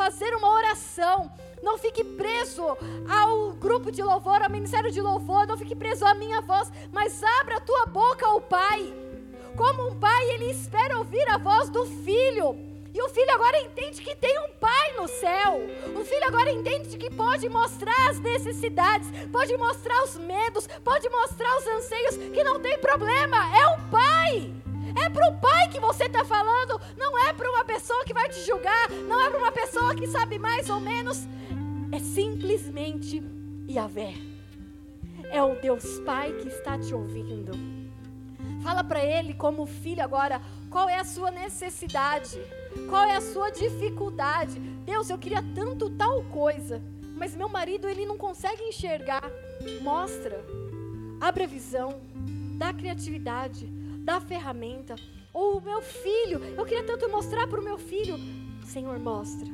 [0.00, 1.30] fazer uma oração.
[1.62, 2.64] Não fique preso
[3.06, 7.22] ao grupo de louvor, ao ministério de louvor, não fique preso à minha voz, mas
[7.22, 8.94] abra a tua boca ao Pai.
[9.58, 12.56] Como um pai, ele espera ouvir a voz do filho.
[12.94, 15.60] E o filho agora entende que tem um pai no céu.
[15.94, 21.58] O filho agora entende que pode mostrar as necessidades, pode mostrar os medos, pode mostrar
[21.58, 24.69] os anseios, que não tem problema, é o pai.
[24.96, 28.28] É para o pai que você está falando, não é para uma pessoa que vai
[28.28, 31.26] te julgar, não é para uma pessoa que sabe mais ou menos.
[31.92, 33.22] É simplesmente
[33.68, 34.14] Yahvé.
[35.30, 37.52] É o Deus Pai que está te ouvindo.
[38.62, 42.38] Fala para ele, como filho, agora, qual é a sua necessidade,
[42.88, 44.58] qual é a sua dificuldade.
[44.84, 46.82] Deus, eu queria tanto tal coisa,
[47.16, 49.22] mas meu marido ele não consegue enxergar.
[49.80, 50.44] Mostra,
[51.20, 52.00] abre a visão,
[52.58, 53.66] dá criatividade,
[54.04, 54.96] dá ferramenta.
[55.32, 58.16] Ou o meu filho, eu queria tanto mostrar para o meu filho.
[58.64, 59.48] Senhor, mostra,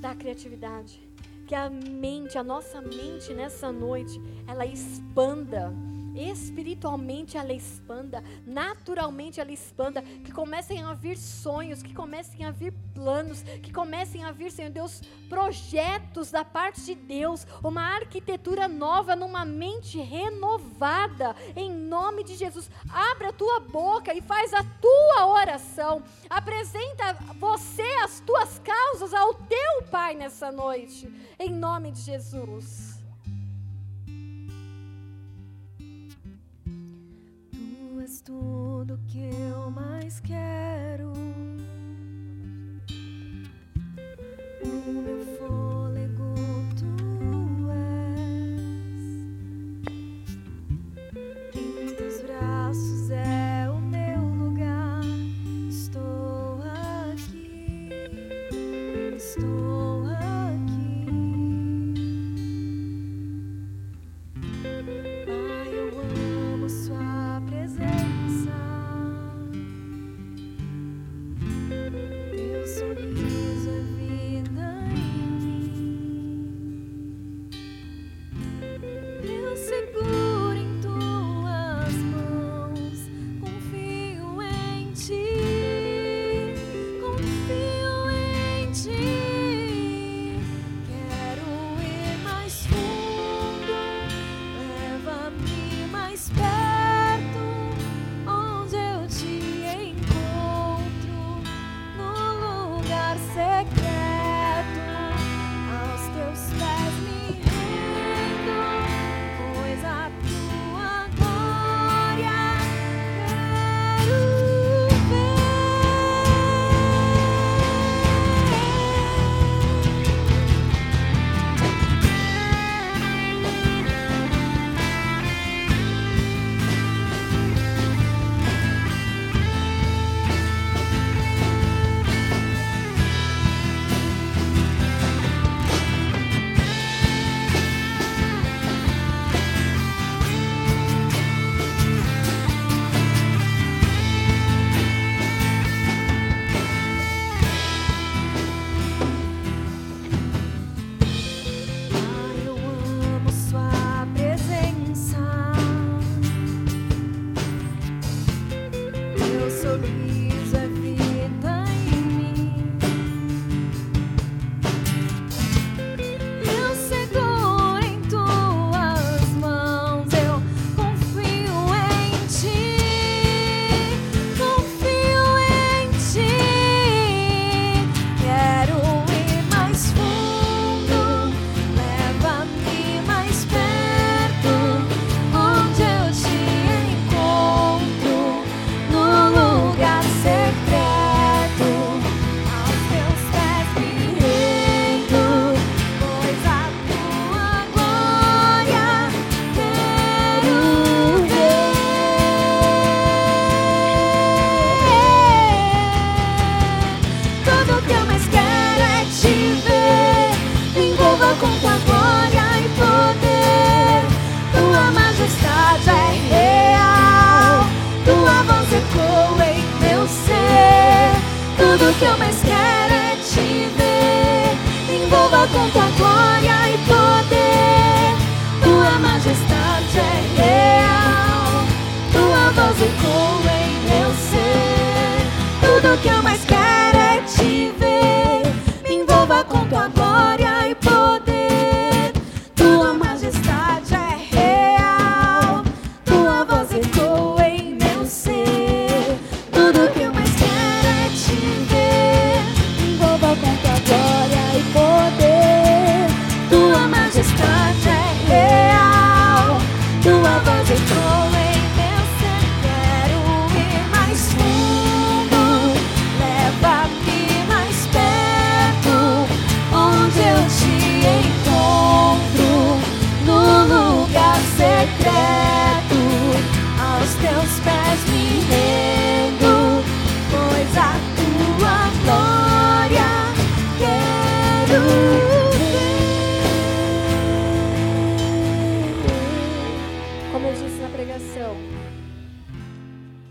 [0.00, 1.00] dá criatividade.
[1.46, 5.74] Que a mente, a nossa mente nessa noite, ela expanda
[6.14, 12.72] espiritualmente ela expanda, naturalmente ela expanda, que comecem a vir sonhos, que comecem a vir
[12.94, 19.16] planos, que comecem a vir, Senhor Deus, projetos da parte de Deus, uma arquitetura nova
[19.16, 22.70] numa mente renovada, em nome de Jesus.
[22.90, 26.02] Abra a tua boca e faz a tua oração.
[26.28, 31.08] Apresenta você as tuas causas ao teu Pai nessa noite,
[31.38, 32.89] em nome de Jesus.
[38.30, 41.12] Tudo que eu mais quero.
[44.62, 45.69] O meu fôlego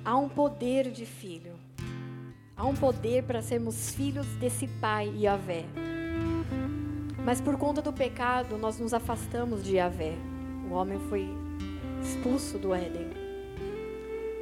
[0.10, 1.54] há um poder de filho.
[2.58, 5.66] Há um poder para sermos filhos desse Pai Yahvé.
[7.24, 10.16] Mas por conta do pecado, nós nos afastamos de Yahvé.
[10.68, 11.30] O homem foi
[12.02, 13.06] expulso do Éden.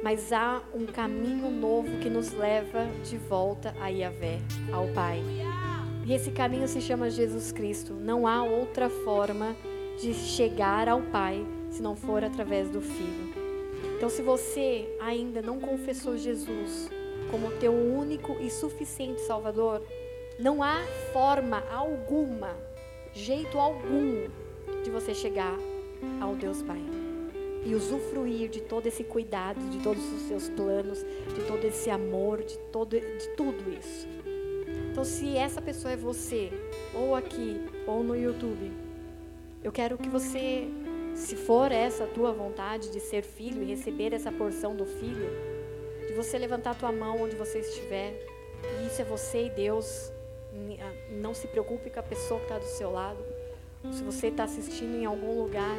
[0.02, 4.38] Mas há um caminho novo que nos leva de volta a Yahvé,
[4.72, 5.22] ao Pai.
[6.06, 7.92] E esse caminho se chama Jesus Cristo.
[7.92, 9.54] Não há outra forma
[10.00, 13.27] de chegar ao Pai se não for através do Filho.
[13.98, 16.88] Então, se você ainda não confessou Jesus
[17.32, 19.82] como teu único e suficiente Salvador,
[20.38, 20.76] não há
[21.12, 22.56] forma alguma,
[23.12, 24.28] jeito algum,
[24.84, 25.58] de você chegar
[26.20, 26.80] ao Deus Pai
[27.66, 31.04] e usufruir de todo esse cuidado, de todos os seus planos,
[31.34, 34.06] de todo esse amor, de, todo, de tudo isso.
[34.92, 36.52] Então, se essa pessoa é você,
[36.94, 38.70] ou aqui, ou no YouTube,
[39.64, 40.68] eu quero que você,
[41.18, 45.28] se for essa a tua vontade de ser filho e receber essa porção do filho,
[46.06, 48.14] de você levantar a tua mão onde você estiver,
[48.80, 50.12] e isso é você e Deus.
[50.80, 53.18] Ah, Não se preocupe com a pessoa que está do seu lado.
[53.92, 55.76] Se você está assistindo em algum lugar,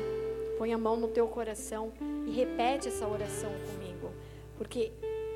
[0.58, 1.92] põe a mão no teu coração
[2.28, 4.12] e repete essa oração comigo.
[4.58, 4.92] Porque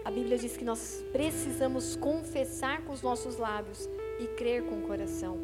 [0.06, 3.90] a Bíblia diz que nós precisamos confessar com os nossos lábios
[4.20, 5.38] e crer com o coração.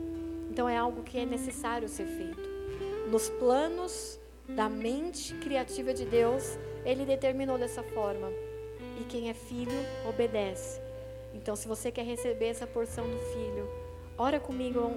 [0.50, 2.50] Então é algo que é necessário ser feito.
[3.10, 4.19] Nos planos
[4.56, 8.32] da mente criativa de Deus, Ele determinou dessa forma.
[9.00, 9.72] E quem é filho,
[10.08, 10.82] obedece.
[11.34, 13.70] Então, se você quer receber essa porção do filho,
[14.18, 14.94] ora comigo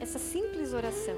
[0.00, 1.16] essa simples oração.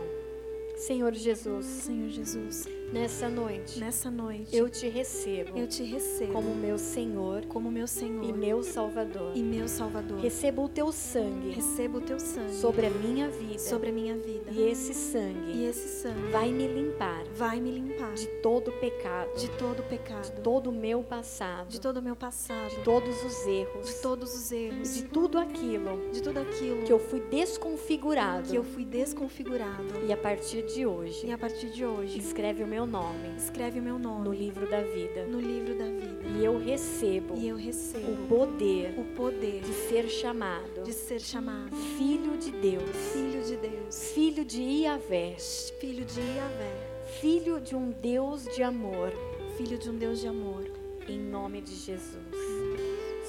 [0.76, 6.54] Senhor Jesus, Senhor Jesus, nessa noite, nessa noite eu te recebo eu te recebo como
[6.54, 9.32] meu Senhor como meu Senhor e meu Salvador.
[9.34, 10.18] e meu Salvador.
[10.20, 13.58] Receba o teu sangue Recebo o teu sangue sobre a minha vida.
[13.58, 14.50] sobre a minha vida.
[14.50, 19.34] E esse sangue E esse sangue vai me limpar vai me limpar de todo pecado,
[19.36, 23.24] de todo pecado, de todo o meu passado, de todo o meu passado, de todos
[23.24, 27.20] os erros, de todos os erros, de tudo aquilo de tudo aquilo que eu fui
[27.20, 28.48] desconfigurado.
[28.48, 29.84] que eu fui desconfigurado.
[30.06, 33.78] E a partir de hoje, E a partir de hoje, escreve o meu nome escreve
[33.78, 35.24] o meu no nome livro da vida.
[35.24, 36.28] no livro da vida.
[36.36, 41.20] E eu recebo E eu o recebo poder o poder de ser chamado de ser
[41.20, 45.36] chamado filho de Deus, filho de Deus, filho de Iavé,
[45.80, 49.12] filho de Yahvé, filho de um Deus de amor,
[49.56, 50.64] filho de um Deus de amor.
[51.08, 52.16] em nome de Jesus.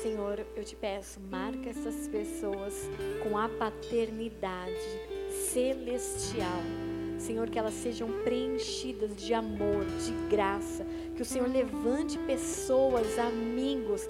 [0.01, 2.89] Senhor, eu te peço, marca essas pessoas
[3.23, 4.73] com a paternidade
[5.51, 6.86] celestial.
[7.17, 10.85] Senhor, que elas sejam preenchidas de amor, de graça.
[11.15, 14.07] Que o Senhor levante pessoas, amigos,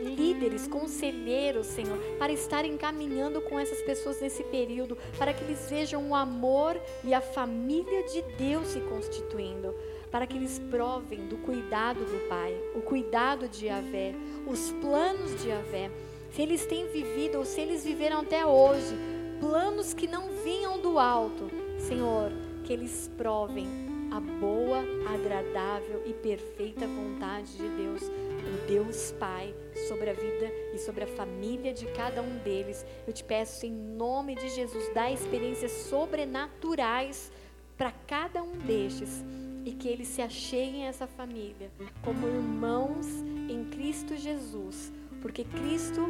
[0.00, 6.08] líderes, conselheiros, Senhor, para estarem caminhando com essas pessoas nesse período, para que eles vejam
[6.10, 9.74] o amor e a família de Deus se constituindo,
[10.10, 14.14] para que eles provem do cuidado do Pai, o cuidado de Yahvé,
[14.46, 15.90] os planos de Yahvé.
[16.32, 18.94] Se eles têm vivido ou se eles viveram até hoje,
[19.40, 22.32] planos que não vinham do alto, Senhor,
[22.68, 23.66] que eles provem
[24.10, 29.54] a boa, agradável e perfeita vontade de Deus, o Deus Pai,
[29.88, 32.84] sobre a vida e sobre a família de cada um deles.
[33.06, 37.32] Eu te peço, em nome de Jesus, dá experiências sobrenaturais
[37.78, 39.24] para cada um destes
[39.64, 41.70] e que eles se acheguem a essa família
[42.04, 43.06] como irmãos
[43.48, 44.92] em Cristo Jesus,
[45.22, 46.02] porque Cristo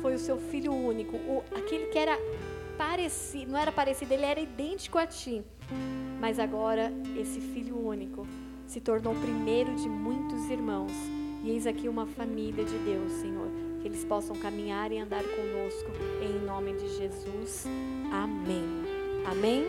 [0.00, 2.16] foi o seu filho único, o, aquele que era
[2.78, 5.44] parecido, não era parecido, ele era idêntico a ti.
[6.20, 8.26] Mas agora esse filho único
[8.66, 10.92] se tornou o primeiro de muitos irmãos.
[11.44, 13.48] E eis aqui uma família de Deus, Senhor,
[13.80, 15.90] que eles possam caminhar e andar conosco
[16.20, 17.66] em nome de Jesus.
[18.12, 18.64] Amém.
[19.24, 19.64] Amém.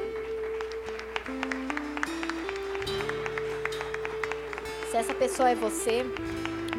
[4.89, 6.03] Se essa pessoa é você,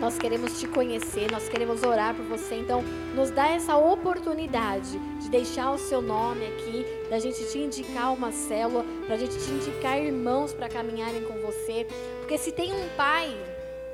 [0.00, 2.54] nós queremos te conhecer, nós queremos orar por você.
[2.54, 2.82] Então,
[3.14, 8.30] nos dá essa oportunidade de deixar o seu nome aqui, da gente te indicar uma
[8.30, 11.86] célula, para a gente te indicar irmãos para caminharem com você.
[12.20, 13.36] Porque se tem um pai,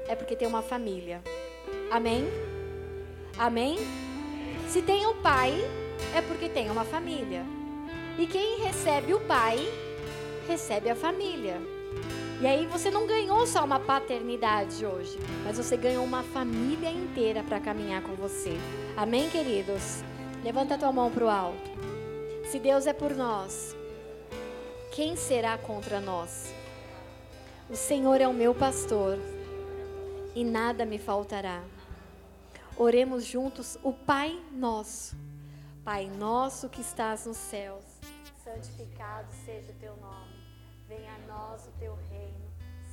[0.07, 1.23] é porque tem uma família.
[1.91, 2.27] Amém?
[3.39, 3.79] Amém?
[4.69, 5.53] Se tem um pai,
[6.15, 7.45] é porque tem uma família.
[8.19, 9.59] E quem recebe o pai,
[10.47, 11.74] recebe a família.
[12.41, 17.43] E aí você não ganhou só uma paternidade hoje, mas você ganhou uma família inteira
[17.43, 18.57] para caminhar com você.
[18.97, 20.03] Amém, queridos?
[20.43, 21.71] Levanta tua mão para o alto.
[22.51, 23.75] Se Deus é por nós,
[24.93, 26.53] quem será contra nós?
[27.71, 29.19] O Senhor é o meu pastor
[30.35, 31.63] e nada me faltará.
[32.77, 35.17] Oremos juntos o Pai Nosso.
[35.85, 37.85] Pai nosso que estás nos céus,
[38.43, 40.33] santificado seja o teu nome.
[40.89, 42.14] Venha a nós o teu reino,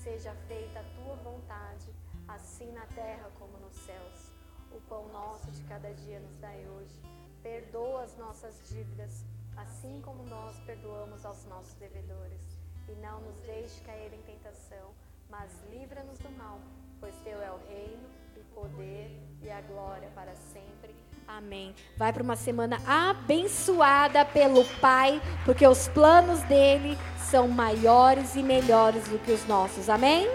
[0.03, 1.93] seja feita a tua vontade,
[2.27, 4.31] assim na terra como nos céus.
[4.71, 6.99] O pão nosso de cada dia nos dai hoje.
[7.43, 9.23] Perdoa as nossas dívidas,
[9.55, 12.41] assim como nós perdoamos aos nossos devedores.
[12.87, 14.91] E não nos deixe cair em tentação,
[15.29, 16.59] mas livra-nos do mal,
[16.99, 19.11] pois teu é o reino, o poder
[19.41, 20.95] e a glória para sempre.
[21.37, 21.73] Amém.
[21.95, 29.07] Vai para uma semana abençoada pelo Pai, porque os planos dele são maiores e melhores
[29.07, 29.87] do que os nossos.
[29.87, 30.29] Amém?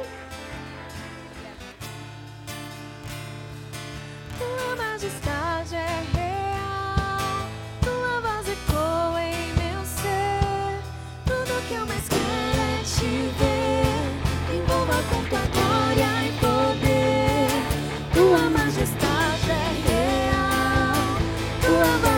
[4.39, 7.47] Tua majestade é real,
[7.83, 10.81] tua em meu ser.
[11.27, 13.87] Tudo que eu mais quero é te ver.
[15.53, 17.49] Glória e poder,
[18.15, 19.06] tua majestade.
[21.77, 22.16] love.